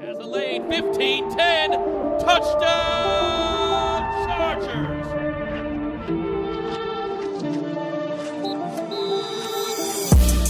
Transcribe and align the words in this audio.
Has 0.00 0.16
a 0.16 0.24
lead, 0.24 0.66
15 0.66 1.36
10. 1.36 1.70
Touchdown, 2.20 2.60
Chargers. 4.26 5.06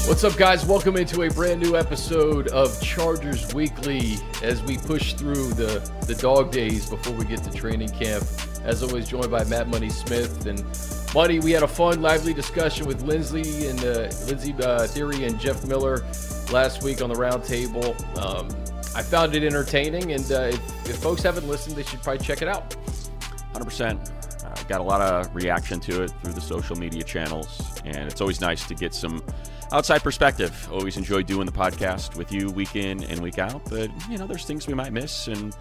What's 0.06 0.22
up, 0.22 0.36
guys? 0.36 0.64
Welcome 0.64 0.96
into 0.96 1.22
a 1.22 1.30
brand 1.30 1.60
new 1.60 1.76
episode 1.76 2.46
of 2.48 2.80
Chargers 2.80 3.52
Weekly 3.52 4.18
as 4.44 4.62
we 4.62 4.78
push 4.78 5.14
through 5.14 5.48
the, 5.54 5.80
the 6.06 6.14
dog 6.14 6.52
days 6.52 6.88
before 6.88 7.14
we 7.14 7.24
get 7.24 7.42
to 7.42 7.50
training 7.50 7.88
camp. 7.88 8.24
As 8.62 8.84
always, 8.84 9.08
joined 9.08 9.32
by 9.32 9.42
Matt 9.44 9.66
Money 9.66 9.90
Smith. 9.90 10.46
And 10.46 10.64
Money, 11.12 11.40
we 11.40 11.50
had 11.50 11.64
a 11.64 11.68
fun, 11.68 12.00
lively 12.00 12.34
discussion 12.34 12.86
with 12.86 13.02
Lindsay 13.02 13.66
and 13.66 13.80
uh, 13.80 14.10
Lindsay 14.26 14.52
uh, 14.52 14.86
Thiry 14.86 15.26
and 15.26 15.40
Jeff 15.40 15.66
Miller 15.66 16.06
last 16.52 16.84
week 16.84 17.02
on 17.02 17.08
the 17.08 17.16
roundtable. 17.16 17.96
Um, 18.16 18.48
I 18.94 19.02
found 19.02 19.34
it 19.36 19.44
entertaining, 19.44 20.12
and 20.12 20.32
uh, 20.32 20.50
if, 20.52 20.90
if 20.90 20.96
folks 20.96 21.22
haven't 21.22 21.46
listened, 21.46 21.76
they 21.76 21.84
should 21.84 22.02
probably 22.02 22.24
check 22.24 22.42
it 22.42 22.48
out. 22.48 22.70
100%. 23.54 24.44
Uh, 24.44 24.62
got 24.64 24.80
a 24.80 24.84
lot 24.84 25.00
of 25.00 25.32
reaction 25.34 25.78
to 25.80 26.02
it 26.02 26.12
through 26.22 26.32
the 26.32 26.40
social 26.40 26.74
media 26.76 27.04
channels, 27.04 27.80
and 27.84 28.10
it's 28.10 28.20
always 28.20 28.40
nice 28.40 28.66
to 28.66 28.74
get 28.74 28.92
some 28.92 29.22
outside 29.70 30.02
perspective. 30.02 30.68
Always 30.72 30.96
enjoy 30.96 31.22
doing 31.22 31.46
the 31.46 31.52
podcast 31.52 32.16
with 32.16 32.32
you 32.32 32.50
week 32.50 32.74
in 32.74 33.04
and 33.04 33.20
week 33.20 33.38
out, 33.38 33.62
but 33.70 33.90
you 34.10 34.18
know, 34.18 34.26
there's 34.26 34.44
things 34.44 34.66
we 34.66 34.74
might 34.74 34.92
miss 34.92 35.28
and 35.28 35.54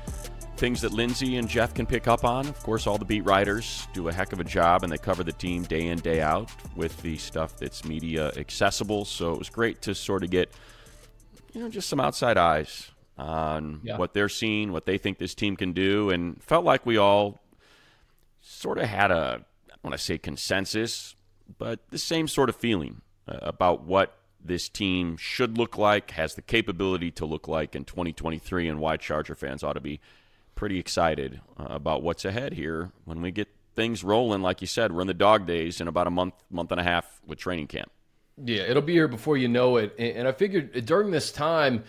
things 0.58 0.82
that 0.82 0.92
Lindsay 0.92 1.38
and 1.38 1.48
Jeff 1.48 1.74
can 1.74 1.86
pick 1.86 2.08
up 2.08 2.26
on. 2.26 2.48
Of 2.48 2.62
course, 2.64 2.88
all 2.88 2.98
the 2.98 3.06
beat 3.06 3.26
writers 3.26 3.88
do 3.94 4.08
a 4.10 4.14
heck 4.14 4.34
of 4.34 4.40
a 4.40 4.44
job 4.44 4.84
and 4.84 4.92
they 4.92 4.98
cover 4.98 5.24
the 5.24 5.32
team 5.32 5.64
day 5.64 5.88
in, 5.88 6.00
day 6.00 6.20
out 6.20 6.52
with 6.76 7.00
the 7.02 7.16
stuff 7.18 7.56
that's 7.58 7.86
media 7.86 8.32
accessible. 8.36 9.06
So 9.06 9.32
it 9.32 9.40
was 9.40 9.50
great 9.50 9.82
to 9.84 9.96
sort 9.96 10.24
of 10.24 10.32
get, 10.32 10.52
you 11.54 11.62
know, 11.62 11.70
just 11.70 11.88
some 11.88 12.00
outside 12.02 12.38
eyes 12.38 12.92
on 13.20 13.82
Yeah. 13.84 13.98
what 13.98 14.14
they're 14.14 14.30
seeing, 14.30 14.72
what 14.72 14.86
they 14.86 14.98
think 14.98 15.18
this 15.18 15.36
team 15.36 15.56
can 15.56 15.74
do, 15.74 16.10
and 16.10 16.42
felt 16.42 16.66
like 16.66 16.86
we 16.86 16.98
all 16.98 17.40
sort 18.42 18.78
of 18.78 18.86
had 18.86 19.12
a, 19.12 19.16
I 19.68 19.70
don't 19.70 19.84
want 19.84 19.94
to 19.98 20.04
say 20.04 20.18
consensus, 20.18 21.16
but 21.58 21.80
the 21.90 21.98
same 21.98 22.28
sort 22.28 22.50
of 22.50 22.56
feeling 22.56 23.02
uh, 23.28 23.38
about 23.42 23.84
what 23.84 24.16
this 24.44 24.70
team 24.70 25.18
should 25.18 25.58
look 25.58 25.78
like, 25.78 26.12
has 26.12 26.36
the 26.36 26.42
capability 26.42 27.12
to 27.12 27.26
look 27.26 27.48
like 27.48 27.76
in 27.76 27.84
2023, 27.84 28.70
and 28.70 28.80
why 28.80 28.96
Charger 28.96 29.36
fans 29.36 29.64
ought 29.64 29.74
to 29.74 29.82
be 29.82 30.00
pretty 30.56 30.80
excited 30.80 31.42
uh, 31.60 31.66
about 31.70 32.02
what's 32.04 32.24
ahead 32.24 32.54
here 32.54 32.92
when 33.06 33.22
we 33.22 33.32
get 33.32 33.50
things 33.76 34.04
rolling. 34.04 34.42
Like 34.42 34.62
you 34.62 34.68
said, 34.68 34.94
we're 34.94 35.02
in 35.02 35.08
the 35.08 35.14
dog 35.14 35.46
days 35.46 35.82
in 35.82 35.88
about 35.90 36.08
a 36.08 36.10
month, 36.10 36.36
month 36.50 36.72
and 36.72 36.80
a 36.80 36.84
half 36.84 37.20
with 37.26 37.38
training 37.40 37.68
camp. 37.68 37.92
Yeah, 38.42 38.64
it'll 38.64 38.82
be 38.82 38.94
here 38.94 39.10
before 39.10 39.36
you 39.36 39.50
know 39.50 39.76
it. 39.78 39.94
And, 40.00 40.18
and 40.20 40.28
I 40.28 40.32
figured 40.32 40.86
during 40.86 41.12
this 41.12 41.32
time, 41.34 41.84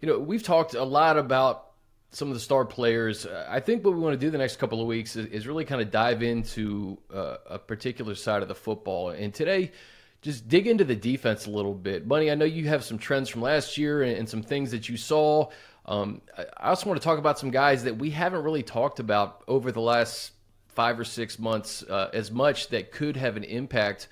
you 0.00 0.08
know, 0.08 0.18
we've 0.18 0.42
talked 0.42 0.74
a 0.74 0.84
lot 0.84 1.16
about 1.16 1.66
some 2.12 2.28
of 2.28 2.34
the 2.34 2.40
star 2.40 2.64
players. 2.64 3.26
I 3.26 3.60
think 3.60 3.84
what 3.84 3.94
we 3.94 4.00
want 4.00 4.18
to 4.18 4.26
do 4.26 4.30
the 4.30 4.38
next 4.38 4.58
couple 4.58 4.80
of 4.80 4.86
weeks 4.86 5.14
is, 5.16 5.26
is 5.26 5.46
really 5.46 5.64
kind 5.64 5.80
of 5.80 5.90
dive 5.90 6.22
into 6.22 6.98
uh, 7.12 7.36
a 7.46 7.58
particular 7.58 8.14
side 8.14 8.42
of 8.42 8.48
the 8.48 8.54
football. 8.54 9.10
And 9.10 9.32
today, 9.32 9.70
just 10.22 10.48
dig 10.48 10.66
into 10.66 10.84
the 10.84 10.96
defense 10.96 11.46
a 11.46 11.50
little 11.50 11.74
bit. 11.74 12.06
Money, 12.06 12.30
I 12.30 12.34
know 12.34 12.44
you 12.44 12.68
have 12.68 12.84
some 12.84 12.98
trends 12.98 13.28
from 13.28 13.42
last 13.42 13.78
year 13.78 14.02
and, 14.02 14.16
and 14.16 14.28
some 14.28 14.42
things 14.42 14.70
that 14.72 14.88
you 14.88 14.96
saw. 14.96 15.50
Um, 15.86 16.20
I 16.36 16.46
I 16.56 16.68
also 16.70 16.88
want 16.88 17.00
to 17.00 17.04
talk 17.04 17.18
about 17.18 17.38
some 17.38 17.50
guys 17.50 17.84
that 17.84 17.96
we 17.96 18.10
haven't 18.10 18.42
really 18.42 18.62
talked 18.62 19.00
about 19.00 19.42
over 19.48 19.72
the 19.72 19.80
last 19.80 20.32
five 20.68 21.00
or 21.00 21.04
six 21.04 21.38
months 21.38 21.82
uh, 21.84 22.10
as 22.12 22.30
much 22.30 22.68
that 22.68 22.92
could 22.92 23.16
have 23.16 23.36
an 23.36 23.44
impact 23.44 24.08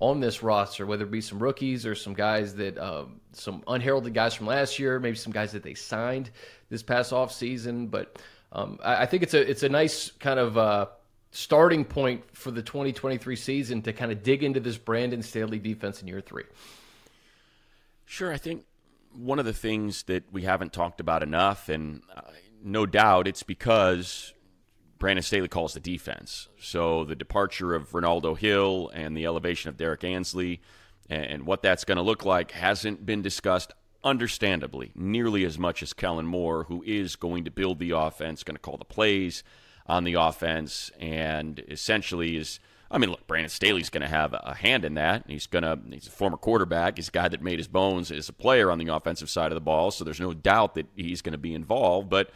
on 0.00 0.18
this 0.18 0.42
roster, 0.42 0.86
whether 0.86 1.04
it 1.04 1.10
be 1.10 1.20
some 1.20 1.38
rookies 1.38 1.86
or 1.86 1.94
some 1.94 2.14
guys 2.14 2.54
that 2.56 2.76
um, 2.78 3.20
some 3.32 3.62
unheralded 3.68 4.14
guys 4.14 4.34
from 4.34 4.46
last 4.46 4.78
year, 4.78 4.98
maybe 4.98 5.16
some 5.16 5.32
guys 5.32 5.52
that 5.52 5.62
they 5.62 5.74
signed 5.74 6.30
this 6.70 6.82
past 6.82 7.12
off 7.12 7.30
season. 7.30 7.86
But 7.86 8.18
um, 8.50 8.78
I, 8.82 9.02
I 9.02 9.06
think 9.06 9.22
it's 9.22 9.34
a 9.34 9.48
it's 9.48 9.62
a 9.62 9.68
nice 9.68 10.10
kind 10.12 10.40
of 10.40 10.56
uh, 10.56 10.86
starting 11.30 11.84
point 11.84 12.24
for 12.34 12.50
the 12.50 12.62
2023 12.62 13.36
season 13.36 13.82
to 13.82 13.92
kind 13.92 14.10
of 14.10 14.22
dig 14.22 14.42
into 14.42 14.58
this 14.58 14.78
Brandon 14.78 15.22
Staley 15.22 15.58
defense 15.58 16.00
in 16.00 16.08
year 16.08 16.22
three. 16.22 16.44
Sure, 18.06 18.32
I 18.32 18.38
think 18.38 18.64
one 19.14 19.38
of 19.38 19.44
the 19.44 19.52
things 19.52 20.04
that 20.04 20.24
we 20.32 20.42
haven't 20.42 20.72
talked 20.72 21.00
about 21.00 21.22
enough, 21.22 21.68
and 21.68 22.02
uh, 22.16 22.22
no 22.64 22.86
doubt 22.86 23.28
it's 23.28 23.42
because 23.42 24.32
Brandon 25.00 25.22
Staley 25.22 25.48
calls 25.48 25.74
the 25.74 25.80
defense. 25.80 26.48
So 26.60 27.04
the 27.04 27.16
departure 27.16 27.74
of 27.74 27.94
Renaldo 27.94 28.34
Hill 28.34 28.90
and 28.94 29.16
the 29.16 29.26
elevation 29.26 29.70
of 29.70 29.76
Derrick 29.76 30.04
Ansley 30.04 30.60
and 31.08 31.44
what 31.44 31.62
that's 31.62 31.84
going 31.84 31.96
to 31.96 32.02
look 32.02 32.24
like 32.24 32.52
hasn't 32.52 33.04
been 33.04 33.20
discussed, 33.20 33.72
understandably, 34.04 34.92
nearly 34.94 35.44
as 35.44 35.58
much 35.58 35.82
as 35.82 35.92
Kellen 35.92 36.26
Moore, 36.26 36.64
who 36.64 36.84
is 36.86 37.16
going 37.16 37.44
to 37.46 37.50
build 37.50 37.80
the 37.80 37.90
offense, 37.90 38.44
going 38.44 38.54
to 38.54 38.60
call 38.60 38.76
the 38.76 38.84
plays 38.84 39.42
on 39.86 40.04
the 40.04 40.14
offense, 40.14 40.92
and 41.00 41.64
essentially 41.68 42.36
is. 42.36 42.60
I 42.92 42.98
mean, 42.98 43.10
look, 43.10 43.26
Brandon 43.26 43.48
Staley's 43.48 43.88
going 43.88 44.02
to 44.02 44.08
have 44.08 44.34
a 44.34 44.54
hand 44.54 44.84
in 44.84 44.94
that. 44.94 45.24
He's 45.26 45.46
going 45.46 45.62
to. 45.62 45.78
He's 45.90 46.06
a 46.06 46.10
former 46.10 46.36
quarterback. 46.36 46.96
He's 46.96 47.08
a 47.08 47.12
guy 47.12 47.28
that 47.28 47.42
made 47.42 47.58
his 47.58 47.68
bones 47.68 48.12
as 48.12 48.28
a 48.28 48.32
player 48.32 48.70
on 48.70 48.78
the 48.78 48.94
offensive 48.94 49.30
side 49.30 49.50
of 49.50 49.56
the 49.56 49.60
ball. 49.60 49.90
So 49.90 50.04
there's 50.04 50.20
no 50.20 50.34
doubt 50.34 50.74
that 50.74 50.86
he's 50.94 51.22
going 51.22 51.32
to 51.32 51.38
be 51.38 51.54
involved. 51.54 52.10
But 52.10 52.30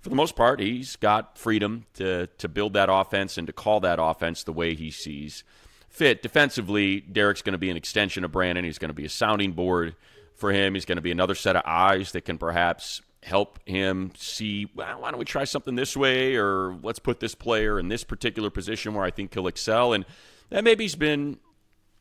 for 0.00 0.08
the 0.08 0.14
most 0.16 0.36
part, 0.36 0.60
he's 0.60 0.96
got 0.96 1.36
freedom 1.38 1.86
to 1.94 2.26
to 2.38 2.48
build 2.48 2.72
that 2.74 2.88
offense 2.90 3.36
and 3.38 3.46
to 3.46 3.52
call 3.52 3.80
that 3.80 3.98
offense 4.00 4.44
the 4.44 4.52
way 4.52 4.74
he 4.74 4.90
sees 4.90 5.44
fit. 5.88 6.22
Defensively, 6.22 7.00
Derrick's 7.00 7.42
going 7.42 7.52
to 7.52 7.58
be 7.58 7.70
an 7.70 7.76
extension 7.76 8.24
of 8.24 8.32
Brandon. 8.32 8.64
He's 8.64 8.78
going 8.78 8.90
to 8.90 8.94
be 8.94 9.04
a 9.04 9.10
sounding 9.10 9.52
board 9.52 9.96
for 10.34 10.52
him. 10.52 10.74
He's 10.74 10.84
going 10.84 10.96
to 10.96 11.02
be 11.02 11.10
another 11.10 11.34
set 11.34 11.56
of 11.56 11.62
eyes 11.66 12.12
that 12.12 12.24
can 12.24 12.38
perhaps 12.38 13.02
help 13.24 13.58
him 13.66 14.12
see, 14.16 14.68
well, 14.76 15.00
why 15.00 15.10
don't 15.10 15.18
we 15.18 15.24
try 15.24 15.42
something 15.42 15.74
this 15.74 15.96
way, 15.96 16.36
or 16.36 16.78
let's 16.82 17.00
put 17.00 17.18
this 17.18 17.34
player 17.34 17.80
in 17.80 17.88
this 17.88 18.04
particular 18.04 18.48
position 18.48 18.94
where 18.94 19.04
I 19.04 19.10
think 19.10 19.34
he'll 19.34 19.48
excel. 19.48 19.92
And 19.92 20.04
that 20.50 20.62
maybe's 20.62 20.94
been 20.94 21.38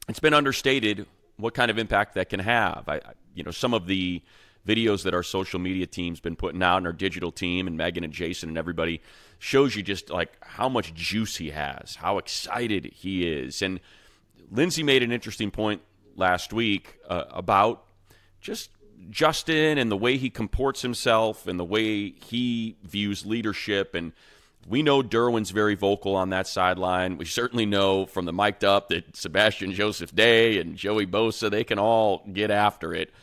it's 0.07 0.19
been 0.19 0.33
understated 0.35 1.07
what 1.37 1.53
kind 1.55 1.71
of 1.71 1.77
impact 1.79 2.13
that 2.13 2.29
can 2.29 2.39
have. 2.39 2.83
I, 2.87 2.95
I- 2.97 3.01
you 3.33 3.43
know, 3.43 3.51
some 3.51 3.73
of 3.75 3.85
the 3.87 4.21
videos 4.67 5.03
that 5.03 5.13
our 5.13 5.23
social 5.23 5.59
media 5.59 5.87
team's 5.87 6.19
been 6.19 6.35
putting 6.35 6.61
out 6.61 6.77
and 6.77 6.87
our 6.87 6.93
digital 6.93 7.31
team 7.31 7.67
and 7.67 7.77
Megan 7.77 8.03
and 8.03 8.13
Jason 8.13 8.49
and 8.49 8.57
everybody 8.57 9.01
shows 9.39 9.75
you 9.75 9.83
just 9.83 10.09
like 10.09 10.33
how 10.41 10.67
much 10.67 10.93
juice 10.93 11.37
he 11.37 11.51
has, 11.51 11.95
how 11.95 12.17
excited 12.17 12.85
he 12.85 13.27
is. 13.27 13.61
And 13.61 13.79
Lindsay 14.51 14.83
made 14.83 15.03
an 15.03 15.11
interesting 15.11 15.51
point 15.51 15.81
last 16.15 16.51
week 16.51 16.97
uh, 17.07 17.25
about 17.29 17.85
just 18.41 18.71
Justin 19.09 19.77
and 19.77 19.91
the 19.91 19.97
way 19.97 20.17
he 20.17 20.29
comports 20.29 20.81
himself 20.81 21.47
and 21.47 21.59
the 21.59 21.65
way 21.65 22.09
he 22.09 22.75
views 22.83 23.25
leadership. 23.25 23.95
And 23.95 24.11
we 24.67 24.83
know 24.83 25.01
Derwin's 25.01 25.51
very 25.51 25.75
vocal 25.75 26.15
on 26.15 26.29
that 26.31 26.47
sideline. 26.47 27.17
We 27.17 27.25
certainly 27.25 27.65
know 27.65 28.05
from 28.05 28.25
the 28.25 28.33
mic'd 28.33 28.65
up 28.65 28.89
that 28.89 29.15
Sebastian 29.15 29.71
Joseph 29.71 30.13
Day 30.13 30.59
and 30.59 30.75
Joey 30.75 31.05
Bosa, 31.05 31.49
they 31.49 31.63
can 31.63 31.79
all 31.79 32.25
get 32.33 32.51
after 32.51 32.93
it. 32.93 33.13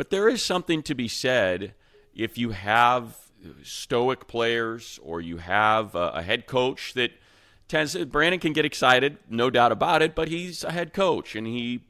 But 0.00 0.08
there 0.08 0.30
is 0.30 0.42
something 0.42 0.82
to 0.84 0.94
be 0.94 1.08
said 1.08 1.74
if 2.14 2.38
you 2.38 2.52
have 2.52 3.18
stoic 3.62 4.26
players 4.26 4.98
or 5.02 5.20
you 5.20 5.36
have 5.36 5.94
a, 5.94 6.12
a 6.14 6.22
head 6.22 6.46
coach 6.46 6.94
that 6.94 7.10
tends 7.68 7.94
Brandon 8.06 8.40
can 8.40 8.54
get 8.54 8.64
excited, 8.64 9.18
no 9.28 9.50
doubt 9.50 9.72
about 9.72 10.00
it, 10.00 10.14
but 10.14 10.28
he's 10.28 10.64
a 10.64 10.72
head 10.72 10.94
coach 10.94 11.36
and 11.36 11.46
he 11.46 11.82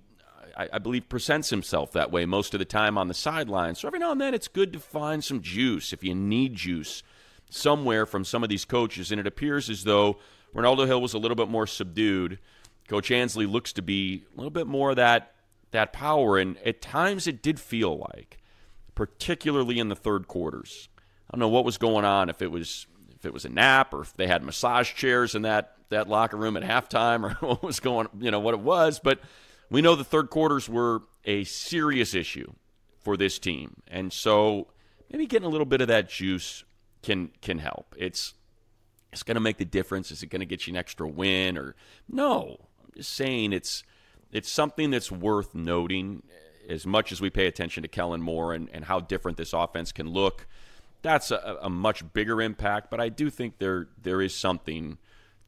I, 0.56 0.78
believe 0.78 1.08
presents 1.08 1.50
himself 1.50 1.92
that 1.92 2.10
way 2.10 2.26
most 2.26 2.52
of 2.52 2.58
the 2.58 2.64
time 2.64 2.98
on 2.98 3.06
the 3.06 3.14
sideline. 3.14 3.76
So 3.76 3.86
every 3.86 4.00
now 4.00 4.10
and 4.10 4.20
then 4.20 4.34
it's 4.34 4.48
good 4.48 4.72
to 4.72 4.80
find 4.80 5.22
some 5.22 5.40
juice 5.40 5.92
if 5.92 6.02
you 6.02 6.12
need 6.12 6.56
juice 6.56 7.04
somewhere 7.48 8.06
from 8.06 8.24
some 8.24 8.42
of 8.42 8.48
these 8.48 8.64
coaches. 8.64 9.12
And 9.12 9.20
it 9.20 9.26
appears 9.28 9.70
as 9.70 9.84
though 9.84 10.18
Renaldo 10.52 10.84
Hill 10.84 11.00
was 11.00 11.14
a 11.14 11.18
little 11.18 11.36
bit 11.36 11.48
more 11.48 11.68
subdued. 11.68 12.40
Coach 12.88 13.12
Ansley 13.12 13.46
looks 13.46 13.72
to 13.74 13.82
be 13.82 14.24
a 14.34 14.36
little 14.36 14.50
bit 14.50 14.66
more 14.66 14.90
of 14.90 14.96
that 14.96 15.36
that 15.70 15.92
power, 15.92 16.38
and 16.38 16.58
at 16.58 16.82
times 16.82 17.26
it 17.26 17.42
did 17.42 17.60
feel 17.60 17.98
like, 18.12 18.38
particularly 18.94 19.78
in 19.78 19.88
the 19.88 19.96
third 19.96 20.28
quarters. 20.28 20.88
I 21.28 21.36
don't 21.36 21.40
know 21.40 21.48
what 21.48 21.64
was 21.64 21.78
going 21.78 22.04
on 22.04 22.28
if 22.28 22.42
it 22.42 22.50
was 22.50 22.86
if 23.14 23.26
it 23.26 23.32
was 23.32 23.44
a 23.44 23.50
nap 23.50 23.92
or 23.92 24.00
if 24.00 24.16
they 24.16 24.26
had 24.26 24.42
massage 24.42 24.94
chairs 24.94 25.34
in 25.34 25.42
that 25.42 25.76
that 25.90 26.08
locker 26.08 26.36
room 26.36 26.56
at 26.56 26.62
halftime 26.62 27.24
or 27.42 27.46
what 27.46 27.62
was 27.62 27.80
going 27.80 28.08
you 28.18 28.30
know 28.30 28.40
what 28.40 28.54
it 28.54 28.60
was, 28.60 28.98
but 28.98 29.20
we 29.70 29.82
know 29.82 29.94
the 29.94 30.04
third 30.04 30.30
quarters 30.30 30.68
were 30.68 31.02
a 31.24 31.44
serious 31.44 32.14
issue 32.14 32.52
for 32.98 33.16
this 33.16 33.38
team, 33.38 33.82
and 33.88 34.12
so 34.12 34.68
maybe 35.10 35.26
getting 35.26 35.46
a 35.46 35.50
little 35.50 35.66
bit 35.66 35.80
of 35.80 35.88
that 35.88 36.08
juice 36.08 36.64
can 37.02 37.30
can 37.40 37.58
help. 37.58 37.94
It's 37.98 38.34
it's 39.12 39.22
going 39.22 39.36
to 39.36 39.40
make 39.40 39.58
the 39.58 39.64
difference. 39.64 40.10
Is 40.10 40.22
it 40.22 40.28
going 40.28 40.40
to 40.40 40.46
get 40.46 40.66
you 40.66 40.72
an 40.72 40.76
extra 40.76 41.08
win 41.08 41.58
or 41.58 41.74
no? 42.08 42.68
I'm 42.82 42.90
just 42.96 43.12
saying 43.12 43.52
it's 43.52 43.82
it's 44.32 44.50
something 44.50 44.90
that's 44.90 45.10
worth 45.10 45.54
noting. 45.54 46.22
As 46.68 46.86
much 46.86 47.10
as 47.10 47.20
we 47.20 47.30
pay 47.30 47.46
attention 47.46 47.82
to 47.82 47.88
Kellen 47.88 48.22
Moore 48.22 48.52
and, 48.52 48.68
and 48.72 48.84
how 48.84 49.00
different 49.00 49.36
this 49.36 49.52
offense 49.52 49.90
can 49.90 50.08
look, 50.08 50.46
that's 51.02 51.32
a, 51.32 51.58
a 51.62 51.70
much 51.70 52.12
bigger 52.12 52.40
impact. 52.40 52.90
But 52.90 53.00
I 53.00 53.08
do 53.08 53.28
think 53.28 53.58
there 53.58 53.88
there 54.00 54.22
is 54.22 54.34
something 54.34 54.98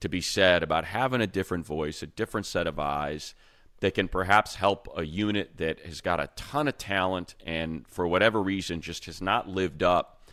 to 0.00 0.08
be 0.08 0.20
said 0.20 0.64
about 0.64 0.84
having 0.84 1.20
a 1.20 1.26
different 1.26 1.64
voice, 1.64 2.02
a 2.02 2.06
different 2.08 2.46
set 2.46 2.66
of 2.66 2.78
eyes 2.78 3.34
that 3.80 3.94
can 3.94 4.08
perhaps 4.08 4.56
help 4.56 4.88
a 4.96 5.04
unit 5.04 5.56
that 5.58 5.80
has 5.80 6.00
got 6.00 6.18
a 6.18 6.28
ton 6.34 6.66
of 6.66 6.78
talent 6.78 7.34
and 7.44 7.86
for 7.86 8.06
whatever 8.06 8.42
reason 8.42 8.80
just 8.80 9.06
has 9.06 9.20
not 9.20 9.48
lived 9.48 9.82
up 9.82 10.28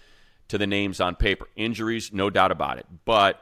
to 0.48 0.58
the 0.58 0.68
names 0.68 1.00
on 1.00 1.16
paper. 1.16 1.48
Injuries, 1.56 2.12
no 2.12 2.30
doubt 2.30 2.52
about 2.52 2.78
it. 2.78 2.86
But 3.06 3.42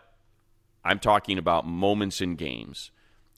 I'm 0.83 1.00
talking 1.00 1.38
about 1.38 1.65
moments 1.65 2.19
in 2.21 2.36
games 2.36 2.92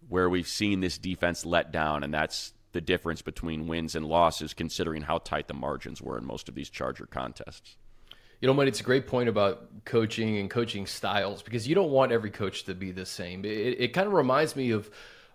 where 0.08 0.30
we've 0.30 0.48
seen 0.48 0.80
this 0.80 0.98
defense 0.98 1.46
let 1.46 1.72
down, 1.72 2.04
and 2.04 2.14
that's 2.14 2.54
the 2.72 2.82
difference 2.82 3.22
between 3.22 3.68
wins 3.68 3.96
and 3.96 4.06
losses, 4.06 4.54
considering 4.54 5.02
how 5.02 5.18
tight 5.20 5.48
the 5.48 5.54
margins 5.54 6.02
were 6.02 6.18
in 6.18 6.26
most 6.26 6.50
of 6.50 6.56
these 6.56 6.70
Charger 6.70 7.06
contests. 7.06 7.78
You 8.42 8.48
know, 8.48 8.54
Mike, 8.54 8.70
it's 8.70 8.80
a 8.80 8.84
great 8.84 9.06
point 9.06 9.28
about 9.28 9.84
coaching 9.86 10.38
and 10.38 10.50
coaching 10.50 10.86
styles 10.86 11.42
because 11.42 11.68
you 11.68 11.76
don't 11.76 11.92
want 11.92 12.12
every 12.12 12.32
coach 12.32 12.64
to 12.66 12.74
be 12.74 12.92
the 12.92 13.06
same. 13.06 13.44
It, 13.44 13.50
it 13.80 13.94
kind 13.94 14.08
of 14.08 14.14
reminds 14.14 14.56
me 14.56 14.72
of 14.72 14.90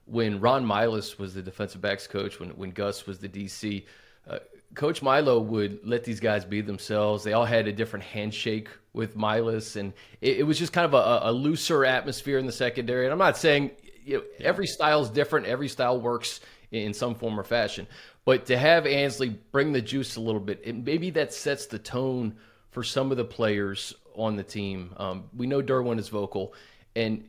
when 0.06 0.40
Ron 0.40 0.64
Milus 0.64 1.18
was 1.18 1.34
the 1.34 1.42
defensive 1.42 1.80
backs 1.80 2.06
coach, 2.06 2.40
when, 2.40 2.50
when 2.50 2.70
Gus 2.70 3.06
was 3.06 3.18
the 3.18 3.28
DC. 3.28 3.84
Uh, 4.28 4.38
coach 4.74 5.02
Milo 5.02 5.38
would 5.38 5.80
let 5.84 6.04
these 6.04 6.20
guys 6.20 6.44
be 6.44 6.60
themselves. 6.60 7.24
They 7.24 7.32
all 7.32 7.44
had 7.44 7.68
a 7.68 7.72
different 7.72 8.04
handshake 8.04 8.68
with 8.92 9.16
Milus, 9.16 9.76
and 9.76 9.92
it, 10.20 10.38
it 10.38 10.42
was 10.44 10.58
just 10.58 10.72
kind 10.72 10.84
of 10.84 10.94
a, 10.94 11.28
a, 11.28 11.32
looser 11.32 11.84
atmosphere 11.84 12.38
in 12.38 12.46
the 12.46 12.52
secondary. 12.52 13.04
And 13.04 13.12
I'm 13.12 13.18
not 13.18 13.36
saying 13.36 13.72
you 14.04 14.18
know, 14.18 14.24
every 14.40 14.66
style 14.66 15.02
is 15.02 15.10
different, 15.10 15.46
every 15.46 15.68
style 15.68 16.00
works 16.00 16.40
in 16.70 16.92
some 16.94 17.14
form 17.14 17.38
or 17.38 17.44
fashion. 17.44 17.86
But 18.24 18.46
to 18.46 18.56
have 18.56 18.86
Ansley 18.86 19.30
bring 19.52 19.72
the 19.72 19.82
juice 19.82 20.16
a 20.16 20.20
little 20.20 20.40
bit, 20.40 20.60
it, 20.64 20.74
maybe 20.76 21.10
that 21.10 21.32
sets 21.32 21.66
the 21.66 21.78
tone– 21.78 22.36
for 22.74 22.82
some 22.82 23.12
of 23.12 23.16
the 23.16 23.24
players 23.24 23.94
on 24.16 24.34
the 24.34 24.42
team. 24.42 24.92
Um, 24.96 25.24
we 25.34 25.46
know 25.46 25.62
Derwin 25.62 26.00
is 26.00 26.08
vocal, 26.08 26.54
and 26.96 27.24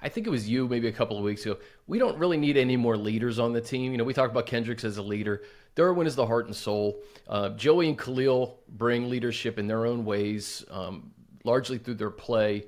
I 0.00 0.08
think 0.08 0.28
it 0.28 0.30
was 0.30 0.48
you 0.48 0.68
maybe 0.68 0.86
a 0.86 0.92
couple 0.92 1.18
of 1.18 1.24
weeks 1.24 1.44
ago. 1.44 1.58
We 1.88 1.98
don't 1.98 2.16
really 2.18 2.36
need 2.36 2.56
any 2.56 2.76
more 2.76 2.96
leaders 2.96 3.40
on 3.40 3.52
the 3.52 3.60
team. 3.60 3.90
You 3.90 3.98
know, 3.98 4.04
we 4.04 4.14
talked 4.14 4.30
about 4.30 4.46
Kendricks 4.46 4.84
as 4.84 4.96
a 4.96 5.02
leader. 5.02 5.42
Derwin 5.74 6.06
is 6.06 6.14
the 6.14 6.24
heart 6.24 6.46
and 6.46 6.54
soul. 6.54 7.02
Uh, 7.28 7.48
Joey 7.50 7.88
and 7.88 7.98
Khalil 7.98 8.60
bring 8.68 9.10
leadership 9.10 9.58
in 9.58 9.66
their 9.66 9.86
own 9.86 10.04
ways, 10.04 10.64
um, 10.70 11.10
largely 11.42 11.76
through 11.76 11.94
their 11.94 12.10
play. 12.10 12.64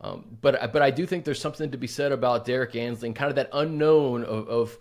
Um, 0.00 0.36
but 0.40 0.72
but 0.72 0.82
I 0.82 0.90
do 0.90 1.06
think 1.06 1.24
there's 1.24 1.40
something 1.40 1.70
to 1.70 1.78
be 1.78 1.86
said 1.86 2.12
about 2.12 2.44
Derrick 2.44 2.76
Ansley 2.76 3.08
and 3.08 3.16
kind 3.16 3.30
of 3.30 3.36
that 3.36 3.48
unknown 3.52 4.24
of, 4.24 4.48
of 4.48 4.78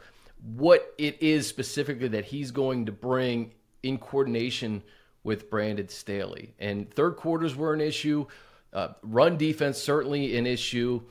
what 0.56 0.94
it 0.98 1.22
is 1.22 1.48
specifically 1.48 2.10
that 2.10 2.26
he's 2.26 2.52
going 2.52 2.86
to 2.88 2.92
bring 2.92 3.54
in 3.82 3.98
coordination 3.98 4.84
with 5.24 5.50
Brandon 5.50 5.88
Staley. 5.88 6.54
And 6.60 6.94
third 6.94 7.16
quarters 7.16 7.56
were 7.56 7.74
an 7.74 7.82
issue. 7.82 8.26
Uh, 8.74 8.90
run 9.02 9.38
defense 9.38 9.78
certainly 9.78 10.36
an 10.38 10.46
issue. 10.46 11.02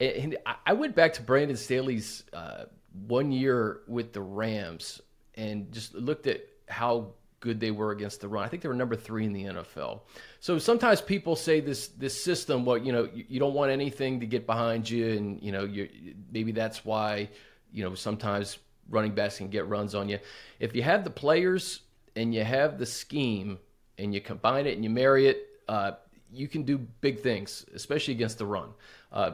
And, 0.00 0.36
I 0.64 0.72
went 0.72 0.96
back 0.96 1.12
to 1.14 1.22
Brandon 1.22 1.56
Staley's 1.56 2.24
uh, 2.32 2.64
one 3.06 3.30
year 3.30 3.80
with 3.86 4.12
the 4.12 4.22
Rams 4.22 5.00
and 5.34 5.70
just 5.70 5.94
looked 5.94 6.26
at 6.26 6.40
how 6.68 7.12
good 7.40 7.58
they 7.58 7.70
were 7.70 7.90
against 7.90 8.20
the 8.20 8.28
run. 8.28 8.44
I 8.44 8.48
think 8.48 8.62
they 8.62 8.68
were 8.68 8.74
number 8.74 8.96
three 8.96 9.24
in 9.24 9.32
the 9.32 9.44
NFL. 9.44 10.00
So 10.40 10.58
sometimes 10.58 11.00
people 11.00 11.34
say 11.36 11.60
this 11.60 11.88
this 11.88 12.22
system, 12.22 12.64
well, 12.64 12.78
you 12.78 12.92
know, 12.92 13.08
you, 13.12 13.24
you 13.28 13.40
don't 13.40 13.54
want 13.54 13.72
anything 13.72 14.20
to 14.20 14.26
get 14.26 14.46
behind 14.46 14.88
you, 14.88 15.08
and 15.16 15.42
you 15.42 15.50
know, 15.52 15.64
you 15.64 15.88
maybe 16.30 16.52
that's 16.52 16.84
why 16.84 17.28
you 17.72 17.82
know 17.82 17.94
sometimes 17.94 18.58
running 18.88 19.14
backs 19.14 19.38
can 19.38 19.48
get 19.48 19.66
runs 19.66 19.94
on 19.94 20.08
you. 20.08 20.18
If 20.58 20.74
you 20.74 20.82
have 20.82 21.04
the 21.04 21.10
players 21.10 21.80
and 22.16 22.34
you 22.34 22.44
have 22.44 22.78
the 22.78 22.86
scheme 22.86 23.58
and 23.98 24.12
you 24.12 24.20
combine 24.20 24.66
it 24.66 24.74
and 24.74 24.84
you 24.84 24.90
marry 24.90 25.28
it, 25.28 25.46
uh, 25.68 25.92
you 26.32 26.48
can 26.48 26.64
do 26.64 26.78
big 26.78 27.20
things, 27.20 27.64
especially 27.74 28.14
against 28.14 28.38
the 28.38 28.46
run. 28.46 28.70
Uh, 29.12 29.32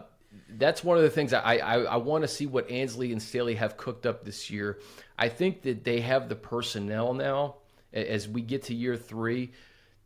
that's 0.58 0.84
one 0.84 0.98
of 0.98 1.02
the 1.02 1.10
things 1.10 1.32
I, 1.32 1.56
I, 1.56 1.78
I 1.82 1.96
want 1.96 2.22
to 2.22 2.28
see 2.28 2.46
what 2.46 2.70
Ansley 2.70 3.12
and 3.12 3.22
Staley 3.22 3.54
have 3.54 3.78
cooked 3.78 4.04
up 4.04 4.24
this 4.24 4.50
year. 4.50 4.78
I 5.18 5.30
think 5.30 5.62
that 5.62 5.84
they 5.84 6.00
have 6.00 6.28
the 6.28 6.36
personnel 6.36 7.14
now 7.14 7.56
as 7.92 8.28
we 8.28 8.40
get 8.42 8.64
to 8.64 8.74
year 8.74 8.96
three 8.96 9.52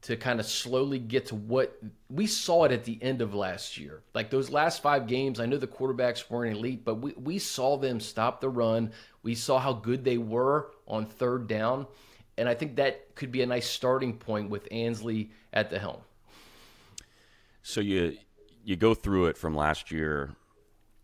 to 0.02 0.16
kind 0.16 0.40
of 0.40 0.46
slowly 0.46 0.98
get 0.98 1.26
to 1.26 1.34
what 1.34 1.76
we 2.08 2.26
saw 2.26 2.64
it 2.64 2.72
at 2.72 2.84
the 2.84 2.98
end 3.02 3.20
of 3.20 3.34
last 3.34 3.76
year. 3.76 4.02
Like 4.14 4.30
those 4.30 4.50
last 4.50 4.82
five 4.82 5.06
games, 5.06 5.38
I 5.40 5.46
know 5.46 5.58
the 5.58 5.66
quarterbacks 5.66 6.30
weren't 6.30 6.56
elite, 6.56 6.84
but 6.84 6.96
we, 6.96 7.12
we 7.12 7.38
saw 7.38 7.76
them 7.76 8.00
stop 8.00 8.40
the 8.40 8.48
run. 8.48 8.92
We 9.22 9.34
saw 9.34 9.58
how 9.58 9.74
good 9.74 10.04
they 10.04 10.16
were 10.16 10.70
on 10.86 11.04
third 11.04 11.48
down. 11.48 11.86
And 12.38 12.48
I 12.48 12.54
think 12.54 12.76
that 12.76 13.14
could 13.14 13.30
be 13.30 13.42
a 13.42 13.46
nice 13.46 13.68
starting 13.68 14.16
point 14.16 14.48
with 14.48 14.66
Ansley 14.70 15.32
at 15.52 15.68
the 15.68 15.78
helm. 15.78 16.00
So 17.62 17.80
you 17.82 18.16
you 18.64 18.76
go 18.76 18.94
through 18.94 19.26
it 19.26 19.36
from 19.36 19.54
last 19.54 19.90
year, 19.90 20.30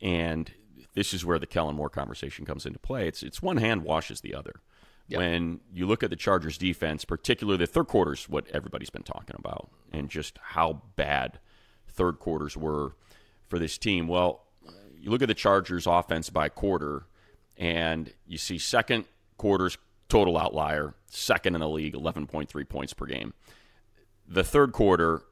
and 0.01 0.51
this 0.95 1.13
is 1.13 1.25
where 1.25 1.39
the 1.39 1.47
Kellen 1.47 1.77
Moore 1.77 1.91
conversation 1.91 2.47
comes 2.47 2.65
into 2.65 2.79
play. 2.79 3.07
It's 3.07 3.23
it's 3.23 3.43
one 3.43 3.59
hand 3.59 3.83
washes 3.85 4.23
the 4.23 4.35
other. 4.35 4.63
Yep. 5.09 5.19
When 5.19 5.61
you 5.73 5.87
look 5.87 6.03
at 6.03 6.11
the 6.11 6.17
Chargers 6.17 6.59
defense, 6.59 7.05
particularly 7.05 7.59
the 7.59 7.67
third 7.67 7.87
quarters, 7.87 8.29
what 8.29 8.47
everybody's 8.53 8.91
been 8.91 9.05
talking 9.05 9.37
about, 9.39 9.71
and 9.93 10.09
just 10.09 10.39
how 10.43 10.83
bad 10.97 11.39
third 11.87 12.19
quarters 12.19 12.57
were 12.57 12.97
for 13.49 13.59
this 13.59 13.79
team. 13.79 14.09
Well, 14.09 14.43
you 14.99 15.11
look 15.11 15.23
at 15.23 15.29
the 15.29 15.35
Chargers 15.35 15.87
offense 15.87 16.31
by 16.31 16.49
quarter, 16.49 17.07
and 17.57 18.13
you 18.27 18.37
see 18.39 18.59
second 18.59 19.05
quarters 19.37 19.79
total 20.09 20.37
outlier, 20.37 20.95
second 21.07 21.55
in 21.55 21.61
the 21.61 21.69
league, 21.69 21.95
11.3 21.95 22.69
points 22.69 22.93
per 22.93 23.07
game. 23.07 23.33
The 24.27 24.43
third 24.45 24.73
quarter, 24.73 25.23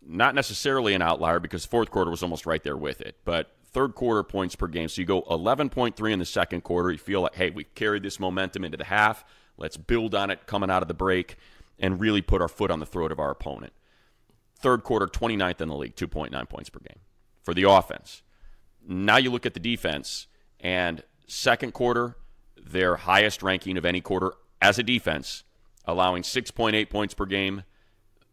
not 0.00 0.34
necessarily 0.34 0.94
an 0.94 1.02
outlier 1.02 1.40
because 1.40 1.64
fourth 1.64 1.90
quarter 1.90 2.10
was 2.10 2.22
almost 2.22 2.46
right 2.46 2.62
there 2.62 2.76
with 2.76 3.00
it, 3.00 3.16
but 3.24 3.50
third 3.72 3.94
quarter 3.94 4.22
points 4.22 4.56
per 4.56 4.66
game. 4.66 4.88
So 4.88 5.00
you 5.00 5.06
go 5.06 5.22
11.3 5.22 6.12
in 6.12 6.18
the 6.18 6.24
second 6.24 6.62
quarter. 6.62 6.90
You 6.90 6.98
feel 6.98 7.22
like, 7.22 7.34
hey, 7.34 7.50
we 7.50 7.64
carried 7.64 8.02
this 8.02 8.18
momentum 8.18 8.64
into 8.64 8.76
the 8.76 8.84
half. 8.84 9.24
Let's 9.56 9.76
build 9.76 10.14
on 10.14 10.30
it 10.30 10.46
coming 10.46 10.70
out 10.70 10.82
of 10.82 10.88
the 10.88 10.94
break 10.94 11.36
and 11.78 12.00
really 12.00 12.22
put 12.22 12.42
our 12.42 12.48
foot 12.48 12.70
on 12.70 12.80
the 12.80 12.86
throat 12.86 13.12
of 13.12 13.18
our 13.18 13.30
opponent. 13.30 13.72
Third 14.56 14.82
quarter, 14.82 15.06
29th 15.06 15.60
in 15.60 15.68
the 15.68 15.76
league, 15.76 15.94
2.9 15.94 16.48
points 16.48 16.70
per 16.70 16.80
game 16.80 17.00
for 17.42 17.54
the 17.54 17.62
offense. 17.62 18.22
Now 18.86 19.16
you 19.16 19.30
look 19.30 19.46
at 19.46 19.54
the 19.54 19.60
defense, 19.60 20.26
and 20.60 21.02
second 21.26 21.72
quarter, 21.74 22.16
their 22.56 22.96
highest 22.96 23.42
ranking 23.42 23.76
of 23.76 23.84
any 23.84 24.00
quarter 24.00 24.32
as 24.60 24.78
a 24.78 24.82
defense, 24.82 25.44
allowing 25.84 26.22
6.8 26.22 26.90
points 26.90 27.14
per 27.14 27.26
game. 27.26 27.62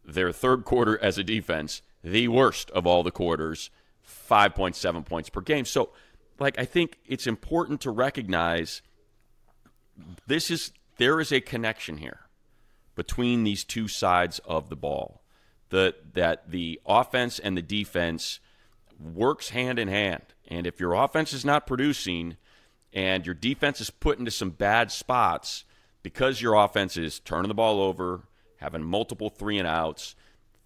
Their 0.04 0.32
third 0.32 0.64
quarter 0.64 1.00
as 1.02 1.18
a 1.18 1.24
defense, 1.24 1.82
the 2.02 2.28
worst 2.28 2.70
of 2.70 2.86
all 2.86 3.02
the 3.02 3.10
quarters, 3.10 3.70
5.7 4.06 5.04
points 5.04 5.28
per 5.28 5.40
game. 5.40 5.64
So, 5.64 5.90
like, 6.38 6.58
I 6.58 6.64
think 6.64 6.98
it's 7.06 7.26
important 7.26 7.80
to 7.82 7.90
recognize 7.90 8.82
this 10.26 10.50
is 10.50 10.72
there 10.98 11.20
is 11.20 11.32
a 11.32 11.40
connection 11.40 11.98
here 11.98 12.20
between 12.94 13.44
these 13.44 13.64
two 13.64 13.88
sides 13.88 14.38
of 14.40 14.68
the 14.68 14.76
ball. 14.76 15.22
The, 15.68 15.96
that 16.14 16.50
the 16.50 16.80
offense 16.86 17.38
and 17.38 17.56
the 17.56 17.62
defense 17.62 18.38
works 18.98 19.50
hand 19.50 19.78
in 19.78 19.88
hand. 19.88 20.22
And 20.46 20.66
if 20.66 20.78
your 20.78 20.94
offense 20.94 21.32
is 21.32 21.44
not 21.44 21.66
producing, 21.66 22.36
and 22.92 23.26
your 23.26 23.34
defense 23.34 23.80
is 23.80 23.90
put 23.90 24.18
into 24.18 24.30
some 24.30 24.50
bad 24.50 24.90
spots 24.90 25.64
because 26.02 26.40
your 26.40 26.54
offense 26.54 26.96
is 26.96 27.20
turning 27.20 27.48
the 27.48 27.54
ball 27.54 27.80
over, 27.80 28.22
having 28.58 28.82
multiple 28.82 29.28
three 29.28 29.58
and 29.58 29.68
outs, 29.68 30.14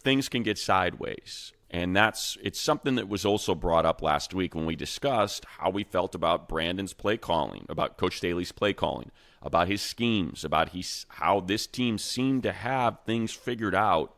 things 0.03 0.29
can 0.29 0.43
get 0.43 0.59
sideways. 0.59 1.53
And 1.71 1.95
that's 1.95 2.37
it's 2.43 2.61
something 2.61 2.97
that 2.97 3.09
was 3.09 3.25
also 3.25 3.55
brought 3.55 3.87
up 3.87 4.03
last 4.03 4.35
week 4.35 4.55
when 4.57 4.67
we 4.67 4.75
discussed 4.75 5.45
how 5.59 5.71
we 5.71 5.85
felt 5.85 6.17
about 6.17 6.49
Brandon's 6.49 6.93
play 6.93 7.17
calling, 7.17 7.65
about 7.69 7.97
Coach 7.97 8.17
Staley's 8.17 8.51
play 8.51 8.73
calling, 8.73 9.13
about 9.41 9.69
his 9.69 9.81
schemes, 9.81 10.45
about 10.45 10.71
how 11.09 11.39
this 11.39 11.69
team 11.69 11.97
seemed 11.97 12.43
to 12.43 12.53
have 12.53 12.99
things 13.07 13.33
figured 13.33 13.75
out 13.75 14.17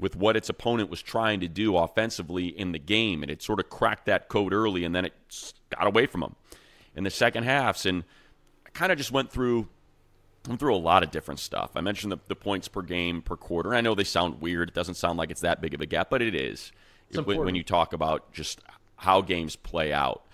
with 0.00 0.16
what 0.16 0.36
its 0.36 0.48
opponent 0.48 0.90
was 0.90 1.00
trying 1.00 1.38
to 1.40 1.48
do 1.48 1.76
offensively 1.76 2.46
in 2.46 2.72
the 2.72 2.78
game. 2.78 3.22
And 3.22 3.30
it 3.30 3.40
sort 3.40 3.60
of 3.60 3.70
cracked 3.70 4.06
that 4.06 4.28
code 4.28 4.52
early 4.52 4.82
and 4.84 4.94
then 4.94 5.04
it 5.04 5.14
got 5.68 5.86
away 5.86 6.06
from 6.06 6.22
them 6.22 6.34
in 6.96 7.04
the 7.04 7.10
second 7.10 7.44
halves. 7.44 7.86
And 7.86 8.02
I 8.66 8.70
kind 8.70 8.90
of 8.90 8.98
just 8.98 9.12
went 9.12 9.30
through 9.30 9.68
went 10.46 10.60
through 10.60 10.74
a 10.74 10.78
lot 10.78 11.02
of 11.02 11.10
different 11.10 11.40
stuff. 11.40 11.72
I 11.74 11.80
mentioned 11.80 12.12
the, 12.12 12.18
the, 12.28 12.36
points 12.36 12.68
per 12.68 12.82
game 12.82 13.22
per 13.22 13.36
quarter. 13.36 13.74
I 13.74 13.80
know 13.80 13.94
they 13.94 14.04
sound 14.04 14.40
weird. 14.40 14.68
It 14.68 14.74
doesn't 14.74 14.94
sound 14.94 15.18
like 15.18 15.30
it's 15.30 15.42
that 15.42 15.60
big 15.60 15.74
of 15.74 15.80
a 15.80 15.86
gap, 15.86 16.08
but 16.10 16.22
it 16.22 16.34
is 16.34 16.72
when, 17.12 17.38
when 17.38 17.54
you 17.54 17.62
talk 17.62 17.92
about 17.92 18.32
just 18.32 18.60
how 18.96 19.20
games 19.20 19.56
play 19.56 19.92
out. 19.92 20.24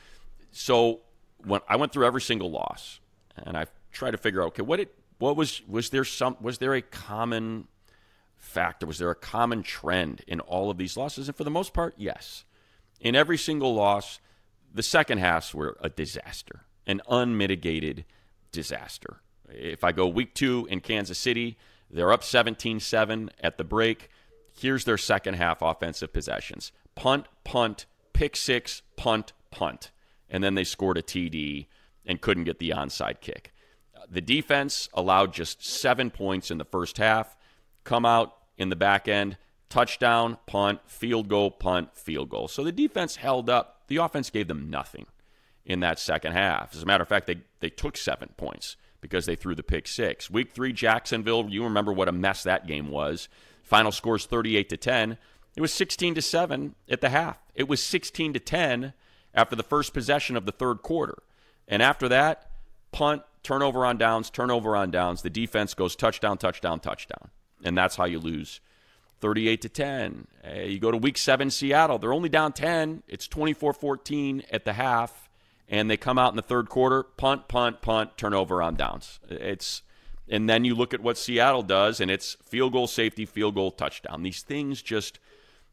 So 0.52 1.00
when 1.44 1.60
I 1.68 1.76
went 1.76 1.92
through 1.92 2.06
every 2.06 2.20
single 2.20 2.50
loss, 2.50 3.00
and 3.36 3.56
I 3.56 3.66
tried 3.92 4.12
to 4.12 4.18
figure 4.18 4.42
out 4.42 4.48
okay, 4.48 4.62
what 4.62 4.80
it 4.80 4.94
what 5.18 5.36
was 5.36 5.62
was 5.66 5.90
there 5.90 6.04
some 6.04 6.36
was 6.40 6.58
there 6.58 6.74
a 6.74 6.82
common 6.82 7.68
factor? 8.36 8.86
Was 8.86 8.98
there 8.98 9.10
a 9.10 9.16
common 9.16 9.62
trend 9.62 10.22
in 10.26 10.40
all 10.40 10.70
of 10.70 10.78
these 10.78 10.96
losses? 10.96 11.28
And 11.28 11.36
for 11.36 11.44
the 11.44 11.50
most 11.50 11.72
part, 11.72 11.94
yes. 11.96 12.44
In 13.00 13.14
every 13.14 13.36
single 13.36 13.74
loss, 13.74 14.20
the 14.72 14.82
second 14.82 15.18
halves 15.18 15.54
were 15.54 15.76
a 15.80 15.88
disaster, 15.88 16.62
an 16.86 17.02
unmitigated 17.08 18.04
disaster. 18.52 19.20
If 19.50 19.84
I 19.84 19.92
go 19.92 20.06
week 20.06 20.34
two 20.34 20.66
in 20.70 20.80
Kansas 20.80 21.18
City, 21.18 21.56
they're 21.90 22.12
up 22.12 22.24
17 22.24 22.80
7 22.80 23.30
at 23.40 23.58
the 23.58 23.64
break. 23.64 24.10
Here's 24.52 24.84
their 24.84 24.98
second 24.98 25.34
half 25.34 25.62
offensive 25.62 26.12
possessions 26.12 26.72
punt, 26.94 27.26
punt, 27.44 27.86
pick 28.12 28.36
six, 28.36 28.82
punt, 28.96 29.32
punt. 29.50 29.90
And 30.28 30.42
then 30.42 30.54
they 30.54 30.64
scored 30.64 30.98
a 30.98 31.02
TD 31.02 31.66
and 32.04 32.20
couldn't 32.20 32.44
get 32.44 32.58
the 32.58 32.70
onside 32.70 33.20
kick. 33.20 33.52
The 34.08 34.20
defense 34.20 34.88
allowed 34.94 35.32
just 35.32 35.64
seven 35.64 36.10
points 36.10 36.50
in 36.50 36.58
the 36.58 36.64
first 36.64 36.98
half, 36.98 37.36
come 37.84 38.06
out 38.06 38.34
in 38.56 38.68
the 38.68 38.76
back 38.76 39.08
end, 39.08 39.36
touchdown, 39.68 40.38
punt, 40.46 40.80
field 40.86 41.28
goal, 41.28 41.50
punt, 41.50 41.96
field 41.96 42.30
goal. 42.30 42.48
So 42.48 42.64
the 42.64 42.72
defense 42.72 43.16
held 43.16 43.50
up. 43.50 43.82
The 43.88 43.96
offense 43.96 44.30
gave 44.30 44.48
them 44.48 44.70
nothing 44.70 45.06
in 45.64 45.80
that 45.80 45.98
second 45.98 46.32
half. 46.32 46.74
As 46.74 46.82
a 46.82 46.86
matter 46.86 47.02
of 47.02 47.08
fact, 47.08 47.26
they, 47.26 47.38
they 47.60 47.70
took 47.70 47.96
seven 47.96 48.30
points 48.36 48.76
because 49.00 49.26
they 49.26 49.36
threw 49.36 49.54
the 49.54 49.62
pick 49.62 49.86
six. 49.86 50.30
Week 50.30 50.52
three, 50.52 50.72
Jacksonville, 50.72 51.48
you 51.48 51.64
remember 51.64 51.92
what 51.92 52.08
a 52.08 52.12
mess 52.12 52.42
that 52.42 52.66
game 52.66 52.88
was. 52.88 53.28
Final 53.62 53.92
scores 53.92 54.26
38 54.26 54.68
to 54.68 54.76
10. 54.76 55.18
It 55.56 55.60
was 55.60 55.72
16 55.72 56.14
to 56.14 56.22
7 56.22 56.74
at 56.88 57.00
the 57.00 57.08
half. 57.08 57.38
It 57.54 57.68
was 57.68 57.82
16 57.82 58.34
to 58.34 58.40
10 58.40 58.92
after 59.34 59.56
the 59.56 59.62
first 59.62 59.92
possession 59.92 60.36
of 60.36 60.46
the 60.46 60.52
third 60.52 60.82
quarter. 60.82 61.22
And 61.66 61.82
after 61.82 62.08
that, 62.08 62.50
punt, 62.92 63.22
turnover 63.42 63.84
on 63.84 63.98
downs, 63.98 64.30
turnover 64.30 64.76
on 64.76 64.90
downs. 64.90 65.22
The 65.22 65.30
defense 65.30 65.74
goes 65.74 65.96
touchdown, 65.96 66.38
touchdown, 66.38 66.80
touchdown. 66.80 67.30
And 67.64 67.76
that's 67.76 67.96
how 67.96 68.04
you 68.04 68.18
lose 68.18 68.60
38 69.20 69.62
to 69.62 69.68
10. 69.68 70.26
Eh, 70.44 70.62
you 70.64 70.78
go 70.78 70.90
to 70.90 70.96
week 70.96 71.18
7 71.18 71.50
Seattle, 71.50 71.98
they're 71.98 72.12
only 72.12 72.28
down 72.28 72.52
10. 72.52 73.02
It's 73.08 73.26
24-14 73.28 74.44
at 74.50 74.64
the 74.64 74.74
half 74.74 75.25
and 75.68 75.90
they 75.90 75.96
come 75.96 76.18
out 76.18 76.32
in 76.32 76.36
the 76.36 76.42
third 76.42 76.68
quarter, 76.68 77.02
punt, 77.02 77.48
punt, 77.48 77.82
punt, 77.82 78.16
turnover 78.16 78.62
on 78.62 78.76
downs. 78.76 79.18
It's 79.28 79.82
and 80.28 80.48
then 80.48 80.64
you 80.64 80.74
look 80.74 80.92
at 80.92 81.00
what 81.00 81.16
Seattle 81.16 81.62
does 81.62 82.00
and 82.00 82.10
it's 82.10 82.36
field 82.42 82.72
goal 82.72 82.86
safety, 82.86 83.26
field 83.26 83.54
goal 83.54 83.70
touchdown. 83.70 84.22
These 84.22 84.42
things 84.42 84.82
just 84.82 85.20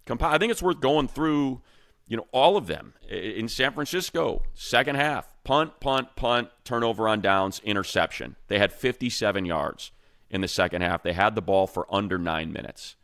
compile. 0.05 0.33
I 0.33 0.37
think 0.37 0.51
it's 0.51 0.61
worth 0.61 0.79
going 0.79 1.07
through, 1.07 1.61
you 2.07 2.17
know, 2.17 2.27
all 2.31 2.55
of 2.55 2.67
them. 2.67 2.93
In 3.09 3.47
San 3.47 3.73
Francisco, 3.73 4.43
second 4.53 4.95
half, 4.95 5.33
punt, 5.43 5.79
punt, 5.79 6.15
punt, 6.15 6.49
turnover 6.63 7.07
on 7.07 7.21
downs, 7.21 7.61
interception. 7.63 8.35
They 8.47 8.59
had 8.59 8.71
57 8.71 9.45
yards 9.45 9.91
in 10.29 10.41
the 10.41 10.47
second 10.47 10.81
half. 10.81 11.01
They 11.01 11.13
had 11.13 11.35
the 11.35 11.41
ball 11.41 11.65
for 11.65 11.91
under 11.93 12.17
9 12.19 12.51
minutes. 12.51 12.95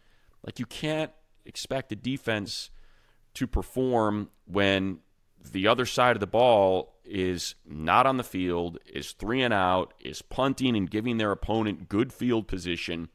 Like 0.45 0.59
you 0.59 0.65
can't 0.65 1.11
expect 1.45 1.91
a 1.91 1.95
defense 1.95 2.69
to 3.33 3.47
perform 3.47 4.29
when 4.45 4.99
the 5.51 5.67
other 5.67 5.85
side 5.85 6.15
of 6.15 6.19
the 6.19 6.27
ball 6.27 6.95
is 7.05 7.55
not 7.65 8.05
on 8.05 8.17
the 8.17 8.23
field, 8.23 8.77
is 8.85 9.13
three 9.13 9.41
and 9.41 9.53
out, 9.53 9.93
is 9.99 10.21
punting 10.21 10.75
and 10.75 10.89
giving 10.89 11.17
their 11.17 11.31
opponent 11.31 11.89
good 11.89 12.13
field 12.13 12.47
position. 12.47 13.09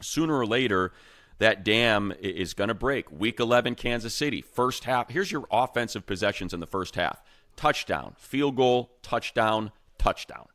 Sooner 0.00 0.36
or 0.36 0.46
later, 0.46 0.92
that 1.38 1.64
dam 1.64 2.12
is 2.20 2.54
going 2.54 2.68
to 2.68 2.74
break. 2.74 3.10
Week 3.10 3.40
11, 3.40 3.74
Kansas 3.74 4.14
City, 4.14 4.40
first 4.40 4.84
half. 4.84 5.10
Here's 5.10 5.32
your 5.32 5.46
offensive 5.50 6.06
possessions 6.06 6.52
in 6.52 6.60
the 6.60 6.66
first 6.66 6.94
half 6.94 7.22
touchdown, 7.56 8.14
field 8.18 8.56
goal, 8.56 8.90
touchdown, 9.02 9.70
touchdown. 9.98 10.46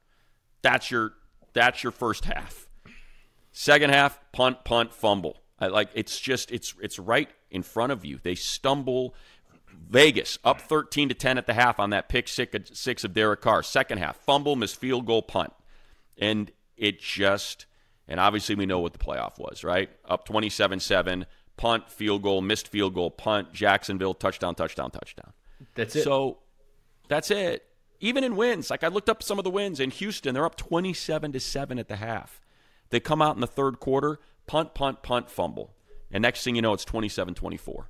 That's 0.61 0.91
your 0.91 1.13
that's 1.53 1.83
your 1.83 1.91
first 1.91 2.25
half. 2.25 2.67
Second 3.51 3.91
half, 3.91 4.19
punt, 4.31 4.63
punt, 4.63 4.93
fumble. 4.93 5.37
I, 5.59 5.67
like 5.67 5.89
it's 5.93 6.19
just 6.19 6.51
it's 6.51 6.73
it's 6.81 6.99
right 6.99 7.29
in 7.51 7.63
front 7.63 7.91
of 7.91 8.05
you. 8.05 8.19
They 8.21 8.35
stumble 8.35 9.15
Vegas 9.87 10.37
up 10.43 10.61
13 10.61 11.09
to 11.09 11.15
10 11.15 11.37
at 11.37 11.47
the 11.47 11.53
half 11.53 11.79
on 11.79 11.91
that 11.91 12.09
pick 12.09 12.27
six 12.27 13.03
of 13.03 13.13
Derek 13.13 13.41
Carr. 13.41 13.63
Second 13.63 13.99
half, 13.99 14.17
fumble, 14.17 14.55
miss 14.55 14.73
field 14.73 15.05
goal, 15.05 15.21
punt. 15.21 15.53
And 16.17 16.51
it 16.77 16.99
just, 16.99 17.65
and 18.07 18.19
obviously 18.19 18.55
we 18.55 18.65
know 18.65 18.79
what 18.79 18.93
the 18.93 18.99
playoff 18.99 19.39
was, 19.39 19.63
right? 19.63 19.89
Up 20.05 20.25
27 20.25 20.79
7, 20.79 21.25
punt, 21.57 21.89
field 21.89 22.23
goal, 22.23 22.41
missed 22.41 22.67
field 22.67 22.93
goal, 22.93 23.11
punt, 23.11 23.53
Jacksonville, 23.53 24.13
touchdown, 24.13 24.55
touchdown, 24.55 24.91
touchdown. 24.91 25.33
That's 25.75 25.95
it. 25.95 26.03
So 26.03 26.39
that's 27.07 27.31
it. 27.31 27.65
Even 28.01 28.23
in 28.23 28.35
wins, 28.35 28.69
like 28.69 28.83
I 28.83 28.87
looked 28.87 29.09
up 29.09 29.21
some 29.21 29.39
of 29.39 29.43
the 29.43 29.49
wins 29.49 29.79
in 29.79 29.91
Houston, 29.91 30.33
they're 30.33 30.45
up 30.45 30.55
27 30.55 31.33
to 31.33 31.39
7 31.39 31.79
at 31.79 31.87
the 31.87 31.97
half. 31.97 32.39
They 32.91 32.99
come 32.99 33.21
out 33.21 33.35
in 33.35 33.41
the 33.41 33.47
third 33.47 33.79
quarter, 33.79 34.19
punt, 34.47 34.73
punt, 34.73 35.03
punt, 35.03 35.29
fumble. 35.29 35.73
And 36.11 36.21
next 36.21 36.43
thing 36.43 36.55
you 36.55 36.61
know, 36.61 36.73
it's 36.73 36.85
27 36.85 37.33
24 37.33 37.89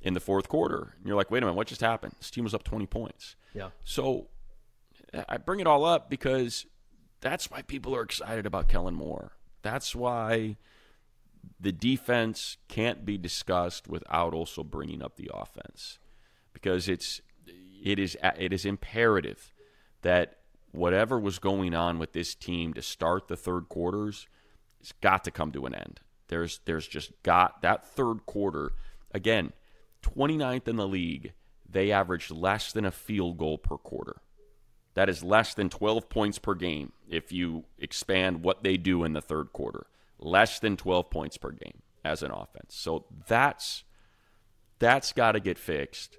in 0.00 0.14
the 0.14 0.20
fourth 0.20 0.48
quarter. 0.48 0.94
And 0.98 1.06
you're 1.06 1.16
like, 1.16 1.30
wait 1.30 1.42
a 1.42 1.46
minute, 1.46 1.56
what 1.56 1.66
just 1.66 1.80
happened? 1.80 2.14
This 2.18 2.30
team 2.30 2.44
was 2.44 2.54
up 2.54 2.64
20 2.64 2.86
points. 2.86 3.36
Yeah. 3.54 3.70
So 3.84 4.28
I 5.28 5.36
bring 5.38 5.60
it 5.60 5.66
all 5.66 5.84
up 5.84 6.10
because 6.10 6.66
that's 7.20 7.50
why 7.50 7.62
people 7.62 7.94
are 7.94 8.02
excited 8.02 8.46
about 8.46 8.68
Kellen 8.68 8.94
Moore. 8.94 9.32
That's 9.62 9.94
why 9.94 10.56
the 11.58 11.72
defense 11.72 12.56
can't 12.68 13.04
be 13.04 13.16
discussed 13.18 13.88
without 13.88 14.34
also 14.34 14.62
bringing 14.62 15.02
up 15.02 15.16
the 15.16 15.30
offense 15.32 15.98
because 16.52 16.88
it's 16.88 17.20
it 17.82 17.98
is 17.98 18.16
it 18.36 18.52
is 18.52 18.64
imperative 18.64 19.52
that 20.02 20.38
whatever 20.72 21.18
was 21.18 21.38
going 21.38 21.72
on 21.72 21.98
with 21.98 22.12
this 22.12 22.34
team 22.34 22.74
to 22.74 22.82
start 22.82 23.28
the 23.28 23.36
third 23.36 23.68
quarters 23.68 24.26
it's 24.86 24.92
got 25.00 25.24
to 25.24 25.32
come 25.32 25.50
to 25.50 25.66
an 25.66 25.74
end. 25.74 26.00
There's 26.28 26.60
there's 26.64 26.86
just 26.86 27.10
got 27.24 27.62
that 27.62 27.84
third 27.84 28.24
quarter 28.24 28.70
again 29.12 29.52
29th 30.06 30.68
in 30.68 30.76
the 30.76 30.86
league, 30.86 31.32
they 31.68 31.90
averaged 31.90 32.30
less 32.30 32.72
than 32.72 32.84
a 32.84 32.90
field 32.90 33.38
goal 33.38 33.58
per 33.58 33.76
quarter. 33.76 34.16
That 34.94 35.08
is 35.08 35.22
less 35.22 35.54
than 35.54 35.68
12 35.68 36.08
points 36.08 36.38
per 36.38 36.54
game 36.54 36.92
if 37.08 37.32
you 37.32 37.64
expand 37.78 38.42
what 38.42 38.62
they 38.62 38.76
do 38.76 39.04
in 39.04 39.12
the 39.12 39.20
third 39.20 39.52
quarter. 39.52 39.86
Less 40.18 40.58
than 40.58 40.76
12 40.76 41.10
points 41.10 41.36
per 41.36 41.50
game 41.50 41.82
as 42.04 42.22
an 42.22 42.30
offense. 42.30 42.74
So 42.74 43.04
that's 43.26 43.84
that's 44.78 45.12
got 45.12 45.32
to 45.32 45.40
get 45.40 45.58
fixed 45.58 46.18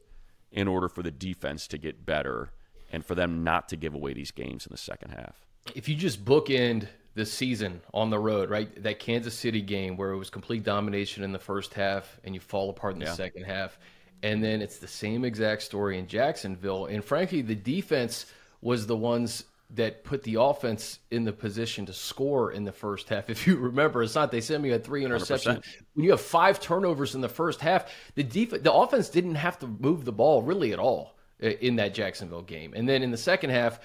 in 0.51 0.67
order 0.67 0.89
for 0.89 1.01
the 1.01 1.11
defense 1.11 1.67
to 1.67 1.77
get 1.77 2.05
better 2.05 2.51
and 2.91 3.05
for 3.05 3.15
them 3.15 3.43
not 3.43 3.69
to 3.69 3.75
give 3.75 3.93
away 3.93 4.13
these 4.13 4.31
games 4.31 4.65
in 4.65 4.71
the 4.71 4.77
second 4.77 5.11
half. 5.11 5.45
If 5.75 5.89
you 5.89 5.95
just 5.95 6.23
bookend 6.23 6.87
the 7.17 7.25
season 7.25 7.81
on 7.95 8.11
the 8.11 8.19
road, 8.19 8.49
right? 8.49 8.81
That 8.83 8.99
Kansas 8.99 9.33
City 9.33 9.61
game 9.61 9.97
where 9.97 10.11
it 10.11 10.17
was 10.17 10.29
complete 10.29 10.63
domination 10.63 11.23
in 11.23 11.31
the 11.31 11.39
first 11.39 11.73
half 11.73 12.19
and 12.23 12.35
you 12.35 12.39
fall 12.39 12.69
apart 12.69 12.93
in 12.93 12.99
the 12.99 13.05
yeah. 13.05 13.13
second 13.13 13.43
half. 13.43 13.79
And 14.21 14.43
then 14.43 14.61
it's 14.61 14.77
the 14.77 14.87
same 14.87 15.25
exact 15.25 15.63
story 15.63 15.97
in 15.97 16.07
Jacksonville. 16.07 16.85
And 16.85 17.03
frankly, 17.03 17.41
the 17.41 17.55
defense 17.55 18.27
was 18.61 18.85
the 18.85 18.95
ones 18.95 19.45
that 19.71 20.03
put 20.03 20.21
the 20.23 20.35
offense 20.39 20.99
in 21.09 21.25
the 21.25 21.33
position 21.33 21.87
to 21.87 21.93
score 21.93 22.51
in 22.51 22.63
the 22.63 22.71
first 22.71 23.09
half. 23.09 23.29
If 23.31 23.47
you 23.47 23.57
remember, 23.57 24.03
it's 24.03 24.13
not 24.13 24.31
they 24.31 24.39
sent 24.39 24.61
me 24.61 24.69
had 24.69 24.83
three 24.83 25.03
interceptions. 25.03 25.57
100%. 25.57 25.63
When 25.95 26.05
you 26.05 26.11
have 26.11 26.21
five 26.21 26.59
turnovers 26.59 27.15
in 27.15 27.21
the 27.21 27.29
first 27.29 27.59
half, 27.61 27.91
the 28.13 28.23
def- 28.23 28.61
the 28.61 28.71
offense 28.71 29.09
didn't 29.09 29.35
have 29.35 29.57
to 29.59 29.67
move 29.67 30.05
the 30.05 30.13
ball 30.13 30.43
really 30.43 30.71
at 30.71 30.77
all 30.77 31.17
in 31.39 31.77
that 31.77 31.95
Jacksonville 31.95 32.43
game. 32.43 32.73
And 32.75 32.87
then 32.87 33.01
in 33.01 33.09
the 33.09 33.17
second 33.17 33.49
half, 33.49 33.79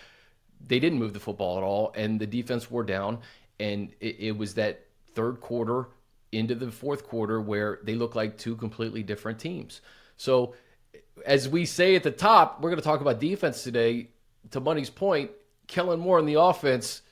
they 0.67 0.79
didn't 0.79 0.99
move 0.99 1.13
the 1.13 1.21
football 1.21 1.59
at 1.59 1.65
all, 1.65 1.93
and 1.97 2.21
the 2.21 2.27
defense 2.27 2.71
wore 2.71 2.85
down. 2.85 3.19
And 3.61 3.93
it, 4.01 4.17
it 4.19 4.37
was 4.37 4.55
that 4.55 4.87
third 5.15 5.41
quarter 5.41 5.89
into 6.33 6.55
the 6.55 6.71
fourth 6.71 7.07
quarter 7.07 7.41
where 7.41 7.79
they 7.83 7.95
look 7.95 8.15
like 8.15 8.39
two 8.39 8.57
completely 8.57 9.03
different 9.03 9.39
teams. 9.39 9.81
So, 10.17 10.55
as 11.27 11.49
we 11.49 11.67
say 11.67 11.95
at 11.95 12.03
the 12.03 12.11
top, 12.11 12.61
we're 12.61 12.71
going 12.71 12.81
to 12.81 12.85
talk 12.85 13.01
about 13.01 13.21
defense 13.21 13.63
today. 13.63 14.09
To 14.51 14.61
Money's 14.61 14.91
point, 14.91 15.31
Kellen 15.67 16.01
Moore 16.01 16.19
in 16.19 16.27
the 16.27 16.41
offense 16.41 17.03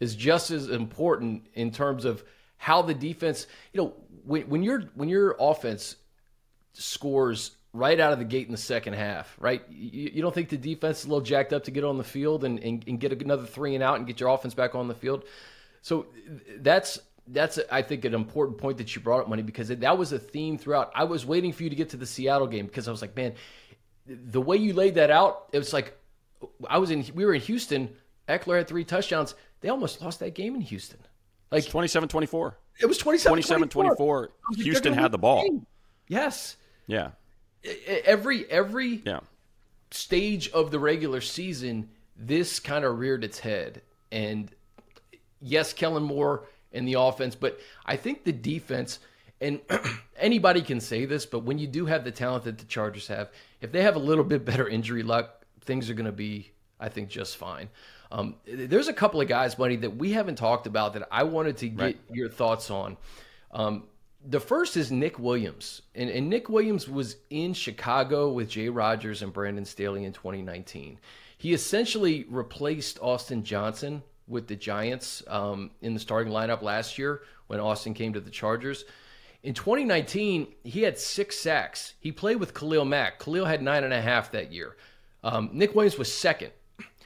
is 0.00 0.16
just 0.16 0.50
as 0.50 0.68
important 0.68 1.46
in 1.54 1.70
terms 1.70 2.04
of 2.04 2.24
how 2.56 2.82
the 2.82 2.94
defense. 2.94 3.46
You 3.72 3.82
know, 3.82 3.94
when, 4.24 4.42
when 4.42 4.62
your 4.62 4.80
when 4.94 5.08
your 5.08 5.36
offense 5.38 5.96
scores 6.72 7.52
right 7.74 7.98
out 7.98 8.12
of 8.12 8.20
the 8.20 8.24
gate 8.24 8.46
in 8.46 8.52
the 8.52 8.58
second 8.58 8.94
half, 8.94 9.36
right? 9.38 9.62
You, 9.68 10.10
you, 10.14 10.22
don't 10.22 10.32
think 10.32 10.48
the 10.48 10.56
defense 10.56 11.00
is 11.00 11.04
a 11.06 11.08
little 11.08 11.20
jacked 11.20 11.52
up 11.52 11.64
to 11.64 11.72
get 11.72 11.82
on 11.82 11.98
the 11.98 12.04
field 12.04 12.44
and, 12.44 12.60
and, 12.60 12.84
and, 12.86 13.00
get 13.00 13.12
another 13.20 13.44
three 13.44 13.74
and 13.74 13.82
out 13.82 13.96
and 13.96 14.06
get 14.06 14.20
your 14.20 14.28
offense 14.30 14.54
back 14.54 14.76
on 14.76 14.86
the 14.86 14.94
field? 14.94 15.24
So 15.82 16.06
that's 16.60 17.00
that's 17.26 17.58
I 17.70 17.82
think 17.82 18.04
an 18.04 18.14
important 18.14 18.58
point 18.58 18.78
that 18.78 18.94
you 18.94 19.02
brought 19.02 19.22
up, 19.22 19.28
money, 19.28 19.42
because 19.42 19.68
that 19.68 19.98
was 19.98 20.12
a 20.12 20.18
theme 20.18 20.56
throughout. 20.56 20.92
I 20.94 21.04
was 21.04 21.26
waiting 21.26 21.52
for 21.52 21.64
you 21.64 21.70
to 21.70 21.76
get 21.76 21.90
to 21.90 21.96
the 21.96 22.06
Seattle 22.06 22.46
game 22.46 22.66
because 22.66 22.86
I 22.86 22.92
was 22.92 23.02
like, 23.02 23.16
man, 23.16 23.34
the 24.06 24.40
way 24.40 24.56
you 24.56 24.72
laid 24.72 24.94
that 24.94 25.10
out, 25.10 25.48
it 25.52 25.58
was 25.58 25.72
like 25.72 25.98
I 26.68 26.78
was 26.78 26.90
in. 26.90 27.04
We 27.14 27.24
were 27.24 27.34
in 27.34 27.40
Houston. 27.42 27.90
Ekeler 28.28 28.58
had 28.58 28.68
three 28.68 28.84
touchdowns. 28.84 29.34
They 29.60 29.68
almost 29.68 30.00
lost 30.00 30.20
that 30.20 30.34
game 30.34 30.54
in 30.54 30.60
Houston. 30.60 31.00
Like 31.50 31.64
27-24. 31.64 32.54
It 32.80 32.86
was 32.86 32.98
27 32.98 33.68
24. 33.68 34.30
Houston 34.56 34.92
had 34.94 35.12
the 35.12 35.18
ball. 35.18 35.64
Yes. 36.08 36.56
Yeah 36.86 37.10
every 38.04 38.50
every 38.50 39.02
yeah. 39.04 39.20
stage 39.90 40.50
of 40.50 40.70
the 40.70 40.78
regular 40.78 41.20
season, 41.20 41.88
this 42.16 42.60
kind 42.60 42.84
of 42.84 42.98
reared 42.98 43.24
its 43.24 43.38
head. 43.38 43.82
And 44.12 44.50
yes, 45.40 45.72
Kellen 45.72 46.02
Moore 46.02 46.46
in 46.72 46.84
the 46.84 46.94
offense, 46.94 47.34
but 47.34 47.60
I 47.86 47.96
think 47.96 48.24
the 48.24 48.32
defense 48.32 48.98
and 49.40 49.60
anybody 50.16 50.62
can 50.62 50.80
say 50.80 51.04
this, 51.04 51.26
but 51.26 51.40
when 51.40 51.58
you 51.58 51.66
do 51.66 51.86
have 51.86 52.04
the 52.04 52.10
talent 52.10 52.44
that 52.44 52.58
the 52.58 52.64
Chargers 52.64 53.06
have, 53.08 53.30
if 53.60 53.72
they 53.72 53.82
have 53.82 53.96
a 53.96 54.00
little 54.00 54.24
bit 54.24 54.44
better 54.44 54.68
injury 54.68 55.02
luck, 55.02 55.44
things 55.62 55.90
are 55.90 55.94
going 55.94 56.06
to 56.06 56.12
be, 56.12 56.50
I 56.80 56.88
think, 56.88 57.08
just 57.08 57.36
fine. 57.36 57.68
Um, 58.10 58.36
there's 58.46 58.88
a 58.88 58.92
couple 58.92 59.20
of 59.20 59.28
guys, 59.28 59.54
buddy, 59.54 59.76
that 59.76 59.96
we 59.96 60.12
haven't 60.12 60.36
talked 60.36 60.66
about 60.66 60.92
that 60.94 61.08
I 61.10 61.24
wanted 61.24 61.56
to 61.58 61.68
get 61.68 61.82
right. 61.82 61.98
your 62.10 62.28
thoughts 62.28 62.70
on. 62.70 62.96
Um, 63.50 63.84
the 64.26 64.40
first 64.40 64.76
is 64.76 64.90
Nick 64.90 65.18
Williams. 65.18 65.82
And, 65.94 66.08
and, 66.10 66.28
Nick 66.28 66.48
Williams 66.48 66.88
was 66.88 67.16
in 67.30 67.52
Chicago 67.52 68.30
with 68.30 68.48
Jay 68.48 68.68
Rodgers 68.68 69.22
and 69.22 69.32
Brandon 69.32 69.64
Staley 69.64 70.04
in 70.04 70.12
2019. 70.12 70.98
He 71.36 71.52
essentially 71.52 72.24
replaced 72.30 72.98
Austin 73.00 73.44
Johnson 73.44 74.02
with 74.26 74.46
the 74.46 74.56
Giants 74.56 75.22
um, 75.26 75.70
in 75.82 75.92
the 75.94 76.00
starting 76.00 76.32
lineup 76.32 76.62
last 76.62 76.96
year 76.96 77.22
when 77.48 77.60
Austin 77.60 77.92
came 77.92 78.14
to 78.14 78.20
the 78.20 78.30
Chargers. 78.30 78.84
In 79.42 79.52
2019, 79.52 80.48
he 80.64 80.82
had 80.82 80.98
six 80.98 81.36
sacks. 81.36 81.94
He 82.00 82.10
played 82.10 82.36
with 82.36 82.54
Khalil 82.54 82.86
Mack. 82.86 83.18
Khalil 83.18 83.44
had 83.44 83.62
nine 83.62 83.84
and 83.84 83.92
a 83.92 84.00
half 84.00 84.32
that 84.32 84.52
year. 84.52 84.76
Um, 85.22 85.50
Nick 85.52 85.74
Williams 85.74 85.98
was 85.98 86.12
second. 86.12 86.52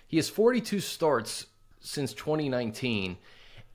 He 0.07 0.17
has 0.19 0.29
42 0.29 0.79
starts 0.79 1.47
since 1.81 2.13
2019. 2.13 3.17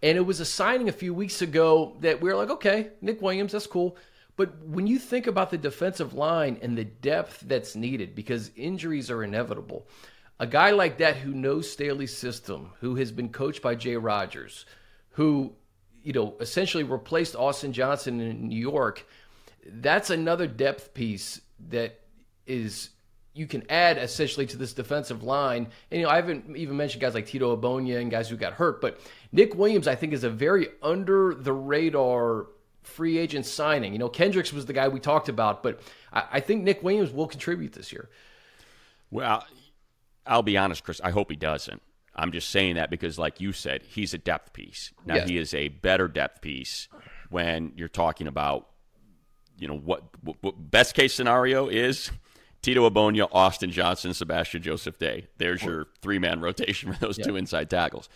And 0.04 0.18
it 0.18 0.22
was 0.22 0.42
a 0.42 0.46
signing 0.46 0.90
a 0.90 0.94
few 0.94 1.14
weeks 1.14 1.42
ago 1.42 1.96
that 2.02 2.22
we 2.22 2.30
were 2.30 2.36
like, 2.36 2.50
okay, 2.50 2.90
Nick 3.02 3.22
Williams, 3.22 3.54
that's 3.54 3.66
cool. 3.66 3.96
But 4.36 4.66
when 4.66 4.86
you 4.86 5.00
think 5.00 5.28
about 5.28 5.50
the 5.50 5.58
defensive 5.58 6.14
line 6.14 6.60
and 6.62 6.78
the 6.78 6.84
depth 6.84 7.40
that's 7.48 7.74
needed, 7.74 8.14
because 8.14 8.52
injuries 8.58 9.10
are 9.10 9.24
inevitable, 9.24 9.88
a 10.42 10.46
guy 10.46 10.72
like 10.72 10.98
that 10.98 11.16
who 11.16 11.34
knows 11.34 11.72
Staley's 11.72 12.16
system, 12.16 12.72
who 12.82 12.96
has 12.96 13.14
been 13.14 13.30
coached 13.30 13.62
by 13.62 13.76
Jay 13.76 13.96
Rodgers, 13.96 14.66
who, 15.12 15.54
you 16.04 16.12
know, 16.12 16.36
essentially 16.42 16.84
replaced 16.84 17.36
Austin 17.38 17.72
Johnson 17.72 18.20
in 18.20 18.50
New 18.50 18.60
York, 18.60 19.08
that's 19.66 20.10
another 20.10 20.48
depth 20.48 20.94
piece 20.94 21.40
that 21.70 22.02
is 22.46 22.90
you 23.34 23.48
can 23.48 23.64
add 23.70 23.98
essentially 23.98 24.46
to 24.48 24.58
this 24.58 24.74
defensive 24.74 25.24
line. 25.24 25.68
And 25.90 26.00
you 26.00 26.06
know, 26.06 26.12
I 26.12 26.18
haven't 26.18 26.56
even 26.56 26.78
mentioned 26.78 27.02
guys 27.02 27.14
like 27.16 27.26
Tito 27.26 27.56
Ogbonnia 27.56 28.00
and 28.00 28.12
guys 28.12 28.30
who 28.30 28.38
got 28.38 28.54
hurt, 28.54 28.80
but 28.82 29.00
Nick 29.32 29.56
Williams, 29.56 29.88
I 29.88 29.96
think, 29.96 30.14
is 30.14 30.24
a 30.24 30.30
very 30.30 30.68
under 30.82 31.34
the 31.34 31.54
radar 31.54 32.48
free 32.84 33.18
agent 33.18 33.46
signing. 33.46 33.94
You 33.94 34.00
know, 34.00 34.10
Kendricks 34.10 34.54
was 34.54 34.66
the 34.66 34.74
guy 34.74 34.88
we 34.88 35.00
talked 35.00 35.30
about, 35.30 35.64
but 35.64 35.82
I, 36.12 36.24
I 36.34 36.40
think 36.42 36.64
Nick 36.64 36.84
Williams 36.84 37.12
will 37.12 37.28
contribute 37.28 37.74
this 37.74 37.92
year. 37.92 38.10
Well, 39.10 39.46
I'll 40.26 40.44
be 40.44 40.58
honest, 40.58 40.84
Chris. 40.84 41.02
I 41.04 41.12
hope 41.12 41.30
he 41.30 41.36
doesn't. 41.36 41.82
I'm 42.16 42.32
just 42.32 42.50
saying 42.52 42.76
that 42.76 42.92
because, 42.92 43.18
like 43.18 43.42
you 43.42 43.52
said, 43.54 43.82
he's 43.84 44.14
a 44.14 44.18
depth 44.20 44.54
piece. 44.54 44.92
Now 45.06 45.16
Yes. 45.16 45.30
he 45.30 45.38
is 45.38 45.54
a 45.56 45.70
better 45.70 46.08
depth 46.08 46.42
piece 46.42 46.88
when 47.30 47.74
you're 47.76 47.88
talking 47.88 48.28
about, 48.28 48.70
you 49.58 49.68
know, 49.68 49.78
what, 49.78 50.04
what, 50.22 50.36
what 50.42 50.72
best 50.72 50.94
case 50.94 51.14
scenario 51.16 51.68
is 51.68 52.12
Tito 52.64 52.90
Ogbonnia, 52.90 53.28
Austin 53.32 53.70
Johnson, 53.72 54.14
Sebastian 54.16 54.64
Joseph 54.64 54.98
Day. 54.98 55.28
There's 55.38 55.62
your 55.62 55.88
three 56.02 56.18
man 56.18 56.40
rotation 56.40 56.92
for 56.94 57.00
those 57.00 57.18
two 57.18 57.36
inside 57.36 57.70
tackles. 57.70 58.10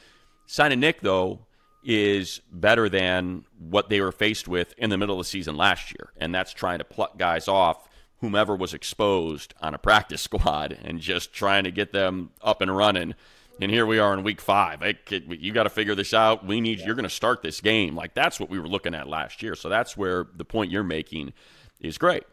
Signing 0.47 0.79
Nick 0.79 1.01
though 1.01 1.45
is 1.83 2.41
better 2.51 2.89
than 2.89 3.45
what 3.59 3.89
they 3.89 4.01
were 4.01 4.11
faced 4.11 4.47
with 4.47 4.73
in 4.77 4.89
the 4.89 4.97
middle 4.97 5.15
of 5.19 5.25
the 5.25 5.29
season 5.29 5.55
last 5.55 5.91
year, 5.91 6.11
and 6.17 6.33
that's 6.33 6.53
trying 6.53 6.79
to 6.79 6.83
pluck 6.83 7.17
guys 7.17 7.47
off 7.47 7.87
whomever 8.19 8.55
was 8.55 8.73
exposed 8.73 9.53
on 9.61 9.73
a 9.75 9.77
practice 9.77 10.21
squad 10.23 10.75
and 10.83 10.99
just 10.99 11.33
trying 11.33 11.65
to 11.65 11.71
get 11.71 11.91
them 11.91 12.31
up 12.41 12.61
and 12.61 12.75
running. 12.75 13.13
And 13.61 13.69
here 13.71 13.85
we 13.85 13.99
are 13.99 14.13
in 14.13 14.23
week 14.23 14.39
five. 14.41 14.81
I 14.81 14.93
could- 14.93 15.41
you 15.41 15.51
got 15.53 15.63
to 15.63 15.69
figure 15.69 15.93
this 15.95 16.13
out. 16.13 16.45
We 16.45 16.61
need 16.61 16.79
you're 16.79 16.95
going 16.95 17.03
to 17.03 17.09
start 17.09 17.41
this 17.41 17.59
game. 17.61 17.95
Like 17.95 18.13
that's 18.13 18.39
what 18.39 18.49
we 18.49 18.59
were 18.59 18.67
looking 18.67 18.95
at 18.95 19.07
last 19.07 19.43
year. 19.43 19.55
So 19.55 19.67
that's 19.69 19.95
where 19.97 20.25
the 20.35 20.45
point 20.45 20.71
you're 20.71 20.83
making 20.83 21.33
is 21.79 21.97
great. 21.97 22.23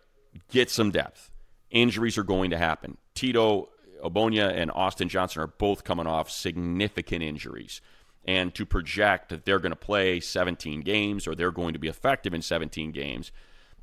Get 0.50 0.71
some 0.71 0.90
depth. 0.90 1.30
Injuries 1.75 2.16
are 2.16 2.23
going 2.23 2.50
to 2.50 2.57
happen. 2.57 2.97
Tito 3.14 3.69
Ogbonnia 4.02 4.50
and 4.54 4.71
Austin 4.71 5.09
Johnson 5.09 5.43
are 5.43 5.47
both 5.47 5.83
coming 5.83 6.07
off 6.07 6.31
significant 6.31 7.23
injuries. 7.23 7.81
And 8.26 8.54
to 8.54 8.64
project 8.64 9.28
that 9.31 9.45
they're 9.45 9.59
going 9.59 9.73
to 9.73 9.76
play 9.76 10.21
17 10.21 10.81
games 10.81 11.26
or 11.26 11.35
they're 11.35 11.50
going 11.50 11.73
to 11.73 11.78
be 11.78 11.88
effective 11.88 12.33
in 12.33 12.43
17 12.43 12.93
games 12.93 13.33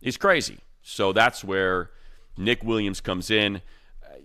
is 0.02 0.18
crazy. 0.18 0.60
So 0.82 1.14
that's 1.14 1.44
where 1.44 1.92
Nick 2.38 2.64
Williams 2.64 3.02
comes 3.02 3.30
in. 3.30 3.62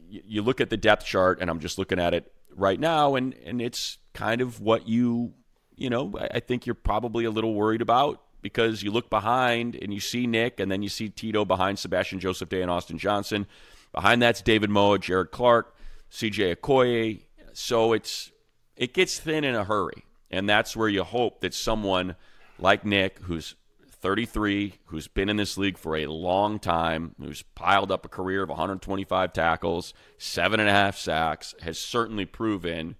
You 0.08 0.42
look 0.42 0.60
at 0.60 0.70
the 0.70 0.76
depth 0.76 1.04
chart, 1.04 1.40
and 1.40 1.50
I'm 1.50 1.60
just 1.60 1.78
looking 1.78 1.98
at 1.98 2.14
it 2.14 2.32
right 2.54 2.78
now, 2.78 3.16
and, 3.16 3.34
and 3.44 3.60
it's 3.60 3.98
kind 4.14 4.40
of 4.40 4.60
what 4.60 4.88
you, 4.88 5.34
you 5.74 5.90
know, 5.90 6.14
I 6.18 6.40
think 6.40 6.66
you're 6.66 6.74
probably 6.74 7.24
a 7.24 7.30
little 7.30 7.54
worried 7.54 7.82
about 7.82 8.22
because 8.46 8.84
you 8.84 8.92
look 8.92 9.10
behind 9.10 9.74
and 9.74 9.92
you 9.92 9.98
see 9.98 10.24
Nick, 10.24 10.60
and 10.60 10.70
then 10.70 10.80
you 10.80 10.88
see 10.88 11.08
Tito 11.08 11.44
behind 11.44 11.80
Sebastian 11.80 12.20
Joseph 12.20 12.48
Day 12.48 12.62
and 12.62 12.70
Austin 12.70 12.96
Johnson. 12.96 13.44
Behind 13.92 14.22
that's 14.22 14.40
David 14.40 14.70
Moa, 14.70 15.00
Jerrod 15.00 15.32
Clark, 15.32 15.74
CJ 16.12 16.54
Okoye. 16.54 17.22
So 17.54 17.92
it's 17.92 18.30
it 18.76 18.94
gets 18.94 19.18
thin 19.18 19.42
in 19.42 19.56
a 19.56 19.64
hurry. 19.64 20.04
And 20.30 20.48
that's 20.48 20.76
where 20.76 20.88
you 20.88 21.02
hope 21.02 21.40
that 21.40 21.54
someone 21.54 22.14
like 22.56 22.84
Nick, 22.84 23.18
who's 23.22 23.56
33, 23.90 24.74
who's 24.86 25.08
been 25.08 25.28
in 25.28 25.38
this 25.38 25.58
league 25.58 25.76
for 25.76 25.96
a 25.96 26.06
long 26.06 26.60
time, 26.60 27.16
who's 27.20 27.42
piled 27.56 27.90
up 27.90 28.06
a 28.06 28.08
career 28.08 28.44
of 28.44 28.48
125 28.48 29.32
tackles, 29.32 29.92
seven 30.18 30.60
and 30.60 30.68
a 30.68 30.72
half 30.72 30.96
sacks, 30.96 31.52
has 31.62 31.80
certainly 31.80 32.26
proven 32.26 32.94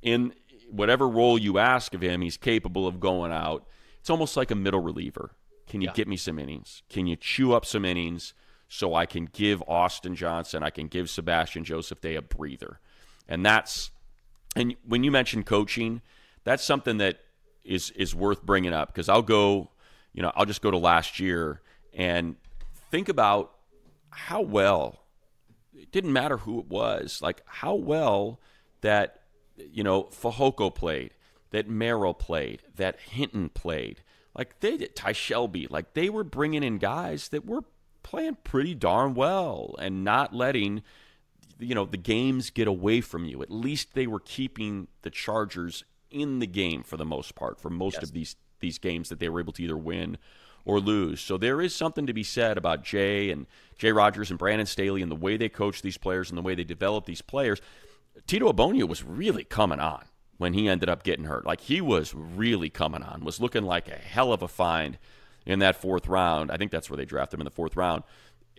in 0.00 0.32
whatever 0.70 1.06
role 1.06 1.38
you 1.38 1.58
ask 1.58 1.92
of 1.92 2.00
him, 2.00 2.22
he's 2.22 2.38
capable 2.38 2.86
of 2.86 2.98
going 2.98 3.30
out. 3.30 3.66
It's 4.04 4.10
almost 4.10 4.36
like 4.36 4.50
a 4.50 4.54
middle 4.54 4.82
reliever. 4.82 5.30
Can 5.66 5.80
you 5.80 5.90
get 5.90 6.06
me 6.06 6.18
some 6.18 6.38
innings? 6.38 6.82
Can 6.90 7.06
you 7.06 7.16
chew 7.16 7.54
up 7.54 7.64
some 7.64 7.86
innings 7.86 8.34
so 8.68 8.94
I 8.94 9.06
can 9.06 9.24
give 9.24 9.62
Austin 9.66 10.14
Johnson, 10.14 10.62
I 10.62 10.68
can 10.68 10.88
give 10.88 11.08
Sebastian 11.08 11.64
Joseph 11.64 12.02
Day 12.02 12.14
a 12.14 12.20
breather? 12.20 12.80
And 13.26 13.46
that's 13.46 13.92
and 14.54 14.76
when 14.86 15.04
you 15.04 15.10
mention 15.10 15.42
coaching, 15.42 16.02
that's 16.44 16.62
something 16.62 16.98
that 16.98 17.20
is 17.64 17.92
is 17.92 18.14
worth 18.14 18.42
bringing 18.42 18.74
up 18.74 18.88
because 18.88 19.08
I'll 19.08 19.22
go, 19.22 19.70
you 20.12 20.20
know, 20.20 20.32
I'll 20.36 20.44
just 20.44 20.60
go 20.60 20.70
to 20.70 20.76
last 20.76 21.18
year 21.18 21.62
and 21.94 22.36
think 22.90 23.08
about 23.08 23.54
how 24.10 24.42
well 24.42 25.00
it 25.74 25.90
didn't 25.92 26.12
matter 26.12 26.36
who 26.36 26.58
it 26.58 26.68
was, 26.68 27.22
like 27.22 27.40
how 27.46 27.74
well 27.74 28.38
that 28.82 29.22
you 29.56 29.82
know 29.82 30.02
Fehoko 30.02 30.74
played, 30.74 31.12
that 31.54 31.68
Merrill 31.68 32.14
played, 32.14 32.62
that 32.74 32.98
Hinton 32.98 33.48
played. 33.48 34.02
Like 34.36 34.58
they 34.58 34.76
did, 34.76 34.96
Ty 34.96 35.12
Shelby, 35.12 35.68
like 35.70 35.94
they 35.94 36.10
were 36.10 36.24
bringing 36.24 36.64
in 36.64 36.78
guys 36.78 37.28
that 37.28 37.46
were 37.46 37.62
playing 38.02 38.38
pretty 38.42 38.74
darn 38.74 39.14
well 39.14 39.76
and 39.78 40.02
not 40.02 40.34
letting 40.34 40.82
you 41.60 41.72
know 41.72 41.84
the 41.84 41.96
games 41.96 42.50
get 42.50 42.66
away 42.66 43.00
from 43.00 43.24
you. 43.24 43.40
At 43.40 43.52
least 43.52 43.94
they 43.94 44.08
were 44.08 44.18
keeping 44.18 44.88
the 45.02 45.10
Chargers 45.10 45.84
in 46.10 46.40
the 46.40 46.48
game 46.48 46.82
for 46.82 46.96
the 46.96 47.04
most 47.04 47.36
part 47.36 47.60
for 47.60 47.70
most 47.70 48.02
of 48.02 48.10
these 48.10 48.34
these 48.58 48.78
games 48.78 49.08
that 49.08 49.20
they 49.20 49.28
were 49.28 49.38
able 49.38 49.52
to 49.52 49.62
either 49.62 49.76
win 49.76 50.18
or 50.64 50.80
lose. 50.80 51.20
So 51.20 51.38
there 51.38 51.60
is 51.60 51.72
something 51.72 52.08
to 52.08 52.12
be 52.12 52.24
said 52.24 52.58
about 52.58 52.82
Jay 52.82 53.30
and 53.30 53.46
Jay 53.78 53.92
Rodgers 53.92 54.30
and 54.30 54.40
Brandon 54.40 54.66
Staley 54.66 55.02
and 55.02 55.10
the 55.10 55.16
way 55.16 55.36
they 55.36 55.48
coach 55.48 55.82
these 55.82 55.98
players 55.98 56.30
and 56.30 56.36
the 56.36 56.42
way 56.42 56.56
they 56.56 56.64
develop 56.64 57.06
these 57.06 57.22
players. 57.22 57.60
Tito 58.26 58.52
Ogbonnia 58.52 58.88
was 58.88 59.04
really 59.04 59.44
coming 59.44 59.78
on 59.78 60.04
when 60.38 60.54
he 60.54 60.68
ended 60.68 60.88
up 60.88 61.02
getting 61.02 61.26
hurt. 61.26 61.46
Like 61.46 61.60
he 61.60 61.80
was 61.80 62.14
really 62.14 62.70
coming 62.70 63.02
on, 63.02 63.24
was 63.24 63.40
looking 63.40 63.64
like 63.64 63.88
a 63.88 63.96
hell 63.96 64.32
of 64.32 64.42
a 64.42 64.48
find 64.48 64.98
in 65.46 65.60
that 65.60 65.76
fourth 65.76 66.06
round. 66.08 66.50
I 66.50 66.56
think 66.56 66.70
that's 66.70 66.90
where 66.90 66.96
they 66.96 67.04
drafted 67.04 67.34
him 67.34 67.42
in 67.42 67.44
the 67.44 67.50
fourth 67.50 67.76
round. 67.76 68.02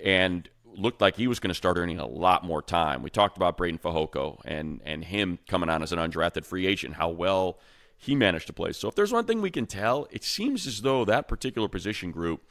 And 0.03 0.47
looked 0.77 1.01
like 1.01 1.15
he 1.15 1.27
was 1.27 1.39
going 1.39 1.49
to 1.49 1.55
start 1.55 1.77
earning 1.77 1.99
a 1.99 2.05
lot 2.05 2.43
more 2.43 2.61
time. 2.61 3.01
We 3.01 3.09
talked 3.09 3.37
about 3.37 3.57
Breiden 3.57 3.79
Fehoko 3.79 4.39
and 4.45 4.81
and 4.85 5.03
him 5.03 5.39
coming 5.47 5.69
on 5.69 5.83
as 5.83 5.91
an 5.91 5.99
undrafted 5.99 6.45
free 6.45 6.67
agent, 6.67 6.95
how 6.95 7.09
well 7.09 7.59
he 7.97 8.15
managed 8.15 8.47
to 8.47 8.53
play. 8.53 8.71
So 8.73 8.87
if 8.87 8.95
there's 8.95 9.11
one 9.11 9.25
thing 9.25 9.41
we 9.41 9.51
can 9.51 9.65
tell, 9.65 10.07
it 10.11 10.23
seems 10.23 10.67
as 10.67 10.81
though 10.81 11.05
that 11.05 11.27
particular 11.27 11.67
position 11.67 12.11
group 12.11 12.43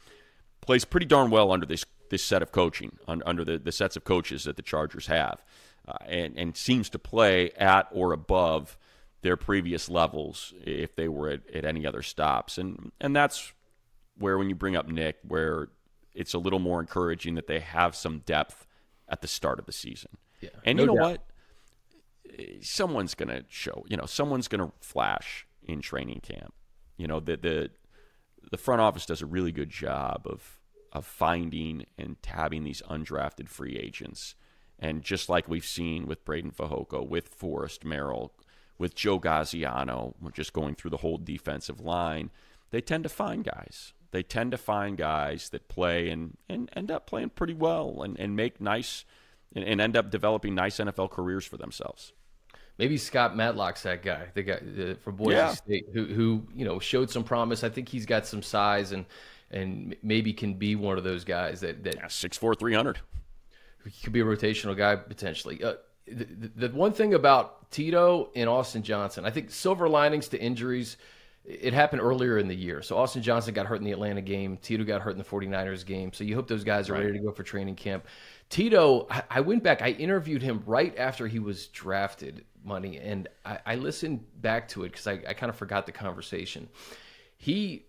plays 0.61 0.85
pretty 0.85 1.05
darn 1.05 1.29
well 1.29 1.51
under 1.51 1.65
this 1.65 1.85
this 2.09 2.23
set 2.23 2.41
of 2.41 2.51
coaching, 2.51 2.97
un, 3.07 3.23
under 3.25 3.43
the, 3.43 3.57
the 3.57 3.71
sets 3.71 3.95
of 3.95 4.03
coaches 4.03 4.43
that 4.43 4.57
the 4.57 4.61
Chargers 4.61 5.07
have, 5.07 5.43
uh, 5.87 5.93
and 6.05 6.37
and 6.37 6.57
seems 6.57 6.89
to 6.89 6.99
play 6.99 7.51
at 7.51 7.87
or 7.91 8.11
above 8.11 8.77
their 9.25 9.35
previous 9.35 9.89
levels 9.89 10.53
if 10.63 10.95
they 10.95 11.07
were 11.07 11.31
at, 11.31 11.49
at 11.49 11.65
any 11.65 11.83
other 11.83 12.03
stops, 12.03 12.59
and 12.59 12.91
and 13.01 13.15
that's 13.15 13.53
where 14.19 14.37
when 14.37 14.49
you 14.49 14.55
bring 14.55 14.75
up 14.75 14.87
Nick, 14.87 15.17
where 15.27 15.69
it's 16.13 16.35
a 16.35 16.37
little 16.37 16.59
more 16.59 16.79
encouraging 16.79 17.33
that 17.33 17.47
they 17.47 17.59
have 17.59 17.95
some 17.95 18.19
depth 18.19 18.67
at 19.09 19.21
the 19.21 19.27
start 19.27 19.57
of 19.57 19.65
the 19.65 19.71
season. 19.71 20.11
Yeah, 20.41 20.49
and 20.63 20.77
no 20.77 20.83
you 20.83 20.87
know 20.87 20.95
doubt. 20.95 21.03
what? 21.03 22.63
Someone's 22.63 23.15
going 23.15 23.29
to 23.29 23.43
show. 23.49 23.83
You 23.87 23.97
know, 23.97 24.05
someone's 24.05 24.47
going 24.47 24.61
to 24.61 24.71
flash 24.79 25.47
in 25.63 25.81
training 25.81 26.19
camp. 26.21 26.53
You 26.95 27.07
know, 27.07 27.19
the 27.19 27.35
the 27.35 27.71
the 28.51 28.57
front 28.57 28.79
office 28.79 29.07
does 29.07 29.23
a 29.23 29.25
really 29.25 29.51
good 29.51 29.71
job 29.71 30.27
of 30.27 30.59
of 30.91 31.03
finding 31.03 31.87
and 31.97 32.21
tabbing 32.21 32.63
these 32.63 32.83
undrafted 32.83 33.49
free 33.49 33.75
agents. 33.75 34.35
And 34.77 35.01
just 35.01 35.29
like 35.29 35.49
we've 35.49 35.65
seen 35.65 36.05
with 36.05 36.25
Breiden 36.25 36.53
Fehoko, 36.53 37.07
with 37.07 37.29
Forrest 37.29 37.83
Merrill, 37.83 38.33
with 38.77 38.95
Joe 38.95 39.19
Gaziano, 39.19 40.13
we're 40.21 40.31
just 40.31 40.53
going 40.53 40.75
through 40.75 40.91
the 40.91 40.97
whole 40.97 41.17
defensive 41.17 41.79
line, 41.79 42.29
they 42.71 42.81
tend 42.81 43.03
to 43.03 43.09
find 43.09 43.43
guys. 43.43 43.93
They 44.11 44.23
tend 44.23 44.51
to 44.51 44.57
find 44.57 44.97
guys 44.97 45.49
that 45.49 45.67
play 45.67 46.09
and, 46.09 46.37
and 46.47 46.69
end 46.75 46.89
up 46.91 47.05
playing 47.07 47.29
pretty 47.31 47.53
well 47.53 48.01
and, 48.03 48.17
and 48.19 48.35
make 48.35 48.61
nice 48.61 49.05
and, 49.53 49.63
and 49.63 49.79
end 49.81 49.95
up 49.97 50.09
developing 50.09 50.55
nice 50.55 50.77
NFL 50.77 51.11
careers 51.11 51.45
for 51.45 51.57
themselves. 51.57 52.13
Maybe 52.77 52.97
Scott 52.97 53.35
Matlock's 53.37 53.83
that 53.83 54.03
guy, 54.03 54.27
the 54.33 54.43
guy 54.43 54.53
uh, 54.91 54.95
from 54.95 55.15
Boise 55.15 55.35
Yeah. 55.37 55.53
State, 55.53 55.85
who 55.93 56.05
who 56.05 56.47
you 56.53 56.65
know 56.65 56.79
showed 56.79 57.09
some 57.09 57.23
promise. 57.23 57.63
I 57.63 57.69
think 57.69 57.87
he's 57.87 58.05
got 58.05 58.25
some 58.27 58.41
size 58.41 58.91
and 58.91 59.05
and 59.51 59.95
maybe 60.03 60.33
can 60.33 60.55
be 60.55 60.75
one 60.75 60.97
of 60.97 61.03
those 61.05 61.23
guys 61.23 61.61
that 61.61 61.83
that 61.85 61.95
Yeah, 61.95 62.05
6'4", 62.07 62.59
300. 62.59 62.99
he 63.85 64.03
could 64.03 64.11
be 64.11 64.19
a 64.19 64.25
rotational 64.25 64.75
guy 64.75 64.95
potentially. 64.97 65.63
Uh, 65.63 65.75
the, 66.07 66.67
the 66.67 66.69
one 66.69 66.93
thing 66.93 67.13
about 67.13 67.71
Tito 67.71 68.29
and 68.35 68.49
Austin 68.49 68.83
Johnson, 68.83 69.25
I 69.25 69.31
think 69.31 69.51
silver 69.51 69.89
linings 69.89 70.27
to 70.29 70.39
injuries. 70.39 70.97
it 71.43 71.73
happened 71.73 72.01
earlier 72.01 72.37
in 72.37 72.47
the 72.47 72.55
year. 72.55 72.81
So 72.81 72.97
Austin 72.97 73.21
Johnson 73.21 73.53
got 73.53 73.65
hurt 73.65 73.75
in 73.75 73.83
the 73.83 73.91
Atlanta 73.91 74.21
game. 74.21 74.57
Tito 74.57 74.83
got 74.83 75.01
hurt 75.01 75.11
in 75.11 75.17
the 75.17 75.23
49ers 75.23 75.85
game. 75.85 76.13
So 76.13 76.23
you 76.23 76.35
hope 76.35 76.47
those 76.47 76.63
guys 76.63 76.89
are 76.89 76.93
right. 76.93 77.05
ready 77.05 77.17
to 77.17 77.23
go 77.23 77.31
for 77.31 77.43
training 77.43 77.75
camp. 77.75 78.05
Tito, 78.49 79.07
I 79.29 79.41
went 79.41 79.63
back, 79.63 79.81
I 79.81 79.89
interviewed 79.89 80.41
him 80.41 80.61
right 80.65 80.95
after 80.97 81.27
he 81.27 81.39
was 81.39 81.67
drafted, 81.67 82.45
Money, 82.63 82.97
and 82.97 83.27
I, 83.43 83.59
I 83.65 83.75
listened 83.75 84.23
back 84.41 84.67
to 84.69 84.83
it 84.83 84.91
because 84.91 85.07
I, 85.07 85.19
I 85.27 85.33
kind 85.33 85.49
of 85.49 85.55
forgot 85.55 85.85
the 85.85 85.91
conversation. 85.91 86.67
He 87.37 87.85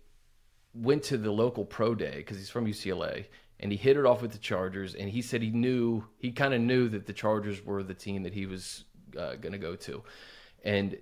went 0.73 1.03
to 1.03 1.17
the 1.17 1.31
local 1.31 1.65
pro 1.65 1.95
day 1.95 2.17
because 2.17 2.37
he's 2.37 2.49
from 2.49 2.65
UCLA 2.65 3.25
and 3.59 3.71
he 3.71 3.77
hit 3.77 3.97
it 3.97 4.05
off 4.05 4.21
with 4.21 4.31
the 4.31 4.37
Chargers. 4.37 4.95
And 4.95 5.09
he 5.09 5.21
said 5.21 5.41
he 5.41 5.49
knew, 5.49 6.03
he 6.19 6.31
kind 6.31 6.53
of 6.53 6.61
knew 6.61 6.89
that 6.89 7.05
the 7.05 7.13
Chargers 7.13 7.65
were 7.65 7.83
the 7.83 7.93
team 7.93 8.23
that 8.23 8.33
he 8.33 8.45
was 8.45 8.85
uh, 9.17 9.35
going 9.35 9.53
to 9.53 9.57
go 9.57 9.75
to. 9.75 10.03
And 10.63 10.97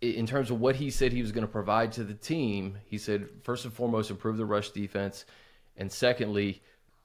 in 0.00 0.26
terms 0.26 0.50
of 0.50 0.60
what 0.60 0.76
he 0.76 0.90
said 0.90 1.12
he 1.12 1.22
was 1.22 1.32
going 1.32 1.46
to 1.46 1.52
provide 1.52 1.92
to 1.92 2.04
the 2.04 2.14
team, 2.14 2.78
he 2.84 2.98
said, 2.98 3.28
first 3.42 3.64
and 3.64 3.72
foremost, 3.74 4.10
improve 4.10 4.36
the 4.36 4.46
rush 4.46 4.70
defense. 4.70 5.24
And 5.76 5.90
secondly, 5.90 6.62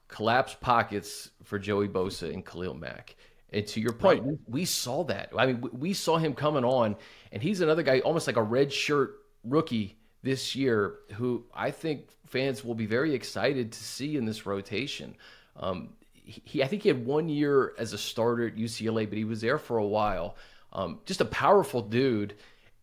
collapse 0.08 0.56
pockets 0.60 1.30
for 1.44 1.58
Joey 1.58 1.88
Bosa 1.88 2.32
and 2.32 2.44
Khalil 2.44 2.74
Mack. 2.74 3.16
And 3.50 3.66
to 3.68 3.80
your 3.80 3.92
point, 3.92 4.20
right. 4.20 4.28
we, 4.28 4.38
we, 4.46 4.64
saw 4.64 5.04
that. 5.04 5.30
I 5.36 5.46
mean, 5.46 5.64
we 5.72 5.94
saw 5.94 6.18
him 6.18 6.34
coming 6.34 6.64
on, 6.64 6.96
and 7.32 7.42
he's 7.42 7.62
another 7.62 7.82
guy, 7.82 8.00
almost 8.00 8.26
like 8.26 8.36
a 8.36 8.42
red 8.42 8.72
shirt 8.72 9.14
rookie 9.42 9.97
this 10.22 10.56
year, 10.56 10.96
who 11.14 11.44
I 11.54 11.70
think 11.70 12.08
fans 12.26 12.64
will 12.64 12.74
be 12.74 12.86
very 12.86 13.14
excited 13.14 13.72
to 13.72 13.82
see 13.82 14.16
in 14.16 14.24
this 14.24 14.46
rotation. 14.46 15.16
Um, 15.56 15.90
he, 16.12 16.62
I 16.62 16.66
think 16.66 16.82
he 16.82 16.88
had 16.88 17.06
one 17.06 17.28
year 17.28 17.74
as 17.78 17.92
a 17.92 17.98
starter 17.98 18.46
at 18.46 18.56
UCLA, 18.56 19.08
but 19.08 19.16
he 19.16 19.24
was 19.24 19.40
there 19.40 19.58
for 19.58 19.78
a 19.78 19.86
while. 19.86 20.36
Um, 20.72 21.00
just 21.06 21.20
a 21.20 21.24
powerful 21.24 21.80
dude, 21.80 22.34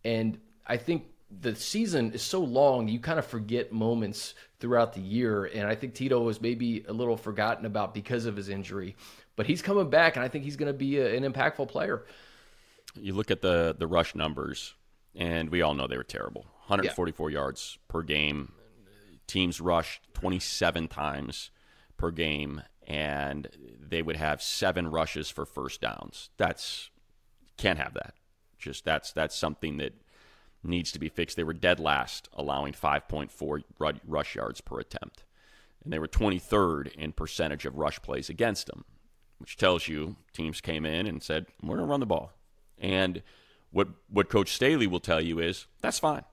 and 0.04 0.38
I 0.66 0.76
think 0.76 1.04
the 1.40 1.54
season 1.54 2.12
is 2.12 2.22
so 2.22 2.40
long, 2.40 2.88
you 2.88 2.98
kind 2.98 3.18
of 3.18 3.26
forget 3.26 3.72
moments 3.72 4.34
throughout 4.58 4.94
the 4.94 5.00
year. 5.00 5.44
And 5.44 5.66
I 5.66 5.74
think 5.74 5.94
Tito 5.94 6.20
was 6.20 6.40
maybe 6.40 6.84
a 6.88 6.92
little 6.92 7.16
forgotten 7.16 7.66
about 7.66 7.94
because 7.94 8.26
of 8.26 8.36
his 8.36 8.48
injury, 8.48 8.96
but 9.36 9.46
he's 9.46 9.62
coming 9.62 9.90
back, 9.90 10.16
and 10.16 10.24
I 10.24 10.28
think 10.28 10.44
he's 10.44 10.56
going 10.56 10.72
to 10.72 10.78
be 10.78 10.98
a, 10.98 11.16
an 11.16 11.30
impactful 11.30 11.68
player. 11.68 12.04
You 12.94 13.12
look 13.12 13.30
at 13.30 13.42
the 13.42 13.76
the 13.78 13.86
rush 13.86 14.14
numbers, 14.14 14.74
and 15.14 15.50
we 15.50 15.62
all 15.62 15.74
know 15.74 15.86
they 15.86 15.98
were 15.98 16.04
terrible. 16.04 16.46
144 16.66 17.30
yeah. 17.30 17.34
yards 17.38 17.78
per 17.88 18.02
game. 18.02 18.52
Teams 19.26 19.60
rushed 19.60 20.02
27 20.14 20.88
times 20.88 21.50
per 21.96 22.10
game, 22.10 22.62
and 22.86 23.48
they 23.80 24.02
would 24.02 24.16
have 24.16 24.40
seven 24.40 24.88
rushes 24.88 25.30
for 25.30 25.44
first 25.44 25.80
downs. 25.80 26.30
That's 26.36 26.90
can't 27.56 27.78
have 27.78 27.94
that. 27.94 28.14
Just 28.58 28.84
that's 28.84 29.12
that's 29.12 29.34
something 29.34 29.78
that 29.78 29.94
needs 30.62 30.92
to 30.92 30.98
be 30.98 31.08
fixed. 31.08 31.36
They 31.36 31.44
were 31.44 31.52
dead 31.52 31.80
last, 31.80 32.28
allowing 32.32 32.72
5.4 32.72 33.62
rush 34.06 34.34
yards 34.34 34.60
per 34.60 34.80
attempt. 34.80 35.24
And 35.84 35.92
they 35.92 35.98
were 35.98 36.08
23rd 36.08 36.92
in 36.94 37.12
percentage 37.12 37.64
of 37.66 37.76
rush 37.76 38.00
plays 38.02 38.28
against 38.28 38.66
them, 38.66 38.84
which 39.38 39.56
tells 39.56 39.88
you 39.88 40.16
teams 40.32 40.60
came 40.60 40.84
in 40.84 41.06
and 41.06 41.22
said, 41.22 41.46
we're 41.62 41.76
going 41.76 41.86
to 41.86 41.90
run 41.90 42.00
the 42.00 42.06
ball. 42.06 42.32
And 42.78 43.22
what, 43.70 43.88
what 44.08 44.28
Coach 44.28 44.52
Staley 44.52 44.86
will 44.86 45.00
tell 45.00 45.20
you 45.20 45.38
is 45.38 45.66
that's 45.80 45.98
fine. 45.98 46.24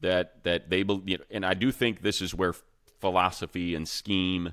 That, 0.00 0.44
that 0.44 0.68
they 0.68 0.82
believe, 0.82 1.22
and 1.30 1.44
I 1.44 1.54
do 1.54 1.72
think 1.72 2.02
this 2.02 2.20
is 2.20 2.34
where 2.34 2.54
philosophy 3.00 3.74
and 3.74 3.88
scheme 3.88 4.52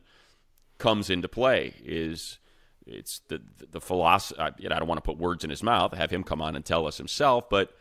comes 0.77 1.10
into 1.10 1.27
play 1.27 1.73
is 1.84 2.39
it's 2.86 3.19
the 3.27 3.41
the, 3.58 3.67
the 3.71 3.82
philosophy. 3.82 4.39
I 4.39 4.51
don't 4.51 4.88
want 4.88 4.97
to 4.97 5.01
put 5.01 5.17
words 5.17 5.43
in 5.43 5.49
his 5.49 5.63
mouth. 5.63 5.93
Have 5.93 6.12
him 6.12 6.23
come 6.23 6.41
on 6.41 6.56
and 6.56 6.65
tell 6.65 6.88
us 6.88 6.97
himself, 6.97 7.49
but 7.49 7.75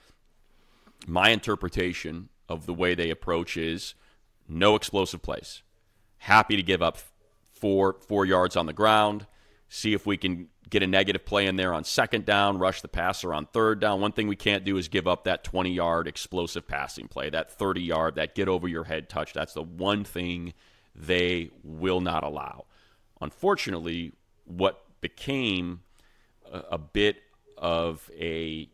my 1.07 1.31
interpretation 1.31 2.29
of 2.49 2.67
the 2.67 2.75
way 2.75 2.95
they 2.95 3.11
approach 3.11 3.57
is 3.57 3.95
no 4.49 4.75
explosive 4.77 5.23
plays. 5.23 5.63
Happy 6.19 6.57
to 6.57 6.63
give 6.63 6.83
up 6.83 6.99
four 7.51 7.97
four 8.07 8.25
yards 8.25 8.57
on 8.57 8.67
the 8.67 8.73
ground. 8.73 9.27
See 9.75 9.95
if 9.95 10.05
we 10.05 10.19
can 10.19 10.49
get 10.69 10.83
a 10.83 10.87
negative 10.87 11.25
play 11.25 11.47
in 11.47 11.57
there 11.57 11.73
on 11.73 11.85
second 11.85 12.27
down, 12.27 12.59
rush 12.59 12.83
the 12.83 12.89
passer 12.89 13.33
on 13.33 13.47
third 13.47 13.81
down. 13.81 14.03
One 14.03 14.13
thing 14.13 14.29
we 14.29 14.37
can't 14.37 14.65
do 14.65 14.77
is 14.77 14.89
give 14.89 15.09
up 15.09 15.25
that 15.25 15.45
20 15.45 15.73
yard 15.73 16.07
explosive 16.07 16.69
passing 16.69 17.09
play, 17.09 17.31
that 17.31 17.51
30 17.51 17.81
yard, 17.81 18.17
that 18.17 18.35
get 18.35 18.49
over 18.49 18.69
your 18.69 18.85
head 18.85 19.09
touch. 19.09 19.33
That's 19.33 19.55
the 19.55 19.63
one 19.63 20.05
thing 20.05 20.53
they 20.95 21.49
will 21.65 22.03
not 22.03 22.23
allow. 22.23 22.67
Unfortunately, 23.23 24.13
what 24.45 24.85
became 25.01 25.81
a, 26.53 26.77
bit 26.77 27.23
of 27.57 28.11
a 28.15 28.69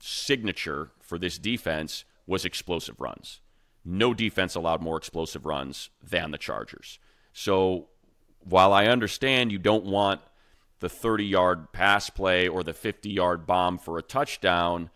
signature 0.00 0.90
for 1.00 1.16
this 1.16 1.38
defense 1.38 2.04
was 2.26 2.44
explosive 2.44 3.00
runs. 3.00 3.40
No 3.84 4.12
defense 4.12 4.56
allowed 4.56 4.82
more 4.82 4.96
explosive 4.96 5.46
runs 5.46 5.90
than 6.02 6.32
the 6.32 6.38
Chargers. 6.38 6.98
So 7.32 7.90
while 8.44 8.72
I 8.72 8.86
understand 8.86 9.52
you 9.52 9.58
don't 9.58 9.84
want 9.84 10.20
the 10.80 10.88
30 10.88 11.24
yard 11.24 11.72
pass 11.72 12.10
play 12.10 12.48
or 12.48 12.62
the 12.62 12.72
50 12.72 13.10
yard 13.10 13.46
bomb 13.46 13.78
for 13.78 13.98
a 13.98 14.02
touchdown, 14.02 14.90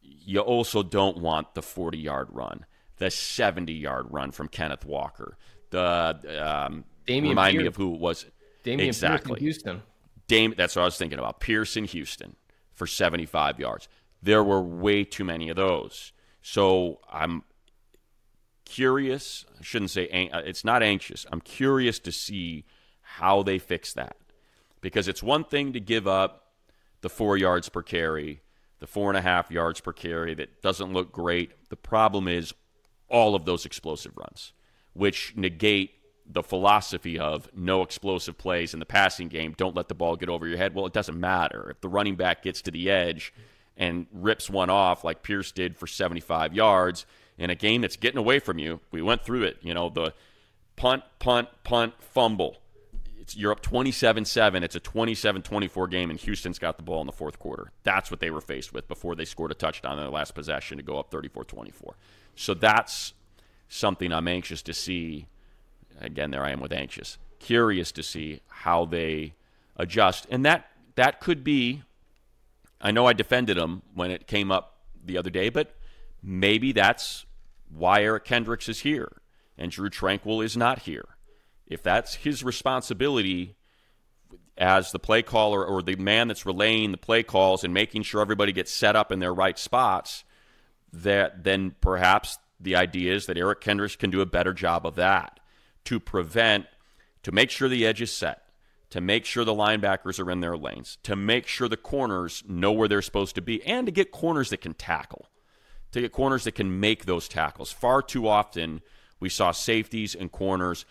you 0.00 0.40
also 0.40 0.82
don't 0.82 1.18
want 1.18 1.54
the 1.54 1.62
40 1.62 1.98
yard 1.98 2.28
run, 2.30 2.64
the 2.98 3.10
70 3.10 3.72
yard 3.72 4.06
run 4.10 4.30
from 4.30 4.48
Kenneth 4.48 4.84
Walker. 4.84 5.36
The 5.70 6.18
um, 6.40 6.84
Dameon 7.06 7.30
remind 7.30 7.52
Pierce. 7.52 7.62
me 7.62 7.66
of 7.66 7.76
who 7.76 7.94
it 7.94 8.00
was. 8.00 8.26
Dameon 8.64 8.86
exactly. 8.86 9.40
Houston. 9.40 9.82
Dame, 10.28 10.54
that's 10.56 10.74
what 10.74 10.82
I 10.82 10.86
was 10.86 10.98
thinking 10.98 11.18
about. 11.18 11.38
Pearson 11.38 11.84
Houston 11.84 12.34
for 12.72 12.86
75 12.86 13.60
yards 13.60 13.88
there 14.26 14.42
were 14.42 14.60
way 14.60 15.04
too 15.04 15.24
many 15.24 15.48
of 15.48 15.56
those. 15.56 16.12
So 16.42 17.00
I'm 17.10 17.44
curious. 18.64 19.44
I 19.58 19.62
shouldn't 19.62 19.90
say 19.90 20.08
uh, 20.30 20.40
it's 20.40 20.64
not 20.64 20.82
anxious. 20.82 21.24
I'm 21.30 21.40
curious 21.40 21.98
to 22.00 22.12
see 22.12 22.64
how 23.18 23.42
they 23.42 23.58
fix 23.58 23.92
that 23.94 24.16
because 24.80 25.08
it's 25.08 25.22
one 25.22 25.44
thing 25.44 25.72
to 25.72 25.80
give 25.80 26.06
up 26.06 26.52
the 27.00 27.08
four 27.08 27.36
yards 27.36 27.68
per 27.68 27.82
carry, 27.82 28.40
the 28.78 28.86
four 28.86 29.10
and 29.10 29.16
a 29.16 29.22
half 29.22 29.50
yards 29.50 29.80
per 29.80 29.92
carry 29.92 30.34
that 30.34 30.60
doesn't 30.60 30.92
look 30.92 31.12
great. 31.12 31.50
The 31.70 31.76
problem 31.76 32.28
is 32.28 32.52
all 33.08 33.34
of 33.34 33.44
those 33.44 33.64
explosive 33.64 34.16
runs, 34.16 34.52
which 34.92 35.32
negate 35.34 35.92
the 36.28 36.42
philosophy 36.42 37.18
of 37.18 37.48
no 37.54 37.82
explosive 37.82 38.36
plays 38.36 38.74
in 38.74 38.80
the 38.80 38.86
passing 38.86 39.28
game. 39.28 39.54
Don't 39.56 39.76
let 39.76 39.88
the 39.88 39.94
ball 39.94 40.16
get 40.16 40.28
over 40.28 40.46
your 40.46 40.58
head. 40.58 40.74
Well, 40.74 40.86
it 40.86 40.92
doesn't 40.92 41.18
matter. 41.18 41.70
If 41.70 41.80
the 41.80 41.88
running 41.88 42.16
back 42.16 42.42
gets 42.42 42.60
to 42.62 42.70
the 42.70 42.90
edge 42.90 43.32
and 43.76 44.06
rips 44.12 44.50
one 44.50 44.68
off 44.68 45.04
like 45.04 45.22
Pierce 45.22 45.52
did 45.52 45.76
for 45.76 45.86
75 45.86 46.52
yards 46.52 47.06
in 47.38 47.50
a 47.50 47.54
game 47.54 47.82
that's 47.82 47.96
getting 47.96 48.18
away 48.18 48.38
from 48.38 48.58
you. 48.58 48.80
We 48.90 49.02
went 49.02 49.22
through 49.22 49.44
it. 49.44 49.58
You 49.62 49.74
know, 49.74 49.88
the 49.88 50.14
punt, 50.76 51.02
punt, 51.18 51.48
punt, 51.64 51.94
fumble. 51.98 52.58
It's, 53.26 53.36
you're 53.36 53.50
up 53.50 53.60
27 53.60 54.24
7. 54.24 54.62
It's 54.62 54.76
a 54.76 54.80
27 54.80 55.42
24 55.42 55.88
game, 55.88 56.10
and 56.10 56.18
Houston's 56.20 56.60
got 56.60 56.76
the 56.76 56.84
ball 56.84 57.00
in 57.00 57.06
the 57.06 57.12
fourth 57.12 57.40
quarter. 57.40 57.72
That's 57.82 58.08
what 58.08 58.20
they 58.20 58.30
were 58.30 58.40
faced 58.40 58.72
with 58.72 58.86
before 58.86 59.16
they 59.16 59.24
scored 59.24 59.50
a 59.50 59.54
touchdown 59.54 59.94
in 59.94 60.04
their 60.04 60.10
last 60.10 60.36
possession 60.36 60.76
to 60.76 60.84
go 60.84 60.98
up 60.98 61.10
34 61.10 61.44
24. 61.44 61.96
So 62.36 62.54
that's 62.54 63.14
something 63.68 64.12
I'm 64.12 64.28
anxious 64.28 64.62
to 64.62 64.72
see. 64.72 65.26
Again, 66.00 66.30
there 66.30 66.44
I 66.44 66.50
am 66.50 66.60
with 66.60 66.72
anxious. 66.72 67.18
Curious 67.40 67.90
to 67.92 68.02
see 68.04 68.42
how 68.48 68.84
they 68.84 69.34
adjust. 69.76 70.26
And 70.30 70.44
that, 70.46 70.66
that 70.94 71.20
could 71.20 71.42
be 71.42 71.82
I 72.80 72.92
know 72.92 73.06
I 73.06 73.12
defended 73.12 73.56
him 73.56 73.82
when 73.94 74.12
it 74.12 74.28
came 74.28 74.52
up 74.52 74.76
the 75.04 75.18
other 75.18 75.30
day, 75.30 75.48
but 75.48 75.74
maybe 76.22 76.70
that's 76.70 77.26
why 77.68 78.02
Eric 78.02 78.24
Kendricks 78.24 78.68
is 78.68 78.80
here 78.80 79.10
and 79.58 79.72
Drue 79.72 79.90
Tranquill 79.90 80.44
is 80.44 80.56
not 80.56 80.80
here. 80.82 81.15
If 81.66 81.82
that's 81.82 82.14
his 82.14 82.44
responsibility 82.44 83.56
as 84.56 84.92
the 84.92 84.98
play 84.98 85.22
caller 85.22 85.64
or 85.64 85.82
the 85.82 85.96
man 85.96 86.28
that's 86.28 86.46
relaying 86.46 86.92
the 86.92 86.98
play 86.98 87.22
calls 87.22 87.64
and 87.64 87.74
making 87.74 88.02
sure 88.02 88.20
everybody 88.20 88.52
gets 88.52 88.72
set 88.72 88.96
up 88.96 89.12
in 89.12 89.18
their 89.18 89.34
right 89.34 89.58
spots, 89.58 90.24
that 90.92 91.44
then 91.44 91.74
perhaps 91.80 92.38
the 92.58 92.76
idea 92.76 93.14
is 93.14 93.26
that 93.26 93.36
Eric 93.36 93.60
Kendricks 93.60 93.96
can 93.96 94.10
do 94.10 94.20
a 94.20 94.26
better 94.26 94.54
job 94.54 94.86
of 94.86 94.94
that 94.94 95.40
to 95.84 96.00
prevent, 96.00 96.66
to 97.22 97.32
make 97.32 97.50
sure 97.50 97.68
the 97.68 97.86
edge 97.86 98.00
is 98.00 98.12
set, 98.12 98.42
to 98.90 99.00
make 99.00 99.24
sure 99.24 99.44
the 99.44 99.52
linebackers 99.52 100.24
are 100.24 100.30
in 100.30 100.40
their 100.40 100.56
lanes, 100.56 100.96
to 101.02 101.16
make 101.16 101.46
sure 101.46 101.68
the 101.68 101.76
corners 101.76 102.42
know 102.48 102.72
where 102.72 102.88
they're 102.88 103.02
supposed 103.02 103.34
to 103.34 103.42
be, 103.42 103.62
and 103.64 103.86
to 103.86 103.92
get 103.92 104.10
corners 104.10 104.50
that 104.50 104.60
can 104.60 104.74
tackle, 104.74 105.26
to 105.92 106.00
get 106.00 106.12
corners 106.12 106.44
that 106.44 106.54
can 106.54 106.80
make 106.80 107.04
those 107.04 107.28
tackles. 107.28 107.72
Far 107.72 108.00
too 108.00 108.26
often, 108.26 108.80
we 109.20 109.28
saw 109.28 109.50
safeties 109.50 110.14
and 110.14 110.32
corners. 110.32 110.86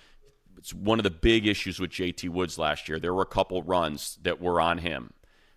It's 0.57 0.73
one 0.73 0.99
of 0.99 1.03
the 1.03 1.11
big 1.11 1.47
issues 1.47 1.79
with 1.79 1.91
JT 1.91 2.29
Woods 2.29 2.57
last 2.57 2.87
year. 2.87 2.99
There 2.99 3.13
were 3.13 3.21
a 3.21 3.27
couple 3.27 3.63
runs 3.63 4.17
that 4.23 4.41
were 4.41 4.59
on 4.61 4.79
him 4.79 5.13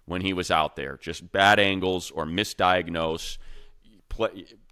when 0.07 0.23
he 0.23 0.33
was 0.33 0.51
out 0.51 0.77
there, 0.77 0.97
just 0.97 1.33
bad 1.33 1.59
angles 1.59 2.11
or 2.11 2.25
misdiagnose. 2.25 3.39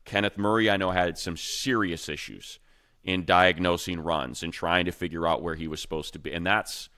Kenneth 0.04 0.38
Murray, 0.38 0.70
I 0.70 0.76
know, 0.76 0.90
had 0.90 1.18
some 1.18 1.36
serious 1.36 2.08
issues 2.08 2.58
in 3.04 3.24
diagnosing 3.24 4.00
runs 4.00 4.42
and 4.42 4.52
trying 4.52 4.84
to 4.86 4.92
figure 4.92 5.26
out 5.26 5.42
where 5.42 5.54
he 5.54 5.68
was 5.68 5.80
supposed 5.80 6.12
to 6.14 6.18
be. 6.18 6.32
And 6.32 6.46
that's 6.46 6.88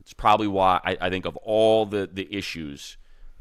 it's 0.00 0.14
probably 0.14 0.48
why 0.48 0.80
I, 0.84 0.96
I 1.02 1.10
think 1.10 1.26
of 1.26 1.36
all 1.38 1.84
the, 1.84 2.08
the 2.10 2.34
issues, 2.34 2.96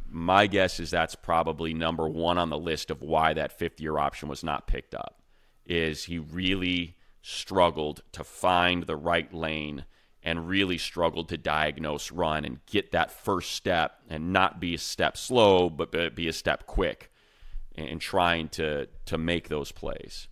my 0.10 0.48
guess 0.48 0.80
is 0.80 0.92
that's 0.92 1.16
probably 1.16 1.74
number 1.74 2.08
one 2.10 2.38
on 2.38 2.50
the 2.50 2.58
list 2.58 2.92
of 2.92 3.02
why 3.02 3.34
that 3.34 3.58
fifth 3.58 3.80
year 3.80 3.98
option 3.98 4.28
was 4.28 4.44
not 4.44 4.68
picked 4.68 4.94
up. 4.94 5.22
is 5.66 6.06
he 6.06 6.20
really 6.20 6.97
struggled 7.28 8.02
to 8.13 8.24
find 8.24 8.84
the 8.84 8.96
right 8.96 9.34
lane 9.34 9.84
and 10.24 10.48
really 10.48 10.78
struggled 10.78 11.28
to 11.28 11.38
diagnose 11.38 12.10
run 12.10 12.46
and 12.46 12.66
get 12.66 12.94
that 12.94 13.12
first 13.12 13.52
step 13.52 14.00
and 14.10 14.32
not 14.32 14.62
be 14.62 14.74
a 14.74 14.78
step 14.78 15.18
slow 15.18 15.70
but 15.70 16.16
be 16.16 16.30
a 16.30 16.34
step 16.34 16.66
quick 16.66 17.12
in 17.76 18.00
trying 18.00 18.48
to 18.48 18.88
to 19.06 19.18
make 19.18 19.50
those 19.50 19.74
plays. 19.74 20.30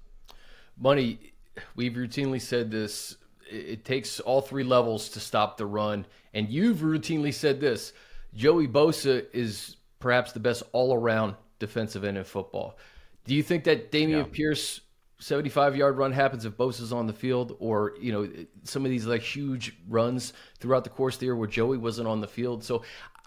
Money, 0.78 1.34
we've 1.76 1.94
routinely 1.94 2.42
said 2.42 2.72
this. 2.72 3.18
It 3.52 3.84
takes 3.84 4.22
all 4.22 4.40
three 4.42 4.64
levels 4.64 5.10
to 5.10 5.20
stop 5.20 5.58
the 5.58 5.66
run, 5.66 6.06
and 6.34 6.50
you've 6.50 6.78
routinely 6.78 7.34
said 7.34 7.60
this. 7.60 7.92
Joey 8.34 8.68
Bosa 8.68 9.26
is 9.34 9.76
perhaps 10.00 10.32
the 10.32 10.40
best 10.40 10.64
all-around 10.72 11.36
defensive 11.60 12.04
end 12.04 12.18
in 12.18 12.24
football. 12.24 12.78
Do 13.26 13.36
you 13.36 13.44
think 13.44 13.66
that 13.66 13.92
Dameon 13.92 14.10
yeah. 14.10 14.24
Pierce 14.32 14.82
75 15.20 15.76
yard 15.76 15.98
run 15.98 16.12
happens 16.12 16.46
if 16.46 16.58
Bosa's 16.58 16.92
on 16.92 17.08
the 17.08 17.14
field, 17.14 17.56
or 17.60 17.94
you 18.00 18.12
know 18.12 18.30
some 18.64 18.86
of 18.86 18.92
these 18.92 19.06
like 19.06 19.22
huge 19.22 19.76
runs 19.88 20.34
throughout 20.60 20.84
the 20.84 20.90
course 20.90 21.16
of 21.16 21.20
the 21.22 21.28
year 21.28 21.36
where 21.36 21.48
Joey 21.48 21.78
wasn't 21.78 22.08
on 22.08 22.22
the 22.22 22.28
field. 22.28 22.64
So, 22.64 22.84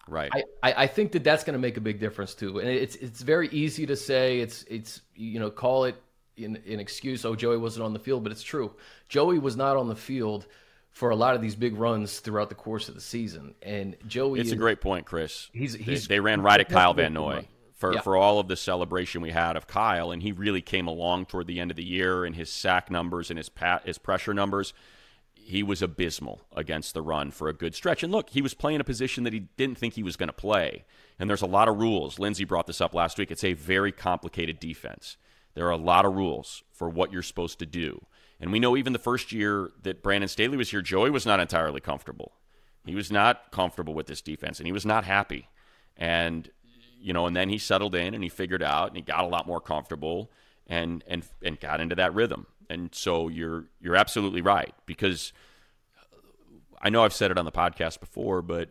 right, 0.07 0.31
I, 0.63 0.75
I 0.77 0.87
think 0.87 1.13
that 1.13 1.25
that's 1.25 1.45
going 1.45 1.55
to 1.55 1.59
make 1.59 1.77
a 1.77 1.81
big 1.81 1.99
difference 1.99 2.35
too. 2.35 2.59
And 2.59 2.69
it's 2.69 2.97
it's 2.97 3.23
very 3.23 3.49
easy 3.49 3.87
to 3.87 3.97
say 3.97 4.41
it's 4.41 4.65
it's 4.65 5.01
you 5.15 5.41
know 5.41 5.51
call 5.51 5.85
it 5.85 5.97
an, 6.37 6.59
an 6.67 6.81
excuse. 6.81 7.25
Oh, 7.25 7.35
Joey 7.35 7.57
wasn't 7.57 7.85
on 7.85 7.93
the 7.93 7.99
field, 7.99 8.23
but 8.23 8.33
it's 8.33 8.43
true. 8.43 8.73
Joey 9.09 9.39
was 9.39 9.57
not 9.57 9.77
on 9.77 9.89
the 9.89 9.97
field 9.97 10.47
for 10.91 11.11
a 11.11 11.17
lot 11.17 11.35
of 11.35 11.41
these 11.41 11.55
big 11.55 11.77
runs 11.77 12.19
throughout 12.21 12.49
the 12.49 12.55
course 12.55 12.89
of 12.89 12.95
the 12.95 13.01
season. 13.01 13.55
And 13.63 13.97
Joey, 14.07 14.41
it's 14.41 14.49
is, 14.49 14.53
a 14.53 14.57
great 14.57 14.81
point, 14.81 15.07
Chris. 15.07 15.49
He's, 15.53 15.75
he's 15.75 16.09
they, 16.09 16.17
they 16.17 16.21
ran 16.21 16.43
right 16.43 16.61
at 16.61 16.69
Kyle 16.69 16.93
Van 16.93 17.13
Noy 17.13 17.47
for, 17.79 17.95
yeah. 17.95 18.01
for 18.01 18.17
all 18.17 18.41
of 18.41 18.49
the 18.49 18.57
celebration 18.57 19.23
we 19.23 19.31
had 19.31 19.57
of 19.57 19.69
Kyle, 19.69 20.11
and 20.11 20.23
he 20.23 20.33
really 20.33 20.61
came 20.61 20.89
along 20.89 21.27
toward 21.27 21.47
the 21.47 21.61
end 21.61 21.71
of 21.71 21.77
the 21.77 21.85
year 21.85 22.25
and 22.25 22.35
his 22.35 22.51
sack 22.51 22.91
numbers 22.91 23.31
and 23.31 23.39
his 23.39 23.49
pat, 23.49 23.87
his 23.87 23.99
pressure 23.99 24.35
numbers. 24.35 24.75
He 25.33 25.63
was 25.63 25.81
abysmal 25.81 26.43
against 26.55 26.93
the 26.93 27.01
run 27.01 27.31
for 27.31 27.49
a 27.49 27.55
good 27.55 27.75
stretch. 27.75 28.03
And 28.03 28.13
look, 28.13 28.31
he 28.31 28.43
was 28.43 28.53
playing 28.53 28.81
a 28.81 28.85
position 28.85 29.25
that 29.25 29.33
he 29.33 29.49
didn't 29.57 29.79
think 29.79 29.95
he 29.95 30.03
was 30.03 30.17
going 30.17 30.29
to 30.29 30.35
play. 30.35 30.85
And 31.19 31.31
there's 31.31 31.41
a 31.41 31.47
lot 31.47 31.69
of 31.69 31.79
rules. 31.79 32.19
Lindsay 32.19 32.45
brought 32.45 32.67
this 32.67 32.83
up 32.83 32.93
last 32.93 33.17
week. 33.17 33.31
It's 33.31 33.45
a 33.45 33.55
very 33.55 33.93
complicated 33.93 34.61
defense. 34.61 35.17
There 35.55 35.67
are 35.67 35.71
a 35.71 35.77
lot 35.77 36.05
of 36.05 36.15
rules 36.15 36.65
for 36.71 36.89
what 36.89 37.13
you're 37.13 37.23
supposed 37.23 37.59
to 37.61 37.67
do. 37.67 38.05
And 38.41 38.53
we 38.53 38.61
know 38.61 38.77
even 38.77 38.93
the 38.93 38.99
first 38.99 39.33
year 39.33 39.71
that 39.83 40.03
Brandon 40.03 40.29
Staley 40.29 40.57
was 40.57 40.71
here, 40.71 40.83
Joey 40.83 41.11
was 41.11 41.25
not 41.25 41.41
entirely 41.41 41.81
comfortable. 41.81 42.33
He 42.85 42.95
was 42.95 43.11
not 43.11 43.51
comfortable 43.51 43.95
with 43.95 44.07
this 44.07 44.21
defense, 44.21 44.59
and 44.59 44.67
he 44.67 44.73
was 44.73 44.87
not 44.87 45.05
happy. 45.05 45.49
And 45.97 46.49
you 47.01 47.13
know, 47.13 47.27
and 47.27 47.37
then 47.37 47.49
he 47.49 47.59
settled 47.59 47.95
in 47.95 48.15
and 48.15 48.23
he 48.23 48.29
figured 48.29 48.63
out 48.63 48.89
and 48.89 48.97
he 48.97 49.03
got 49.03 49.25
a 49.25 49.29
lot 49.29 49.47
more 49.47 49.61
comfortable 49.61 50.31
and 50.67 51.05
and 51.07 51.27
and 51.43 51.59
got 51.61 51.81
into 51.81 51.95
that 51.95 52.15
rhythm. 52.15 52.47
And 52.71 52.95
so 52.95 53.29
you're 53.29 53.65
you're 53.81 53.97
absolutely 53.97 54.43
right 54.43 54.75
because 54.87 55.33
I 56.81 56.91
know 56.91 57.05
I've 57.05 57.15
said 57.15 57.31
it 57.31 57.39
on 57.39 57.45
the 57.45 57.53
podcast 57.53 58.01
before, 58.01 58.43
but 58.43 58.71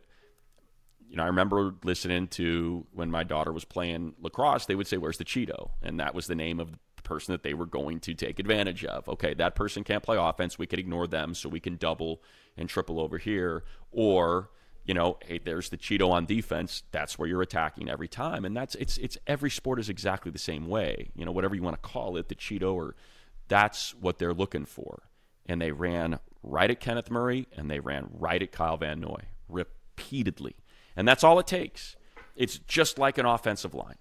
you 1.10 1.16
know, 1.16 1.24
I 1.24 1.28
remember 1.28 1.74
listening 1.84 2.28
to 2.30 2.86
when 2.94 3.10
my 3.10 3.24
daughter 3.24 3.52
was 3.52 3.66
playing 3.66 4.14
lacrosse, 4.20 4.66
they 4.66 4.76
would 4.76 4.88
say, 4.88 4.98
Where's 4.98 5.18
the 5.18 5.26
Cheeto? 5.26 5.72
And 5.82 6.00
that 6.00 6.14
was 6.14 6.28
the 6.28 6.36
name 6.36 6.60
of 6.60 6.72
the 6.72 7.02
person 7.04 7.34
that 7.34 7.44
they 7.44 7.54
were 7.54 7.66
going 7.66 8.00
to 8.02 8.14
take 8.14 8.40
advantage 8.40 8.84
of. 8.86 9.08
Okay, 9.08 9.34
that 9.36 9.56
person 9.56 9.84
can't 9.84 10.04
play 10.04 10.18
offense. 10.18 10.60
We 10.60 10.68
can 10.68 10.80
ignore 10.80 11.08
them 11.08 11.34
so 11.34 11.50
we 11.50 11.60
can 11.60 11.78
double 11.78 12.22
and 12.58 12.68
triple 12.68 13.00
over 13.00 13.18
here. 13.18 13.64
Or 13.92 14.50
you 14.88 14.94
know, 14.94 15.18
hey, 15.26 15.38
there's 15.38 15.70
the 15.70 15.78
Cheeto 15.78 16.10
on 16.10 16.26
defense. 16.26 16.84
That's 16.92 17.20
where 17.20 17.28
you're 17.28 17.42
attacking 17.42 17.90
every 17.90 18.08
time, 18.08 18.46
and 18.46 18.56
that's 18.56 18.74
it's 18.76 18.98
it's 18.98 19.18
every 19.28 19.50
sport 19.50 19.80
is 19.80 19.90
exactly 19.90 20.32
the 20.32 20.40
same 20.40 20.68
way. 20.68 21.12
You 21.14 21.26
know, 21.26 21.32
whatever 21.34 21.56
you 21.56 21.62
want 21.62 21.76
to 21.76 21.90
call 21.90 22.16
it, 22.16 22.30
the 22.30 22.36
Cheeto 22.36 22.74
or 22.74 22.96
that's 23.50 23.94
what 23.96 24.18
they're 24.18 24.34
looking 24.34 24.66
for. 24.66 25.04
And 25.46 25.62
they 25.62 25.72
ran 25.72 26.20
right 26.42 26.72
at 26.72 26.80
Kenneth 26.80 27.12
Murray 27.12 27.48
and 27.56 27.70
they 27.70 27.80
ran 27.80 28.08
right 28.12 28.42
at 28.42 28.54
Kyle 28.54 28.78
Van 28.78 29.02
Noy 29.02 29.24
repeatedly, 29.50 30.56
and 30.96 31.06
that's 31.06 31.24
all 31.24 31.38
it 31.38 31.48
takes. 31.48 31.98
It's 32.38 32.58
just 32.58 32.98
like 32.98 33.18
an 33.18 33.26
offensive 33.26 33.74
line. 33.74 33.98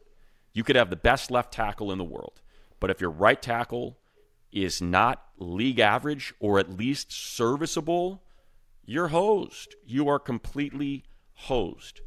You 0.52 0.62
could 0.62 0.76
have 0.76 0.90
the 0.90 0.96
best 0.96 1.32
left 1.32 1.52
tackle 1.52 1.90
in 1.90 1.98
the 1.98 2.04
world, 2.04 2.40
but 2.78 2.90
if 2.90 3.00
your 3.00 3.10
right 3.10 3.42
tackle 3.42 3.98
is 4.52 4.80
not 4.80 5.24
league 5.36 5.80
average 5.80 6.32
or 6.38 6.60
at 6.60 6.70
least 6.70 7.10
serviceable 7.10 8.22
you're 8.86 9.08
hosed. 9.08 9.74
You 9.84 10.08
are 10.08 10.18
completely 10.18 11.04
hosed. 11.34 12.00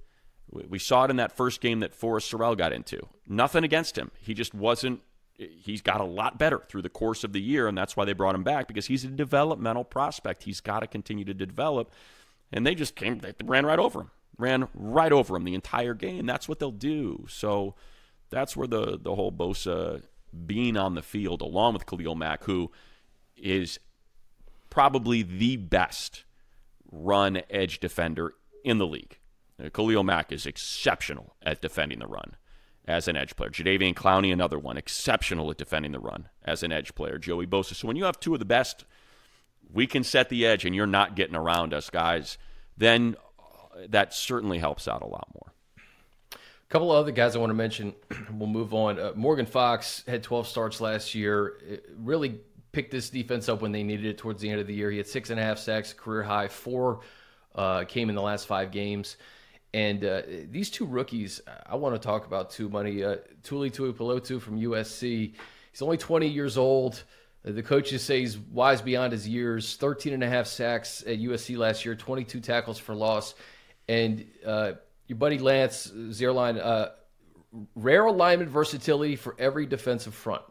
We 0.50 0.80
saw 0.80 1.04
it 1.04 1.12
in 1.12 1.18
that 1.18 1.36
first 1.36 1.62
game 1.62 1.82
that 1.82 1.94
Foster 1.94 2.38
Sarell 2.38 2.58
got 2.58 2.74
into. 2.74 3.00
Nothing 3.28 3.64
against 3.64 3.98
him. 3.98 4.10
He 4.20 4.34
just 4.34 4.56
wasn't. 4.56 5.02
He's 5.38 5.82
got 5.82 6.02
a 6.02 6.06
lot 6.06 6.40
better 6.40 6.64
through 6.68 6.82
the 6.82 6.90
course 6.90 7.24
of 7.24 7.34
the 7.34 7.42
year, 7.42 7.68
and 7.68 7.78
that's 7.78 7.96
why 7.96 8.04
they 8.04 8.14
brought 8.14 8.36
him 8.36 8.44
back 8.44 8.68
because 8.68 8.88
he's 8.88 9.06
a 9.06 9.10
developmental 9.10 9.84
prospect. 9.84 10.44
He's 10.44 10.60
got 10.60 10.80
to 10.80 10.88
continue 10.88 11.24
to 11.26 11.34
develop. 11.34 11.92
And 12.52 12.66
they 12.66 12.74
just 12.74 12.96
came, 12.96 13.20
they 13.20 13.34
ran 13.44 13.66
right 13.66 13.78
over 13.78 14.02
him, 14.02 14.12
ran 14.38 14.68
right 14.74 15.12
over 15.12 15.36
him 15.36 15.44
the 15.44 15.54
entire 15.54 15.94
game. 15.94 16.26
That's 16.26 16.50
what 16.50 16.60
they'll 16.60 16.72
do. 16.72 17.26
So 17.30 17.76
that's 18.32 18.58
where 18.58 18.68
the 18.68 18.98
the 19.00 19.16
whole 19.16 19.32
Bosa 19.32 20.02
being 20.46 20.78
on 20.78 20.96
the 20.96 21.02
field, 21.02 21.42
along 21.42 21.74
with 21.74 21.86
Khalil 21.86 22.16
Mack, 22.16 22.46
who 22.46 22.72
is 23.38 23.80
probably 24.70 25.22
the 25.22 25.58
best 25.58 26.24
run 26.92 27.42
edge 27.50 27.80
defender 27.80 28.34
in 28.64 28.78
the 28.78 28.88
league. 28.88 29.18
Khalil 29.74 30.04
Mack 30.04 30.32
is 30.32 30.46
exceptional 30.46 31.36
at 31.44 31.62
defending 31.62 32.00
the 32.00 32.08
run 32.08 32.36
as 32.86 33.08
an 33.08 33.16
edge 33.16 33.36
player. 33.36 33.50
Jadeveon 33.50 33.94
Clowney, 33.94 34.32
another 34.32 34.58
one, 34.58 34.78
exceptional 34.78 35.52
at 35.52 35.58
defending 35.58 35.92
the 35.92 36.00
run 36.00 36.30
as 36.44 36.64
an 36.64 36.72
edge 36.72 36.96
player. 36.96 37.18
Joey 37.18 37.46
Bosa. 37.46 37.76
So 37.76 37.88
when 37.88 37.98
you 37.98 38.06
have 38.06 38.20
two 38.20 38.34
of 38.34 38.40
the 38.40 38.46
best, 38.46 38.86
we 39.72 39.86
can 39.86 40.04
set 40.04 40.30
the 40.30 40.46
edge 40.46 40.66
and 40.66 40.74
you're 40.74 40.88
not 40.88 41.16
getting 41.16 41.36
around 41.36 41.74
us, 41.74 41.90
guys, 41.90 42.38
then 42.78 43.16
uh, 43.38 43.82
that 43.90 44.14
certainly 44.14 44.58
helps 44.58 44.88
out 44.88 45.02
a 45.02 45.08
lot 45.08 45.28
more. 45.36 45.54
A 46.34 46.72
couple 46.72 46.92
of 46.92 46.98
other 46.98 47.12
guys 47.12 47.36
I 47.36 47.40
want 47.40 47.52
to 47.52 47.56
mention. 47.56 47.96
We'll 48.32 48.48
move 48.48 48.74
on. 48.74 49.00
Uh, 49.00 49.12
Morgan 49.16 49.46
Fox 49.46 50.04
had 50.08 50.24
12 50.24 50.48
starts 50.48 50.80
last 50.80 51.14
year. 51.14 51.58
It 51.68 51.90
really 51.98 52.40
picked 52.72 52.92
this 52.92 53.10
defense 53.10 53.50
up 53.50 53.62
when 53.62 53.72
they 53.72 53.84
needed 53.84 54.06
it 54.06 54.18
towards 54.18 54.42
the 54.42 54.50
end 54.50 54.60
of 54.60 54.68
the 54.68 54.74
year. 54.74 54.92
He 54.92 54.98
had 54.98 55.08
six 55.08 55.30
and 55.30 55.40
a 55.40 55.44
half 55.44 55.58
sacks, 55.58 55.94
career 55.94 56.24
high. 56.24 56.48
Four 56.48 57.02
uh, 57.56 57.84
came 57.86 58.10
in 58.10 58.16
the 58.16 58.22
last 58.22 58.48
five 58.48 58.72
games. 58.72 59.18
And 59.74 60.04
uh, 60.04 60.22
these 60.50 60.70
two 60.70 60.86
rookies, 60.86 61.42
I 61.66 61.76
want 61.76 61.96
to 61.96 62.00
talk 62.00 62.26
about 62.26 62.50
too, 62.50 62.70
Money. 62.70 63.04
Uh, 63.04 63.18
Tuli 63.44 63.70
Tuipulotu 63.70 64.42
from 64.42 64.60
USC. 64.60 65.34
He's 65.72 65.82
only 65.82 65.98
20 65.98 66.28
years 66.28 66.58
old. 66.58 67.04
The 67.44 67.64
coaches 67.64 68.04
say 68.04 68.20
he's 68.20 68.38
wise 68.38 68.82
beyond 68.82 69.14
his 69.14 69.28
years. 69.28 69.76
13 69.76 70.14
and 70.14 70.24
a 70.24 70.30
half 70.30 70.48
sacks 70.48 71.04
at 71.06 71.20
USC 71.20 71.58
last 71.58 71.86
year, 71.86 71.96
22 71.96 72.40
tackles 72.40 72.78
for 72.78 72.96
loss. 72.96 73.36
And 73.88 74.26
uh, 74.46 74.74
your 75.08 75.18
buddy 75.18 75.38
Lance 75.38 75.88
Zierlein, 75.88 76.60
uh, 76.60 76.90
rare 77.76 78.06
alignment 78.06 78.50
versatility 78.50 79.16
for 79.16 79.36
every 79.40 79.66
defensive 79.66 80.14
front. 80.14 80.44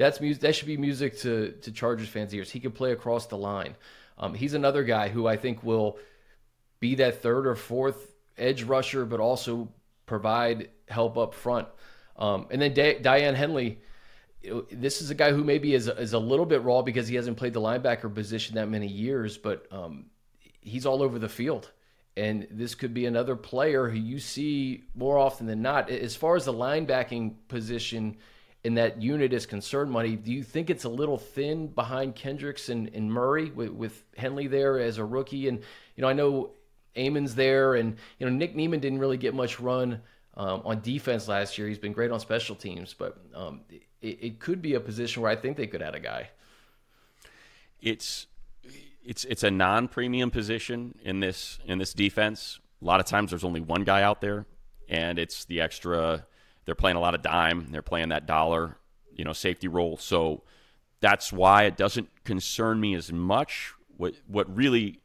That's 0.00 0.18
music. 0.18 0.40
That 0.40 0.54
should 0.54 0.66
be 0.66 0.78
music 0.78 1.18
to 1.18 1.52
to 1.60 1.70
Chargers 1.70 2.08
fans' 2.08 2.34
ears. 2.34 2.50
He 2.50 2.58
can 2.58 2.72
play 2.72 2.92
across 2.92 3.26
the 3.26 3.36
line. 3.36 3.76
Um, 4.16 4.32
he's 4.32 4.54
another 4.54 4.82
guy 4.82 5.10
who 5.10 5.26
I 5.26 5.36
think 5.36 5.62
will 5.62 5.98
be 6.80 6.94
that 6.94 7.20
third 7.20 7.46
or 7.46 7.54
fourth 7.54 8.14
edge 8.38 8.62
rusher, 8.62 9.04
but 9.04 9.20
also 9.20 9.68
provide 10.06 10.70
help 10.88 11.18
up 11.18 11.34
front. 11.34 11.68
Um, 12.16 12.46
and 12.50 12.62
then 12.62 12.72
Daiyan 12.72 13.34
Henley, 13.34 13.80
this 14.72 15.02
is 15.02 15.10
a 15.10 15.14
guy 15.14 15.32
who 15.32 15.44
maybe 15.44 15.74
is 15.74 15.86
is 15.86 16.14
a 16.14 16.18
little 16.18 16.46
bit 16.46 16.62
raw 16.62 16.80
because 16.80 17.06
he 17.06 17.16
hasn't 17.16 17.36
played 17.36 17.52
the 17.52 17.60
linebacker 17.60 18.12
position 18.14 18.54
that 18.54 18.70
many 18.70 18.88
years, 18.88 19.36
but 19.36 19.66
um, 19.70 20.06
he's 20.62 20.86
all 20.86 21.02
over 21.02 21.18
the 21.18 21.28
field. 21.28 21.70
And 22.16 22.46
this 22.50 22.74
could 22.74 22.94
be 22.94 23.04
another 23.04 23.36
player 23.36 23.90
who 23.90 23.98
you 23.98 24.18
see 24.18 24.84
more 24.94 25.18
often 25.18 25.46
than 25.46 25.60
not. 25.60 25.90
As 25.90 26.16
far 26.16 26.36
as 26.36 26.46
the 26.46 26.54
linebacking 26.54 27.34
position 27.48 28.16
in 28.62 28.74
that 28.74 29.00
unit 29.00 29.32
is 29.32 29.46
concerned, 29.46 29.90
Money, 29.90 30.16
do 30.16 30.32
you 30.32 30.42
think 30.42 30.68
it's 30.68 30.84
a 30.84 30.88
little 30.88 31.16
thin 31.16 31.68
behind 31.68 32.14
Kendricks 32.14 32.68
and, 32.68 32.90
and 32.94 33.10
Murray 33.10 33.50
with, 33.50 33.70
with 33.70 34.04
Henley 34.16 34.46
there 34.46 34.78
as 34.78 34.98
a 34.98 35.04
rookie? 35.04 35.48
And, 35.48 35.58
you 35.96 36.02
know, 36.02 36.08
I 36.08 36.12
know 36.12 36.50
Amon's 36.96 37.34
there, 37.34 37.74
and, 37.74 37.96
you 38.18 38.26
know, 38.26 38.32
Nick 38.32 38.54
Niemann 38.54 38.80
didn't 38.80 38.98
really 38.98 39.16
get 39.16 39.34
much 39.34 39.60
run 39.60 40.02
um, 40.36 40.62
on 40.64 40.80
defense 40.80 41.28
last 41.28 41.56
year. 41.56 41.68
He's 41.68 41.78
been 41.78 41.92
great 41.92 42.10
on 42.10 42.20
special 42.20 42.54
teams, 42.54 42.94
but 42.94 43.18
um, 43.34 43.60
it, 43.70 43.84
it 44.00 44.40
could 44.40 44.60
be 44.60 44.74
a 44.74 44.80
position 44.80 45.22
where 45.22 45.30
I 45.30 45.36
think 45.36 45.56
they 45.56 45.66
could 45.66 45.82
add 45.82 45.94
a 45.94 46.00
guy. 46.00 46.30
It's 47.80 48.26
it's 49.02 49.24
it's 49.24 49.42
a 49.42 49.50
non-premium 49.50 50.30
position 50.30 50.94
in 51.02 51.20
this 51.20 51.58
in 51.64 51.78
this 51.78 51.94
defense. 51.94 52.60
A 52.82 52.84
lot 52.84 53.00
of 53.00 53.06
times 53.06 53.30
there's 53.30 53.44
only 53.44 53.60
one 53.60 53.84
guy 53.84 54.02
out 54.02 54.20
there, 54.20 54.46
and 54.88 55.18
it's 55.18 55.46
the 55.46 55.60
extra 55.62 56.26
they're 56.70 56.76
playing 56.76 56.96
a 56.96 57.00
lot 57.00 57.16
of 57.16 57.22
dime. 57.22 57.66
They're 57.72 57.82
playing 57.82 58.10
that 58.10 58.26
dollar, 58.26 58.76
you 59.12 59.24
know, 59.24 59.32
safety 59.32 59.66
role. 59.66 59.96
So 59.96 60.44
that's 61.00 61.32
why 61.32 61.64
it 61.64 61.76
doesn't 61.76 62.08
concern 62.22 62.78
me 62.78 62.94
as 62.94 63.12
much. 63.12 63.74
What 63.96 64.14
what 64.28 64.54
really 64.56 65.00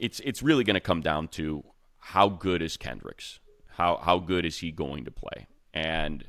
it's 0.00 0.18
it's 0.24 0.42
really 0.42 0.64
going 0.64 0.74
to 0.74 0.80
come 0.80 1.00
down 1.00 1.28
to 1.28 1.62
how 1.98 2.28
good 2.28 2.62
is 2.62 2.76
Kendricks? 2.76 3.38
How 3.76 3.98
how 3.98 4.18
good 4.18 4.44
is 4.44 4.58
he 4.58 4.72
going 4.72 5.04
to 5.04 5.12
play? 5.12 5.46
And 5.72 6.24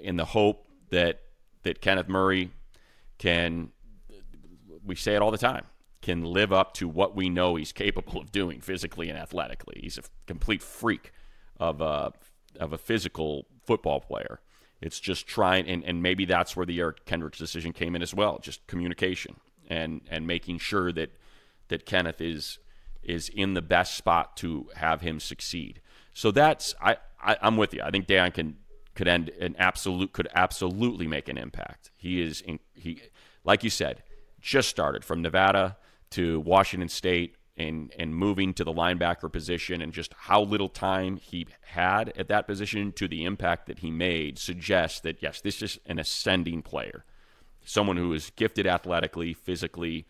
in 0.00 0.14
the 0.14 0.26
hope 0.26 0.68
that 0.90 1.22
that 1.64 1.80
Kenneth 1.80 2.08
Murray 2.08 2.52
can, 3.18 3.70
we 4.86 4.94
say 4.94 5.16
it 5.16 5.22
all 5.22 5.32
the 5.32 5.38
time, 5.38 5.64
can 6.02 6.22
live 6.22 6.52
up 6.52 6.72
to 6.74 6.86
what 6.86 7.16
we 7.16 7.28
know 7.28 7.56
he's 7.56 7.72
capable 7.72 8.20
of 8.20 8.30
doing 8.30 8.60
physically 8.60 9.08
and 9.08 9.18
athletically. 9.18 9.80
He's 9.82 9.98
a 9.98 10.02
complete 10.28 10.62
freak 10.62 11.10
of 11.58 11.80
a, 11.80 12.12
of 12.58 12.72
a 12.72 12.78
physical 12.78 13.46
football 13.64 14.00
player. 14.00 14.40
It's 14.80 15.00
just 15.00 15.26
trying, 15.26 15.68
and, 15.68 15.84
and 15.84 16.02
maybe 16.02 16.24
that's 16.24 16.56
where 16.56 16.66
the 16.66 16.78
Eric 16.78 17.04
Kendricks 17.04 17.38
decision 17.38 17.72
came 17.72 17.96
in 17.96 18.02
as 18.02 18.14
well, 18.14 18.38
just 18.38 18.66
communication 18.66 19.36
and, 19.68 20.02
and 20.10 20.26
making 20.26 20.58
sure 20.58 20.92
that, 20.92 21.10
that 21.68 21.84
Kenneth 21.84 22.20
is, 22.20 22.58
is 23.02 23.28
in 23.28 23.54
the 23.54 23.62
best 23.62 23.96
spot 23.96 24.36
to 24.36 24.68
have 24.76 25.00
him 25.00 25.18
succeed. 25.18 25.80
So 26.14 26.30
that's, 26.30 26.74
I, 26.80 26.96
I, 27.22 27.36
I'm 27.42 27.56
with 27.56 27.74
you. 27.74 27.82
I 27.82 27.90
think 27.90 28.06
Daiyan 28.06 28.34
can 28.34 28.56
could 28.94 29.06
end 29.06 29.28
an 29.40 29.54
absolute 29.60 30.12
could 30.12 30.26
absolutely 30.34 31.06
make 31.06 31.28
an 31.28 31.38
impact. 31.38 31.92
He 31.96 32.20
is 32.20 32.40
in, 32.40 32.58
he 32.74 33.00
like 33.44 33.62
you 33.62 33.70
said, 33.70 34.02
just 34.40 34.68
started 34.68 35.04
from 35.04 35.22
Nevada 35.22 35.76
to 36.10 36.40
Washington 36.40 36.88
State 36.88 37.36
and 37.58 37.92
and 37.98 38.14
moving 38.14 38.54
to 38.54 38.64
the 38.64 38.72
linebacker 38.72 39.30
position 39.30 39.82
and 39.82 39.92
just 39.92 40.14
how 40.16 40.40
little 40.40 40.68
time 40.68 41.16
he 41.16 41.46
had 41.62 42.10
at 42.16 42.28
that 42.28 42.46
position 42.46 42.92
to 42.92 43.08
the 43.08 43.24
impact 43.24 43.66
that 43.66 43.80
he 43.80 43.90
made 43.90 44.38
suggests 44.38 45.00
that 45.00 45.22
yes, 45.22 45.40
this 45.40 45.60
is 45.60 45.78
an 45.84 45.98
ascending 45.98 46.62
player. 46.62 47.04
Someone 47.64 47.96
who 47.96 48.12
is 48.14 48.30
gifted 48.36 48.66
athletically, 48.66 49.34
physically, 49.34 50.06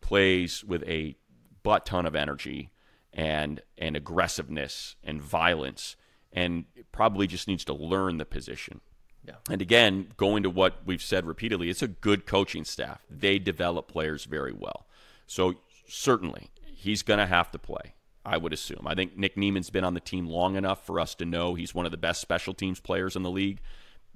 plays 0.00 0.64
with 0.64 0.82
a 0.84 1.16
butt 1.62 1.84
ton 1.84 2.06
of 2.06 2.14
energy 2.14 2.70
and 3.12 3.60
and 3.76 3.96
aggressiveness 3.96 4.96
and 5.02 5.20
violence 5.20 5.96
and 6.32 6.64
probably 6.92 7.26
just 7.26 7.48
needs 7.48 7.64
to 7.64 7.74
learn 7.74 8.16
the 8.16 8.24
position. 8.24 8.80
Yeah. 9.26 9.34
And 9.50 9.60
again, 9.62 10.08
going 10.16 10.42
to 10.42 10.50
what 10.50 10.78
we've 10.84 11.02
said 11.02 11.26
repeatedly, 11.26 11.68
it's 11.68 11.82
a 11.82 11.88
good 11.88 12.26
coaching 12.26 12.64
staff. 12.64 13.02
They 13.10 13.38
develop 13.38 13.86
players 13.86 14.24
very 14.24 14.52
well. 14.52 14.86
So 15.26 15.56
certainly, 15.86 16.50
he's 16.82 17.02
going 17.02 17.18
to 17.18 17.26
have 17.26 17.50
to 17.52 17.58
play. 17.58 17.94
I 18.24 18.36
would 18.36 18.52
assume. 18.52 18.86
I 18.86 18.94
think 18.94 19.16
Nick 19.16 19.36
Niemann's 19.36 19.70
been 19.70 19.84
on 19.84 19.94
the 19.94 20.00
team 20.00 20.26
long 20.26 20.54
enough 20.54 20.86
for 20.86 21.00
us 21.00 21.14
to 21.16 21.24
know 21.24 21.54
he's 21.54 21.74
one 21.74 21.86
of 21.86 21.90
the 21.90 21.98
best 21.98 22.20
special 22.20 22.54
teams 22.54 22.78
players 22.78 23.16
in 23.16 23.22
the 23.22 23.30
league. 23.30 23.60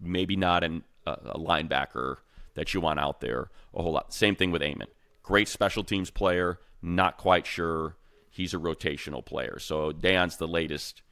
Maybe 0.00 0.36
not 0.36 0.62
an, 0.62 0.84
uh, 1.06 1.16
a 1.24 1.38
linebacker 1.38 2.18
that 2.54 2.72
you 2.72 2.80
want 2.80 3.00
out 3.00 3.20
there 3.20 3.50
a 3.74 3.82
whole 3.82 3.92
lot. 3.92 4.14
Same 4.14 4.36
thing 4.36 4.52
with 4.52 4.62
Amen. 4.62 4.86
Great 5.22 5.48
special 5.48 5.82
teams 5.82 6.10
player. 6.10 6.60
Not 6.80 7.16
quite 7.16 7.46
sure 7.46 7.96
he's 8.30 8.54
a 8.54 8.58
rotational 8.58 9.24
player. 9.24 9.58
So 9.58 9.90
Daiyan's 9.90 10.36
the 10.36 10.46
latest 10.48 11.02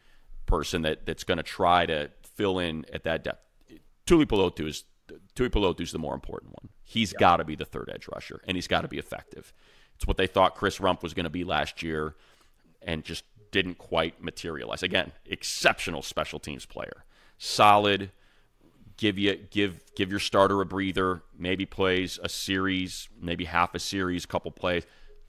person 0.47 0.83
that, 0.83 1.05
that's 1.05 1.25
going 1.25 1.39
to 1.39 1.43
try 1.43 1.87
to 1.87 2.11
fill 2.23 2.59
in 2.61 2.85
at 2.93 3.03
that 3.05 3.25
depth. 3.25 3.43
Tuipulotu 4.07 4.69
is 4.69 4.85
Tuipulotu 5.35 5.81
is 5.81 5.93
the 5.93 5.99
more 5.99 6.15
important 6.15 6.53
one. 6.53 6.71
He's 6.83 7.13
yeah. 7.13 7.19
got 7.21 7.37
to 7.39 7.45
be 7.45 7.57
the 7.57 7.65
third 7.65 7.91
edge 7.93 8.09
rusher, 8.13 8.41
and 8.47 8.57
he's 8.57 8.69
got 8.69 8.83
to 8.83 8.89
be 8.89 8.99
effective. 8.99 9.53
It's 9.97 10.07
what 10.07 10.17
they 10.17 10.27
thought 10.27 10.55
Chris 10.55 10.79
Rumph 10.79 11.03
was 11.03 11.15
going 11.15 11.25
to 11.25 11.31
be 11.31 11.45
last 11.45 11.83
year, 11.83 12.15
and 12.83 13.05
just 13.05 13.25
didn't 13.51 13.79
quite 13.79 14.23
materialize. 14.23 14.83
Again, 14.83 15.13
exceptional 15.27 16.03
special 16.03 16.39
teams 16.39 16.67
player, 16.67 17.05
solid. 17.39 18.11
Give 18.97 19.19
you 19.19 19.37
give 19.51 19.81
give 19.97 20.11
your 20.11 20.21
starter 20.21 20.61
a 20.61 20.67
breather. 20.67 21.23
Maybe 21.37 21.67
plays 21.67 22.19
a 22.23 22.29
series, 22.29 23.09
maybe 23.21 23.45
half 23.45 23.75
a 23.75 23.81
series, 23.81 24.25
a 24.25 24.29
couple 24.29 24.51
plays. 24.53 24.85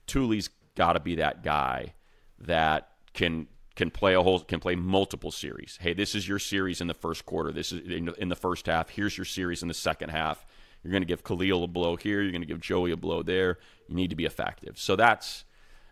Tuli's 0.06 0.50
got 0.76 0.92
to 0.92 1.00
be 1.00 1.16
that 1.16 1.42
guy 1.42 1.94
that 2.38 2.90
can 3.12 3.48
can 3.74 3.90
play 3.90 4.14
a 4.14 4.22
whole 4.22 4.40
can 4.40 4.60
play 4.60 4.74
multiple 4.74 5.30
series. 5.30 5.78
Hey, 5.80 5.94
this 5.94 6.14
is 6.14 6.28
your 6.28 6.38
series 6.38 6.80
in 6.80 6.86
the 6.86 6.94
first 6.94 7.26
quarter. 7.26 7.52
This 7.52 7.72
is 7.72 7.80
in 8.18 8.28
the 8.28 8.36
first 8.36 8.66
half. 8.66 8.90
Here's 8.90 9.16
your 9.16 9.24
series 9.24 9.62
in 9.62 9.68
the 9.68 9.74
second 9.74 10.10
half. 10.10 10.46
You're 10.86 10.92
going 10.92 11.02
to 11.02 11.06
give 11.06 11.24
Khalil 11.24 11.64
a 11.64 11.66
blow 11.66 11.96
here. 11.96 12.22
You're 12.22 12.30
going 12.30 12.42
to 12.42 12.46
give 12.46 12.60
Joey 12.60 12.92
a 12.92 12.96
blow 12.96 13.24
there. 13.24 13.58
You 13.88 13.96
need 13.96 14.10
to 14.10 14.16
be 14.16 14.24
effective. 14.24 14.78
So 14.78 14.94
that's 14.94 15.44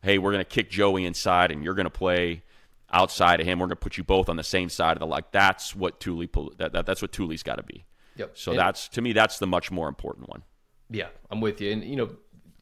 hey, 0.02 0.18
we're 0.18 0.30
going 0.30 0.44
to 0.44 0.48
kick 0.48 0.70
Joey 0.70 1.04
inside, 1.04 1.50
and 1.50 1.64
you're 1.64 1.74
going 1.74 1.87
to 1.87 1.90
play 1.90 2.44
outside 2.92 3.40
of 3.40 3.46
him. 3.46 3.59
We're 3.59 3.66
going 3.66 3.70
to 3.70 3.76
put 3.76 3.96
you 3.96 4.04
both 4.04 4.28
on 4.28 4.37
the 4.37 4.44
same 4.44 4.68
side 4.68 4.92
of 4.92 5.00
the 5.00 5.07
like. 5.07 5.33
That's 5.33 5.74
what 5.74 5.98
Tuli 5.98 6.30
that, 6.59 6.72
that 6.74 6.87
that's 6.87 7.02
what 7.02 7.11
Tuli's 7.11 7.42
got 7.42 7.57
to 7.57 7.64
be. 7.64 7.85
Yep. 8.16 8.38
So 8.38 8.52
and, 8.52 8.61
that's 8.61 8.88
to 8.90 9.02
me 9.02 9.12
that's 9.12 9.38
the 9.40 9.48
much 9.48 9.72
more 9.72 9.88
important 9.88 10.28
one. 10.28 10.44
Yeah, 10.90 11.09
I'm 11.28 11.40
with 11.40 11.61
you. 11.61 11.72
And 11.72 11.83
you 11.83 11.96
know, 11.96 12.11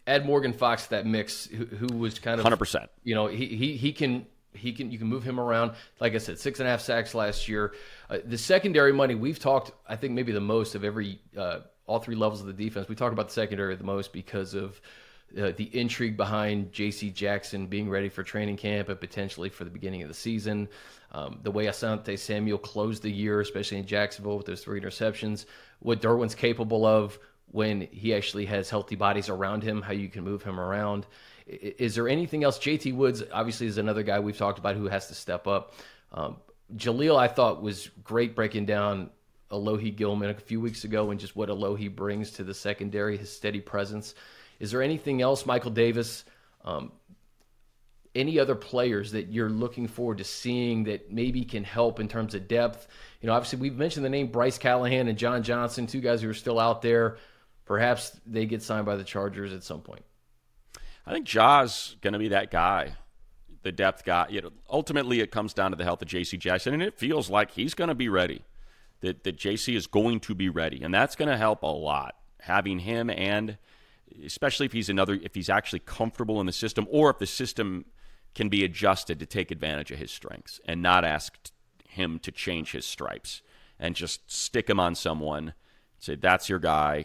add 0.06 0.24
Morgan 0.24 0.54
Fox 0.54 0.84
to 0.84 0.90
that 0.90 1.04
mix, 1.04 1.44
who, 1.46 1.66
who 1.66 1.94
was 1.94 2.18
kind 2.18 2.40
of 2.40 2.44
100. 2.44 2.56
percent 2.56 2.90
You 3.04 3.14
know, 3.14 3.26
he 3.26 3.46
he 3.46 3.76
he 3.76 3.92
can 3.92 4.24
he 4.54 4.72
can 4.72 4.90
you 4.90 4.98
can 4.98 5.08
move 5.08 5.24
him 5.24 5.38
around. 5.38 5.72
Like 6.00 6.14
I 6.14 6.18
said, 6.18 6.38
six 6.38 6.60
and 6.60 6.66
a 6.66 6.70
half 6.70 6.80
sacks 6.80 7.14
last 7.14 7.48
year. 7.48 7.74
Uh, 8.08 8.18
the 8.24 8.38
secondary 8.38 8.92
money 8.92 9.14
we've 9.14 9.38
talked, 9.38 9.72
I 9.86 9.96
think 9.96 10.14
maybe 10.14 10.32
the 10.32 10.40
most 10.40 10.74
of 10.74 10.84
every 10.84 11.20
uh, 11.36 11.60
all 11.86 11.98
three 11.98 12.14
levels 12.14 12.40
of 12.40 12.46
the 12.46 12.52
defense. 12.52 12.88
We 12.88 12.94
talk 12.94 13.12
about 13.12 13.28
the 13.28 13.34
secondary 13.34 13.74
the 13.76 13.84
most 13.84 14.12
because 14.12 14.54
of 14.54 14.80
uh, 15.36 15.52
the 15.56 15.70
intrigue 15.72 16.16
behind 16.16 16.72
J.C. 16.72 17.10
Jackson 17.10 17.66
being 17.66 17.88
ready 17.88 18.08
for 18.08 18.22
training 18.22 18.56
camp 18.56 18.88
and 18.88 19.00
potentially 19.00 19.48
for 19.48 19.64
the 19.64 19.70
beginning 19.70 20.02
of 20.02 20.08
the 20.08 20.14
season. 20.14 20.68
Um, 21.12 21.40
the 21.42 21.50
way 21.50 21.66
Asante 21.66 22.18
Samuel 22.18 22.58
closed 22.58 23.02
the 23.02 23.10
year, 23.10 23.40
especially 23.40 23.78
in 23.78 23.86
Jacksonville 23.86 24.36
with 24.36 24.46
those 24.46 24.62
three 24.62 24.80
interceptions, 24.80 25.46
what 25.80 26.00
Derwin's 26.00 26.34
capable 26.34 26.86
of 26.86 27.18
when 27.50 27.82
he 27.90 28.14
actually 28.14 28.46
has 28.46 28.70
healthy 28.70 28.96
bodies 28.96 29.28
around 29.28 29.62
him, 29.62 29.82
how 29.82 29.92
you 29.92 30.08
can 30.08 30.24
move 30.24 30.42
him 30.42 30.58
around. 30.58 31.06
Is 31.46 31.94
there 31.94 32.08
anything 32.08 32.44
else? 32.44 32.58
JT 32.58 32.94
Woods 32.94 33.22
obviously 33.32 33.66
is 33.66 33.78
another 33.78 34.02
guy 34.02 34.20
we've 34.20 34.38
talked 34.38 34.58
about 34.58 34.76
who 34.76 34.86
has 34.88 35.08
to 35.08 35.14
step 35.14 35.46
up. 35.46 35.74
Um, 36.12 36.36
Jaleel, 36.76 37.16
I 37.18 37.28
thought 37.28 37.62
was 37.62 37.90
great 38.02 38.34
breaking 38.34 38.66
down 38.66 39.10
Alohi 39.52 39.94
Gilman 39.94 40.30
a 40.30 40.34
few 40.34 40.60
weeks 40.60 40.84
ago 40.84 41.10
and 41.10 41.20
just 41.20 41.36
what 41.36 41.48
Alohi 41.48 41.94
brings 41.94 42.32
to 42.32 42.44
the 42.44 42.54
secondary, 42.54 43.16
his 43.16 43.30
steady 43.30 43.60
presence. 43.60 44.14
Is 44.58 44.70
there 44.70 44.82
anything 44.82 45.22
else, 45.22 45.44
Michael 45.44 45.70
Davis? 45.70 46.24
Um, 46.64 46.92
any 48.14 48.38
other 48.38 48.54
players 48.54 49.12
that 49.12 49.28
you're 49.28 49.48
looking 49.48 49.88
forward 49.88 50.18
to 50.18 50.24
seeing 50.24 50.84
that 50.84 51.10
maybe 51.10 51.44
can 51.44 51.64
help 51.64 52.00
in 52.00 52.08
terms 52.08 52.34
of 52.34 52.48
depth? 52.48 52.86
You 53.20 53.26
know, 53.26 53.34
obviously 53.34 53.58
we've 53.58 53.76
mentioned 53.76 54.04
the 54.04 54.10
name 54.10 54.28
Bryce 54.28 54.58
Callahan 54.58 55.08
and 55.08 55.18
John 55.18 55.42
Johnson, 55.42 55.86
two 55.86 56.00
guys 56.00 56.22
who 56.22 56.30
are 56.30 56.34
still 56.34 56.58
out 56.58 56.82
there. 56.82 57.18
Perhaps 57.64 58.18
they 58.26 58.46
get 58.46 58.62
signed 58.62 58.86
by 58.86 58.96
the 58.96 59.04
Chargers 59.04 59.52
at 59.52 59.62
some 59.62 59.80
point. 59.80 60.04
I 61.06 61.12
think 61.12 61.26
Ja's 61.26 61.96
going 62.00 62.12
to 62.12 62.18
be 62.18 62.28
that 62.28 62.50
guy, 62.50 62.92
the 63.62 63.72
depth 63.72 64.04
guy. 64.04 64.26
You 64.30 64.42
know, 64.42 64.50
ultimately, 64.68 65.20
it 65.20 65.30
comes 65.30 65.54
down 65.54 65.70
to 65.70 65.76
the 65.76 65.84
health 65.84 66.02
of 66.02 66.08
J.C. 66.08 66.36
Jackson, 66.36 66.74
and 66.74 66.82
it 66.82 66.98
feels 66.98 67.30
like 67.30 67.52
he's 67.52 67.74
going 67.74 67.88
to 67.88 67.94
be 67.94 68.08
ready. 68.08 68.42
That 69.02 69.24
that 69.24 69.36
J.C. 69.36 69.76
is 69.76 69.86
going 69.86 70.20
to 70.20 70.34
be 70.34 70.48
ready, 70.48 70.82
and 70.82 70.92
that's 70.92 71.14
going 71.14 71.28
to 71.28 71.36
help 71.36 71.62
a 71.62 71.66
lot. 71.66 72.16
Having 72.40 72.80
him, 72.80 73.10
and 73.10 73.58
especially 74.24 74.66
if 74.66 74.72
he's 74.72 74.88
another, 74.88 75.18
if 75.22 75.34
he's 75.34 75.50
actually 75.50 75.78
comfortable 75.80 76.40
in 76.40 76.46
the 76.46 76.52
system, 76.52 76.88
or 76.90 77.10
if 77.10 77.18
the 77.18 77.26
system 77.26 77.84
can 78.34 78.48
be 78.48 78.64
adjusted 78.64 79.18
to 79.20 79.26
take 79.26 79.50
advantage 79.50 79.90
of 79.90 79.98
his 79.98 80.10
strengths 80.10 80.60
and 80.64 80.82
not 80.82 81.04
ask 81.04 81.50
him 81.86 82.18
to 82.18 82.32
change 82.32 82.72
his 82.72 82.86
stripes 82.86 83.42
and 83.78 83.94
just 83.94 84.30
stick 84.30 84.70
him 84.70 84.80
on 84.80 84.94
someone. 84.94 85.52
Say 85.98 86.16
that's 86.16 86.48
your 86.48 86.58
guy. 86.58 87.04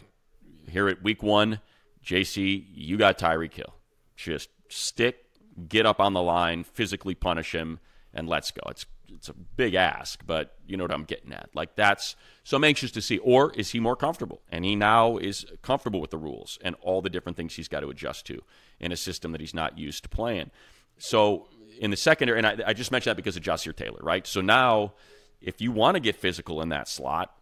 Here 0.69 0.87
at 0.87 1.03
week 1.03 1.21
one, 1.21 1.59
JC, 2.03 2.65
you 2.73 2.97
got 2.97 3.19
Tyreek 3.19 3.53
Hill 3.53 3.73
just 4.17 4.49
stick, 4.67 5.23
get 5.69 5.85
up 5.85 6.01
on 6.01 6.13
the 6.13 6.21
line, 6.21 6.63
physically 6.63 7.15
punish 7.15 7.53
him, 7.53 7.79
and 8.13 8.27
let's 8.27 8.51
go. 8.51 8.61
It's 8.69 8.85
it's 9.13 9.29
a 9.29 9.33
big 9.33 9.73
ask, 9.73 10.25
but 10.25 10.55
you 10.67 10.77
know 10.77 10.83
what 10.83 10.91
I'm 10.91 11.03
getting 11.03 11.33
at. 11.33 11.49
Like 11.53 11.75
that's 11.75 12.15
so 12.43 12.57
I'm 12.57 12.63
anxious 12.63 12.91
to 12.91 13.01
see. 13.01 13.17
Or 13.19 13.51
is 13.53 13.71
he 13.71 13.79
more 13.79 13.95
comfortable? 13.95 14.41
And 14.51 14.65
he 14.65 14.75
now 14.75 15.17
is 15.17 15.45
comfortable 15.61 15.99
with 16.01 16.11
the 16.11 16.17
rules 16.17 16.57
and 16.61 16.75
all 16.81 17.01
the 17.01 17.09
different 17.09 17.35
things 17.35 17.55
he's 17.55 17.67
got 17.67 17.81
to 17.81 17.89
adjust 17.89 18.25
to 18.27 18.41
in 18.79 18.91
a 18.91 18.97
system 18.97 19.31
that 19.31 19.41
he's 19.41 19.53
not 19.53 19.77
used 19.77 20.03
to 20.03 20.09
playing. 20.09 20.51
So 20.97 21.47
in 21.79 21.91
the 21.91 21.97
secondary, 21.97 22.37
and 22.39 22.47
I, 22.47 22.57
I 22.67 22.73
just 22.73 22.91
mentioned 22.91 23.11
that 23.11 23.15
because 23.15 23.37
of 23.37 23.43
Ja'Sir 23.43 23.75
Taylor, 23.75 23.99
right? 24.01 24.25
So 24.25 24.41
now, 24.41 24.93
if 25.41 25.61
you 25.61 25.71
want 25.71 25.95
to 25.95 25.99
get 25.99 26.15
physical 26.15 26.61
in 26.61 26.69
that 26.69 26.87
slot, 26.87 27.35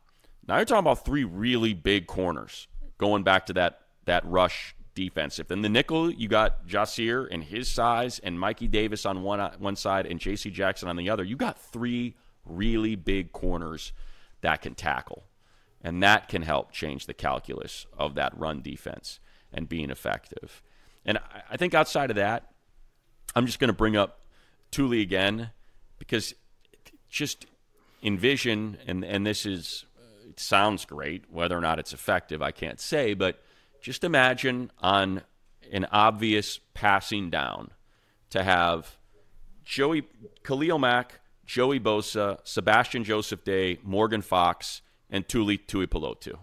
now 0.48 0.58
you're 0.58 0.66
talking 0.66 0.80
about 0.80 1.06
three 1.06 1.24
really 1.24 1.74
big 1.74 2.08
corners 2.08 2.68
going 2.98 3.24
back 3.24 3.46
to 3.48 3.54
that 3.54 3.82
that 4.06 4.26
rush 4.26 4.76
defensive. 4.96 5.48
Then 5.48 5.62
the 5.62 5.70
nickel, 5.70 6.10
you 6.10 6.28
got 6.28 6.68
Ja'Sir 6.68 7.28
and 7.30 7.44
his 7.44 7.68
size, 7.68 8.20
and 8.20 8.40
Mikey 8.40 8.68
Davis 8.68 9.06
on 9.06 9.22
one 9.22 9.40
uh, 9.40 9.54
one 9.60 9.76
side, 9.76 10.08
and 10.08 10.20
J.C. 10.20 10.50
Jackson 10.50 10.90
on 10.90 10.96
the 10.96 11.10
other. 11.10 11.24
You 11.24 11.36
got 11.36 11.60
three 11.60 12.16
really 12.46 12.96
big 12.96 13.32
corners 13.32 13.92
that 14.42 14.62
can 14.62 14.74
tackle, 14.74 15.26
and 15.84 16.02
that 16.02 16.30
can 16.30 16.42
help 16.42 16.72
change 16.72 17.06
the 17.06 17.14
calculus 17.14 17.86
of 17.98 18.16
that 18.16 18.36
run 18.38 18.62
defense 18.62 19.20
and 19.54 19.70
being 19.70 19.92
effective. 19.92 20.64
And 21.06 21.20
I 21.50 21.58
think 21.58 21.74
outside 21.74 22.10
of 22.10 22.16
that, 22.16 22.52
I'm 23.36 23.46
just 23.46 23.60
going 23.60 23.70
to 23.70 23.74
bring 23.74 23.96
up 23.96 24.22
Tuli 24.72 25.02
again 25.02 25.52
because 26.00 26.34
just 27.10 27.46
envision, 28.02 28.78
and 28.88 29.04
and 29.04 29.26
this 29.26 29.46
is 29.46 29.86
uh, 29.98 30.30
it 30.30 30.40
sounds 30.40 30.86
great. 30.86 31.26
Whether 31.30 31.58
or 31.58 31.62
not 31.62 31.80
it's 31.80 31.94
effective, 31.94 32.42
I 32.42 32.52
can't 32.52 32.80
say, 32.80 33.14
but 33.14 33.42
just 33.86 34.04
imagine 34.04 34.72
on 34.80 35.22
an 35.72 35.86
obvious 35.92 36.60
passing 36.74 37.30
down 37.30 37.70
to 38.32 38.42
have 38.42 38.98
Joey 39.64 40.08
Khalil 40.44 40.80
Mack, 40.80 41.20
Joey 41.46 41.80
Bosa, 41.80 42.40
Sebastian 42.44 43.04
Joseph 43.04 43.44
Day, 43.44 43.78
Morgan 43.84 44.24
Fox, 44.24 44.82
and 45.12 45.28
Tuli 45.28 45.60
Tuipulotu. 45.60 46.40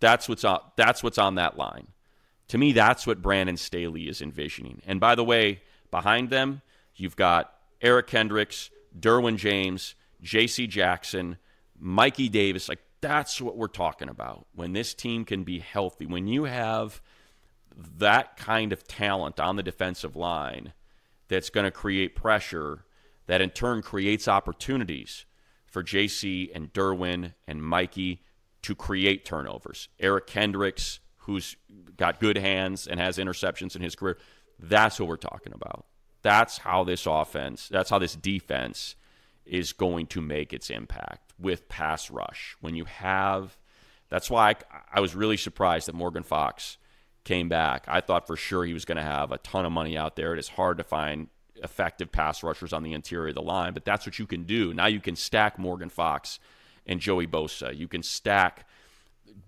That's 0.00 0.28
what's 0.28 0.44
on. 0.44 0.60
That's 0.76 1.02
what's 1.02 1.16
on 1.16 1.36
that 1.36 1.56
line. 1.56 1.86
To 2.48 2.58
me, 2.58 2.74
that's 2.74 3.06
what 3.06 3.22
Brandon 3.22 3.56
Staley 3.56 4.06
is 4.06 4.20
envisioning. 4.20 4.82
And 4.86 5.00
by 5.00 5.14
the 5.14 5.24
way, 5.24 5.62
behind 5.90 6.28
them, 6.28 6.60
you've 6.94 7.16
got 7.16 7.54
Eric 7.80 8.08
Kendricks, 8.08 8.68
Derwin 8.94 9.38
James, 9.38 9.94
J.C. 10.20 10.66
Jackson, 10.66 11.38
Mikey 11.78 12.28
Davis. 12.28 12.68
Like 12.68 12.80
that's 13.04 13.38
what 13.38 13.58
we're 13.58 13.68
talking 13.68 14.08
about. 14.08 14.46
When 14.54 14.72
this 14.72 14.94
team 14.94 15.26
can 15.26 15.44
be 15.44 15.58
healthy, 15.58 16.06
when 16.06 16.26
you 16.26 16.44
have 16.44 17.02
that 17.98 18.38
kind 18.38 18.72
of 18.72 18.88
talent 18.88 19.38
on 19.38 19.56
the 19.56 19.62
defensive 19.62 20.16
line 20.16 20.72
that's 21.28 21.50
going 21.50 21.64
to 21.64 21.70
create 21.70 22.16
pressure 22.16 22.86
that 23.26 23.42
in 23.42 23.50
turn 23.50 23.82
creates 23.82 24.26
opportunities 24.26 25.26
for 25.66 25.84
JC 25.84 26.50
and 26.54 26.72
Derwin 26.72 27.34
and 27.46 27.62
Mikey 27.62 28.22
to 28.62 28.74
create 28.74 29.26
turnovers. 29.26 29.90
Eric 30.00 30.26
Kendricks, 30.26 31.00
who's 31.18 31.56
got 31.98 32.20
good 32.20 32.38
hands 32.38 32.86
and 32.86 32.98
has 32.98 33.18
interceptions 33.18 33.76
in 33.76 33.82
his 33.82 33.94
career, 33.94 34.16
that's 34.58 34.98
what 34.98 35.10
we're 35.10 35.16
talking 35.16 35.52
about. 35.52 35.84
That's 36.22 36.56
how 36.56 36.84
this 36.84 37.04
offense, 37.04 37.68
that's 37.68 37.90
how 37.90 37.98
this 37.98 38.16
defense 38.16 38.96
is 39.46 39.72
going 39.72 40.06
to 40.08 40.20
make 40.20 40.52
its 40.52 40.70
impact 40.70 41.32
with 41.38 41.68
pass 41.68 42.10
rush. 42.10 42.56
When 42.60 42.74
you 42.74 42.84
have, 42.84 43.56
that's 44.08 44.30
why 44.30 44.50
I, 44.50 44.56
I 44.94 45.00
was 45.00 45.14
really 45.14 45.36
surprised 45.36 45.88
that 45.88 45.94
Morgan 45.94 46.22
Fox 46.22 46.78
came 47.24 47.48
back. 47.48 47.84
I 47.88 48.00
thought 48.00 48.26
for 48.26 48.36
sure 48.36 48.64
he 48.64 48.74
was 48.74 48.84
going 48.84 48.96
to 48.96 49.02
have 49.02 49.32
a 49.32 49.38
ton 49.38 49.64
of 49.64 49.72
money 49.72 49.96
out 49.96 50.16
there. 50.16 50.34
It 50.34 50.38
is 50.38 50.48
hard 50.48 50.78
to 50.78 50.84
find 50.84 51.28
effective 51.62 52.12
pass 52.12 52.42
rushers 52.42 52.72
on 52.72 52.82
the 52.82 52.92
interior 52.92 53.28
of 53.28 53.34
the 53.34 53.42
line, 53.42 53.72
but 53.72 53.84
that's 53.84 54.06
what 54.06 54.18
you 54.18 54.26
can 54.26 54.44
do. 54.44 54.74
Now 54.74 54.86
you 54.86 55.00
can 55.00 55.16
stack 55.16 55.58
Morgan 55.58 55.88
Fox 55.88 56.38
and 56.86 57.00
Joey 57.00 57.26
Bosa. 57.26 57.76
You 57.76 57.88
can 57.88 58.02
stack 58.02 58.66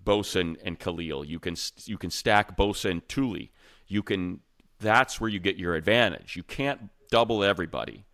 Bosa 0.05 0.41
and, 0.41 0.57
and 0.63 0.79
Khalil. 0.79 1.23
You 1.23 1.39
can 1.39 1.55
you 1.85 1.97
can 1.97 2.09
stack 2.09 2.57
Bosa 2.57 2.89
and 2.89 3.07
Tuli. 3.07 3.51
You 3.87 4.01
can 4.01 4.41
that's 4.79 5.21
where 5.21 5.29
you 5.29 5.39
get 5.39 5.57
your 5.57 5.75
advantage. 5.75 6.35
You 6.35 6.43
can't 6.43 6.89
double 7.09 7.43
everybody. 7.43 8.05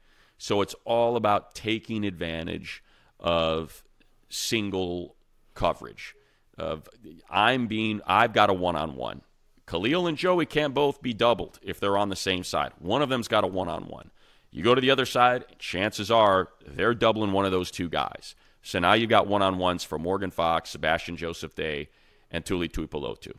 So 0.43 0.59
it's 0.59 0.75
all 0.83 1.15
about 1.15 1.55
taking 1.55 2.03
advantage 2.03 2.83
of 3.17 3.81
single 4.27 5.15
coverage. 5.53 6.15
Of 6.57 6.89
I'm 7.29 7.67
being 7.67 8.01
I've 8.05 8.33
got 8.33 8.49
a 8.49 8.53
one 8.53 8.75
on 8.75 8.97
one. 8.97 9.21
Khalil 9.65 10.05
and 10.05 10.17
Joey 10.17 10.45
can't 10.45 10.73
both 10.73 11.01
be 11.01 11.13
doubled 11.13 11.59
if 11.61 11.79
they're 11.79 11.97
on 11.97 12.09
the 12.09 12.17
same 12.17 12.43
side. 12.43 12.73
One 12.79 13.01
of 13.01 13.07
them's 13.07 13.29
got 13.29 13.45
a 13.45 13.47
one 13.47 13.69
on 13.69 13.87
one. 13.87 14.11
You 14.51 14.63
go 14.63 14.75
to 14.75 14.81
the 14.81 14.91
other 14.91 15.05
side, 15.05 15.45
chances 15.59 16.11
are 16.11 16.49
they're 16.67 16.93
doubling 16.93 17.31
one 17.31 17.45
of 17.45 17.53
those 17.53 17.71
two 17.71 17.87
guys. 17.87 18.35
So 18.61 18.79
now 18.79 18.95
you've 18.95 19.09
got 19.09 19.27
one 19.27 19.41
on 19.41 19.57
ones 19.57 19.85
for 19.85 19.97
Morgan 19.97 20.29
Fox, 20.29 20.71
Sebastian 20.71 21.15
Joseph 21.15 21.55
Day, 21.55 21.87
and 22.29 22.45
Tuli 22.45 22.67
Tuipulotu, 22.67 23.31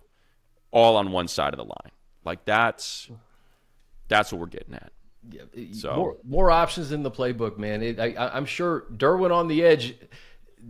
all 0.71 0.97
on 0.97 1.13
one 1.13 1.29
side 1.29 1.53
of 1.53 1.59
the 1.59 1.65
line. 1.65 1.93
Like 2.25 2.47
that's 2.47 3.11
that's 4.09 4.33
what 4.33 4.41
we're 4.41 4.47
getting 4.47 4.73
at. 4.73 4.91
So 5.73 5.97
more, 5.97 6.17
more 6.25 6.51
options 6.51 6.93
in 6.93 7.03
the 7.03 7.11
playbook, 7.11 7.59
man. 7.59 7.83
It, 7.83 7.99
I, 7.99 8.15
I'm 8.33 8.47
sure 8.47 8.87
Derwin 8.93 9.33
on 9.33 9.49
the 9.49 9.65
edge 9.65 9.97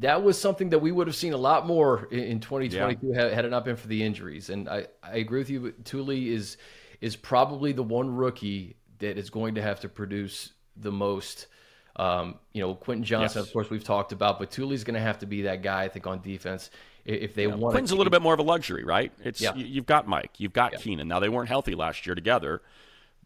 that 0.00 0.22
was 0.22 0.40
something 0.40 0.70
that 0.70 0.80
we 0.80 0.92
would 0.92 1.06
have 1.06 1.16
seen 1.16 1.32
a 1.32 1.38
lot 1.38 1.66
more 1.66 2.06
in, 2.10 2.40
2022 2.40 3.08
yeah. 3.08 3.28
had, 3.30 3.44
it 3.44 3.50
not 3.50 3.64
been 3.64 3.76
for 3.76 3.88
the 3.88 4.02
injuries. 4.02 4.50
And 4.50 4.68
I, 4.68 4.86
I 5.02 5.16
agree 5.16 5.38
with 5.38 5.50
you. 5.50 5.72
Tuli 5.84 6.30
is 6.30 6.56
is 7.00 7.16
probably 7.16 7.72
the 7.72 7.82
one 7.82 8.14
rookie 8.14 8.76
that 8.98 9.18
is 9.18 9.28
going 9.30 9.56
to 9.56 9.62
have 9.62 9.80
to 9.80 9.88
produce 9.88 10.52
the 10.76 10.92
most. 10.92 11.48
Um, 11.96 12.40
you 12.52 12.60
know, 12.60 12.74
Quentin 12.74 13.04
Johnston, 13.04 13.40
yes. 13.40 13.46
of 13.46 13.52
course, 13.52 13.70
we've 13.70 13.84
talked 13.84 14.10
about, 14.10 14.40
but 14.40 14.50
Tuli's 14.50 14.82
going 14.82 14.94
to 14.94 15.00
have 15.00 15.20
to 15.20 15.26
be 15.26 15.42
that 15.42 15.62
guy, 15.62 15.84
I 15.84 15.88
think, 15.88 16.08
on 16.08 16.20
defense 16.22 16.70
if 17.04 17.34
they 17.34 17.46
yeah. 17.46 17.54
want. 17.54 17.72
Quentin's 17.72 17.92
a 17.92 17.96
little 17.96 18.10
bit 18.10 18.22
more 18.22 18.34
of 18.34 18.40
a 18.40 18.44
luxury, 18.44 18.82
right? 18.82 19.12
It's 19.22 19.40
yeah. 19.40 19.54
you've 19.54 19.86
got 19.86 20.08
Mike, 20.08 20.32
you've 20.38 20.52
got 20.52 20.72
yeah. 20.72 20.78
Keenan. 20.78 21.06
Now 21.06 21.20
they 21.20 21.28
weren't 21.28 21.48
healthy 21.48 21.76
last 21.76 22.04
year 22.04 22.16
together, 22.16 22.62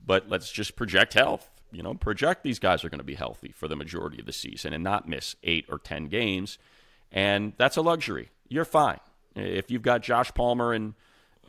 but 0.05 0.29
let's 0.29 0.51
just 0.51 0.77
project 0.77 1.15
health 1.15 1.51
you 1.71 1.83
know, 1.83 1.95
project 1.95 2.43
these 2.43 2.59
guys 2.59 2.85
are 2.85 2.89
going 2.89 2.99
to 2.99 3.05
be 3.05 3.15
healthy 3.15 3.53
for 3.53 3.69
the 3.69 3.77
majority 3.77 4.19
of 4.19 4.27
the 4.27 4.33
season 4.33 4.73
and 4.73 4.83
not 4.83 5.09
miss 5.09 5.37
eight 5.43 5.67
or 5.69 5.79
10 5.79 6.07
games. 6.07 6.59
And 7.13 7.53
that's 7.57 7.77
a 7.77 7.83
luxury. 7.83 8.31
You're 8.49 8.65
fine. 8.65 9.01
If 9.35 9.71
you've 9.71 9.83
got 9.83 10.03
Josh 10.03 10.33
Palmer 10.35 10.73
and, 10.73 10.95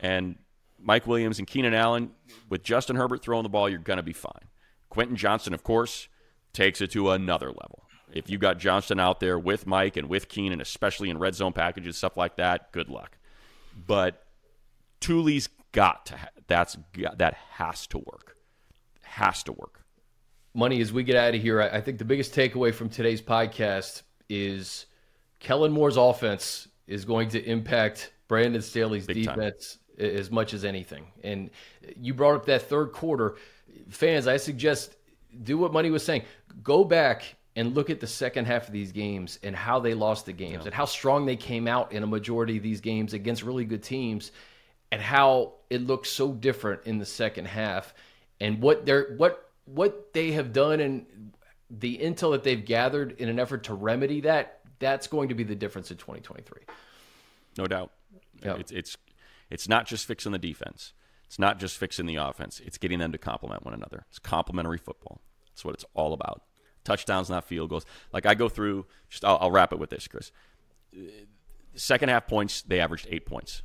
and 0.02 0.38
Mike 0.78 1.08
Williams 1.08 1.40
and 1.40 1.48
Keenan 1.48 1.74
Allen 1.74 2.12
with 2.50 2.64
Justin 2.64 2.96
Herbert 2.96 3.22
throwing 3.22 3.44
the 3.44 3.50
ball, 3.50 3.70
you're 3.70 3.80
going 3.80 3.98
to 3.98 4.04
be 4.04 4.14
fine. 4.14 4.50
Quentin 4.90 5.16
Johnston, 5.16 5.54
of 5.54 5.64
course, 5.64 6.08
takes 6.54 6.82
it 6.82 6.92
to 6.92 7.12
another 7.12 7.48
level. 7.48 7.84
If 8.12 8.30
you've 8.30 8.42
got 8.42 8.58
Johnston 8.58 9.00
out 9.00 9.20
there 9.20 9.38
with 9.38 9.68
Mike 9.68 9.96
and 9.96 10.10
with 10.10 10.30
Keenan, 10.30 10.62
especially 10.62 11.10
in 11.10 11.20
red 11.20 11.36
zone 11.36 11.54
packages, 11.54 11.98
stuff 11.98 12.18
like 12.18 12.38
that, 12.38 12.72
good 12.72 12.90
luck. 12.90 13.18
But 13.88 14.26
Tuli's 15.00 15.48
got 15.72 16.08
to, 16.08 16.18
that's, 16.48 16.76
that 17.18 17.36
has 17.52 17.86
to 17.88 18.00
work. 18.00 18.39
Has 19.10 19.44
to 19.44 19.52
work. 19.52 19.84
Money 20.54 20.82
as 20.82 20.92
we 20.92 21.04
get 21.04 21.16
out 21.16 21.36
of 21.36 21.42
here 21.42 21.62
i 21.62 21.80
think 21.80 22.00
the 22.00 22.06
biggest 22.06 22.34
takeaway 22.34 22.74
from 22.74 22.90
today's 22.90 23.22
podcast 23.22 24.02
is 24.30 24.88
kellen 25.40 25.72
moore's 25.72 25.96
offense 25.96 26.68
is 26.88 27.06
going 27.06 27.30
to 27.30 27.44
impact 27.44 28.12
brandon 28.28 28.62
staley's 28.62 29.06
Big 29.06 29.26
defense 29.26 29.78
time. 30.00 30.10
as 30.10 30.32
much 30.32 30.54
as 30.54 30.66
anything. 30.66 31.06
And 31.24 31.50
you 32.00 32.14
brought 32.14 32.36
up 32.36 32.46
that 32.46 32.64
third 32.64 32.94
quarter. 32.94 33.36
Fans 33.90 34.28
i 34.28 34.38
suggest 34.38 34.96
do 35.44 35.58
what 35.58 35.74
money 35.74 35.92
was 35.92 36.04
saying. 36.04 36.24
Go 36.64 36.84
back 36.84 37.36
and 37.56 37.76
look 37.76 37.90
at 37.90 38.00
the 38.00 38.08
second 38.08 38.46
half 38.46 38.68
of 38.68 38.74
these 38.74 38.92
games 38.92 39.38
and 39.44 39.56
how 39.56 39.80
they 39.80 39.94
lost 39.94 40.26
the 40.26 40.34
games 40.34 40.62
yeah. 40.62 40.66
and 40.66 40.74
how 40.74 40.86
strong 40.86 41.26
they 41.26 41.36
came 41.36 41.68
out 41.68 41.92
in 41.92 42.04
a 42.04 42.08
majority 42.08 42.58
of 42.58 42.64
these 42.64 42.82
games 42.82 43.14
against 43.14 43.44
really 43.44 43.66
good 43.66 43.84
teams 43.84 44.32
and 44.92 45.02
how 45.02 45.54
it 45.70 45.86
looked 45.86 46.08
so 46.08 46.32
different 46.32 46.82
in 46.86 46.98
the 46.98 47.06
second 47.06 47.46
half 47.46 47.94
and 48.40 48.62
what 48.62 48.86
they're 48.86 49.16
what 49.18 49.50
what 49.66 50.14
they 50.14 50.32
have 50.32 50.52
done 50.52 50.80
and 50.80 51.34
the 51.70 51.98
intel 51.98 52.32
that 52.32 52.44
they've 52.44 52.66
gathered 52.66 53.16
in 53.20 53.30
an 53.30 53.40
effort 53.40 53.64
to 53.66 53.74
remedy 53.74 54.22
that, 54.22 54.62
that's 54.80 55.08
going 55.08 55.30
to 55.30 55.36
be 55.36 55.44
the 55.44 55.56
difference 55.56 55.92
in 55.92 55.98
2023. 55.98 56.64
No 57.58 57.68
doubt. 57.68 57.92
It's 58.60 58.72
it's 58.72 58.98
it's 59.50 59.68
not 59.68 59.86
just 59.86 60.06
fixing 60.06 60.32
the 60.32 60.40
defense. 60.40 60.94
It's 61.26 61.38
not 61.38 61.60
just 61.60 61.78
fixing 61.78 62.06
the 62.06 62.16
offense. 62.16 62.60
It's 62.66 62.78
getting 62.78 63.00
them 63.00 63.12
to 63.12 63.18
complement 63.18 63.64
one 63.64 63.74
another. 63.74 64.06
It's 64.10 64.18
complementary 64.18 64.78
football. 64.78 65.22
That's 65.52 65.64
what 65.64 65.76
it's 65.76 65.86
all 65.94 66.14
about. 66.14 66.44
Touchdowns, 66.84 67.30
not 67.30 67.44
field 67.44 67.70
goals. 67.70 67.86
Like 68.14 68.26
I 68.26 68.34
go 68.34 68.50
through. 68.50 68.86
Just 69.10 69.26
I'll, 69.26 69.38
I'll 69.42 69.52
wrap 69.52 69.74
it 69.74 69.80
with 69.80 69.90
this, 69.90 70.08
Chris. 70.08 70.32
Second 71.76 72.10
half 72.10 72.28
points, 72.28 72.62
they 72.62 72.80
averaged 72.80 73.08
eight 73.12 73.26
points, 73.26 73.62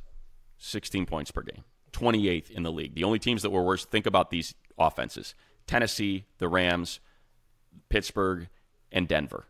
16 0.59 1.05
points 1.05 1.31
per 1.31 1.41
game, 1.41 1.63
28th 1.91 2.51
in 2.51 2.63
the 2.63 2.71
league. 2.71 2.93
The 2.93 3.03
only 3.03 3.17
teams 3.17 3.41
that 3.41 3.49
were 3.49 3.63
worse. 3.63 3.85
Think 3.85 4.05
about 4.05 4.29
these 4.29 4.53
offenses: 4.77 5.35
Tennessee, 5.67 6.25
the 6.37 6.47
Rams, 6.47 6.99
Pittsburgh, 7.89 8.47
and 8.91 9.07
Denver. 9.07 9.45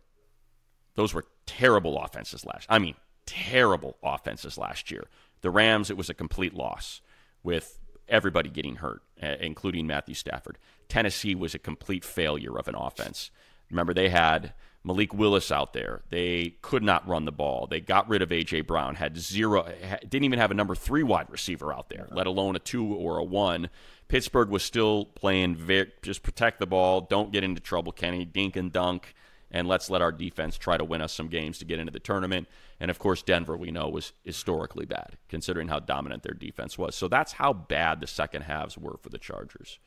Those 0.94 1.12
were 1.14 1.24
terrible 1.44 1.98
offenses 1.98 2.44
last. 2.44 2.66
I 2.68 2.78
mean, 2.78 2.94
terrible 3.26 3.96
offenses 4.02 4.56
last 4.56 4.90
year. 4.90 5.04
The 5.42 5.50
Rams, 5.50 5.90
it 5.90 5.96
was 5.96 6.08
a 6.08 6.14
complete 6.14 6.54
loss 6.54 7.00
with 7.42 7.78
everybody 8.08 8.48
getting 8.48 8.76
hurt, 8.76 9.02
eh, 9.20 9.36
including 9.40 9.86
Matthew 9.86 10.14
Stafford. 10.14 10.58
Tennessee 10.88 11.34
was 11.34 11.54
a 11.54 11.58
complete 11.58 12.04
failure 12.04 12.58
of 12.58 12.68
an 12.68 12.74
offense. 12.74 13.30
Remember, 13.70 13.92
they 13.92 14.08
had 14.08 14.54
Malik 14.84 15.12
Willis 15.12 15.50
out 15.50 15.72
there. 15.72 16.02
They 16.10 16.56
could 16.62 16.82
not 16.82 17.06
run 17.08 17.24
the 17.24 17.32
ball. 17.32 17.66
They 17.66 17.80
got 17.80 18.08
rid 18.08 18.22
of 18.22 18.30
A.J. 18.30 18.62
Brown, 18.62 18.94
had 18.94 19.18
zero, 19.18 19.68
didn't 20.02 20.24
even 20.24 20.38
have 20.38 20.52
a 20.52 20.54
number 20.54 20.76
three 20.76 21.02
wide 21.02 21.28
receiver 21.28 21.72
out 21.72 21.88
there, 21.88 22.06
let 22.12 22.28
alone 22.28 22.54
a 22.54 22.60
two 22.60 22.86
or 22.94 23.18
a 23.18 23.24
one. 23.24 23.68
Pittsburgh 24.08 24.50
was 24.50 24.62
still 24.62 25.04
playing 25.04 25.56
very, 25.56 25.92
just 26.02 26.22
protect 26.22 26.60
the 26.60 26.66
ball, 26.66 27.00
don't 27.00 27.32
get 27.32 27.42
into 27.42 27.60
trouble, 27.60 27.92
Kenny, 27.92 28.24
dink 28.24 28.56
and 28.56 28.72
dunk, 28.72 29.14
and 29.50 29.66
let's 29.66 29.90
let 29.90 30.02
our 30.02 30.12
defense 30.12 30.56
try 30.56 30.76
to 30.76 30.84
win 30.84 31.02
us 31.02 31.12
some 31.12 31.28
games 31.28 31.58
to 31.58 31.64
get 31.64 31.78
into 31.78 31.92
the 31.92 31.98
tournament. 31.98 32.48
And 32.78 32.90
of 32.90 32.98
course, 32.98 33.22
Denver, 33.22 33.56
we 33.56 33.70
know, 33.70 33.88
was 33.88 34.12
historically 34.24 34.86
bad, 34.86 35.16
considering 35.28 35.68
how 35.68 35.80
dominant 35.80 36.22
their 36.22 36.34
defense 36.34 36.76
was. 36.76 36.94
So 36.94 37.08
that's 37.08 37.32
how 37.32 37.52
bad 37.52 38.00
the 38.00 38.06
second 38.06 38.42
halves 38.42 38.78
were 38.78 38.98
for 39.02 39.08
the 39.08 39.18
Chargers. 39.18 39.78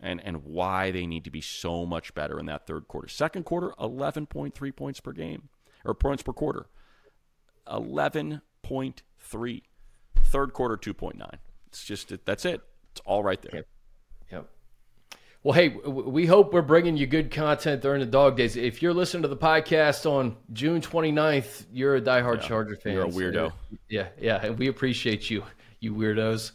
And, 0.00 0.20
and 0.24 0.44
why 0.44 0.90
they 0.90 1.06
need 1.06 1.24
to 1.24 1.30
be 1.30 1.40
so 1.40 1.86
much 1.86 2.14
better 2.14 2.38
in 2.38 2.46
that 2.46 2.66
third 2.66 2.88
quarter. 2.88 3.08
Second 3.08 3.44
quarter, 3.44 3.72
11.3 3.78 4.76
points 4.76 5.00
per 5.00 5.12
game, 5.12 5.48
or 5.84 5.94
points 5.94 6.22
per 6.22 6.32
quarter. 6.32 6.66
11.3. 7.66 9.62
Third 10.24 10.52
quarter, 10.52 10.76
2.9. 10.76 11.30
It's 11.68 11.84
just, 11.84 12.12
that's 12.26 12.44
it. 12.44 12.60
It's 12.94 13.02
all 13.04 13.24
right 13.24 13.42
there. 13.42 13.54
Yep. 13.54 13.66
yep. 14.30 14.50
Well, 15.42 15.52
hey, 15.52 15.70
we 15.70 16.26
hope 16.26 16.52
we're 16.52 16.62
bringing 16.62 16.96
you 16.96 17.08
good 17.08 17.32
content 17.32 17.82
during 17.82 17.98
the 17.98 18.06
dog 18.06 18.36
days. 18.36 18.54
If 18.54 18.82
you're 18.82 18.94
listening 18.94 19.22
to 19.22 19.28
the 19.28 19.36
podcast 19.36 20.08
on 20.08 20.36
June 20.52 20.80
29th, 20.80 21.66
you're 21.72 21.96
a 21.96 22.00
diehard 22.00 22.42
yeah, 22.42 22.48
Charger 22.48 22.76
fan. 22.76 22.92
You're 22.92 23.06
a 23.06 23.08
weirdo. 23.08 23.52
yeah, 23.88 24.06
yeah, 24.20 24.46
and 24.46 24.56
we 24.56 24.68
appreciate 24.68 25.28
you, 25.28 25.42
you 25.80 25.92
weirdos. 25.92 26.52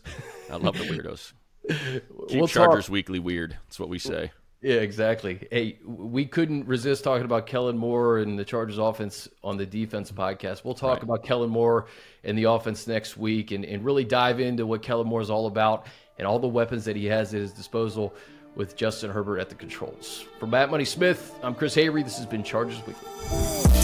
I 0.49 0.55
love 0.55 0.77
the 0.77 0.85
weirdos. 0.85 1.33
Keep 2.29 2.39
we'll 2.39 2.47
Chargers 2.47 2.85
talk. 2.85 2.93
Weekly 2.93 3.19
weird. 3.19 3.57
That's 3.65 3.81
what 3.81 3.89
we 3.89 3.99
say. 3.99 4.31
Yeah, 4.61 4.75
exactly. 4.75 5.45
Hey, 5.51 5.79
we 5.85 6.25
couldn't 6.25 6.67
resist 6.67 7.03
talking 7.03 7.25
about 7.25 7.47
Kellen 7.47 7.77
Moore 7.77 8.19
and 8.19 8.39
the 8.39 8.45
Chargers 8.45 8.77
offense 8.77 9.27
on 9.43 9.57
the 9.57 9.65
defense 9.65 10.09
podcast. 10.09 10.63
We'll 10.63 10.73
talk 10.73 10.95
right. 10.95 11.03
about 11.03 11.23
Kellen 11.23 11.49
Moore 11.49 11.87
and 12.23 12.37
the 12.37 12.45
offense 12.45 12.87
next 12.87 13.17
week 13.17 13.51
and, 13.51 13.65
and 13.65 13.83
really 13.83 14.05
dive 14.05 14.39
into 14.39 14.65
what 14.65 14.81
Kellen 14.81 15.07
Moore 15.07 15.21
is 15.21 15.29
all 15.29 15.47
about 15.47 15.87
and 16.20 16.28
all 16.28 16.38
the 16.38 16.47
weapons 16.47 16.86
that 16.86 16.95
he 16.95 17.05
has 17.05 17.34
at 17.34 17.39
his 17.39 17.51
disposal 17.51 18.13
with 18.55 18.76
Justin 18.76 19.09
Herbert 19.09 19.39
at 19.39 19.49
the 19.49 19.55
controls. 19.55 20.26
For 20.39 20.45
Matt 20.45 20.70
Money 20.70 20.86
Smith, 20.86 21.34
I'm 21.41 21.55
Chris 21.55 21.76
Hayre. 21.76 22.03
This 22.03 22.17
has 22.17 22.26
been 22.26 22.43
Chargers 22.43 22.86
Weekly. 22.86 23.78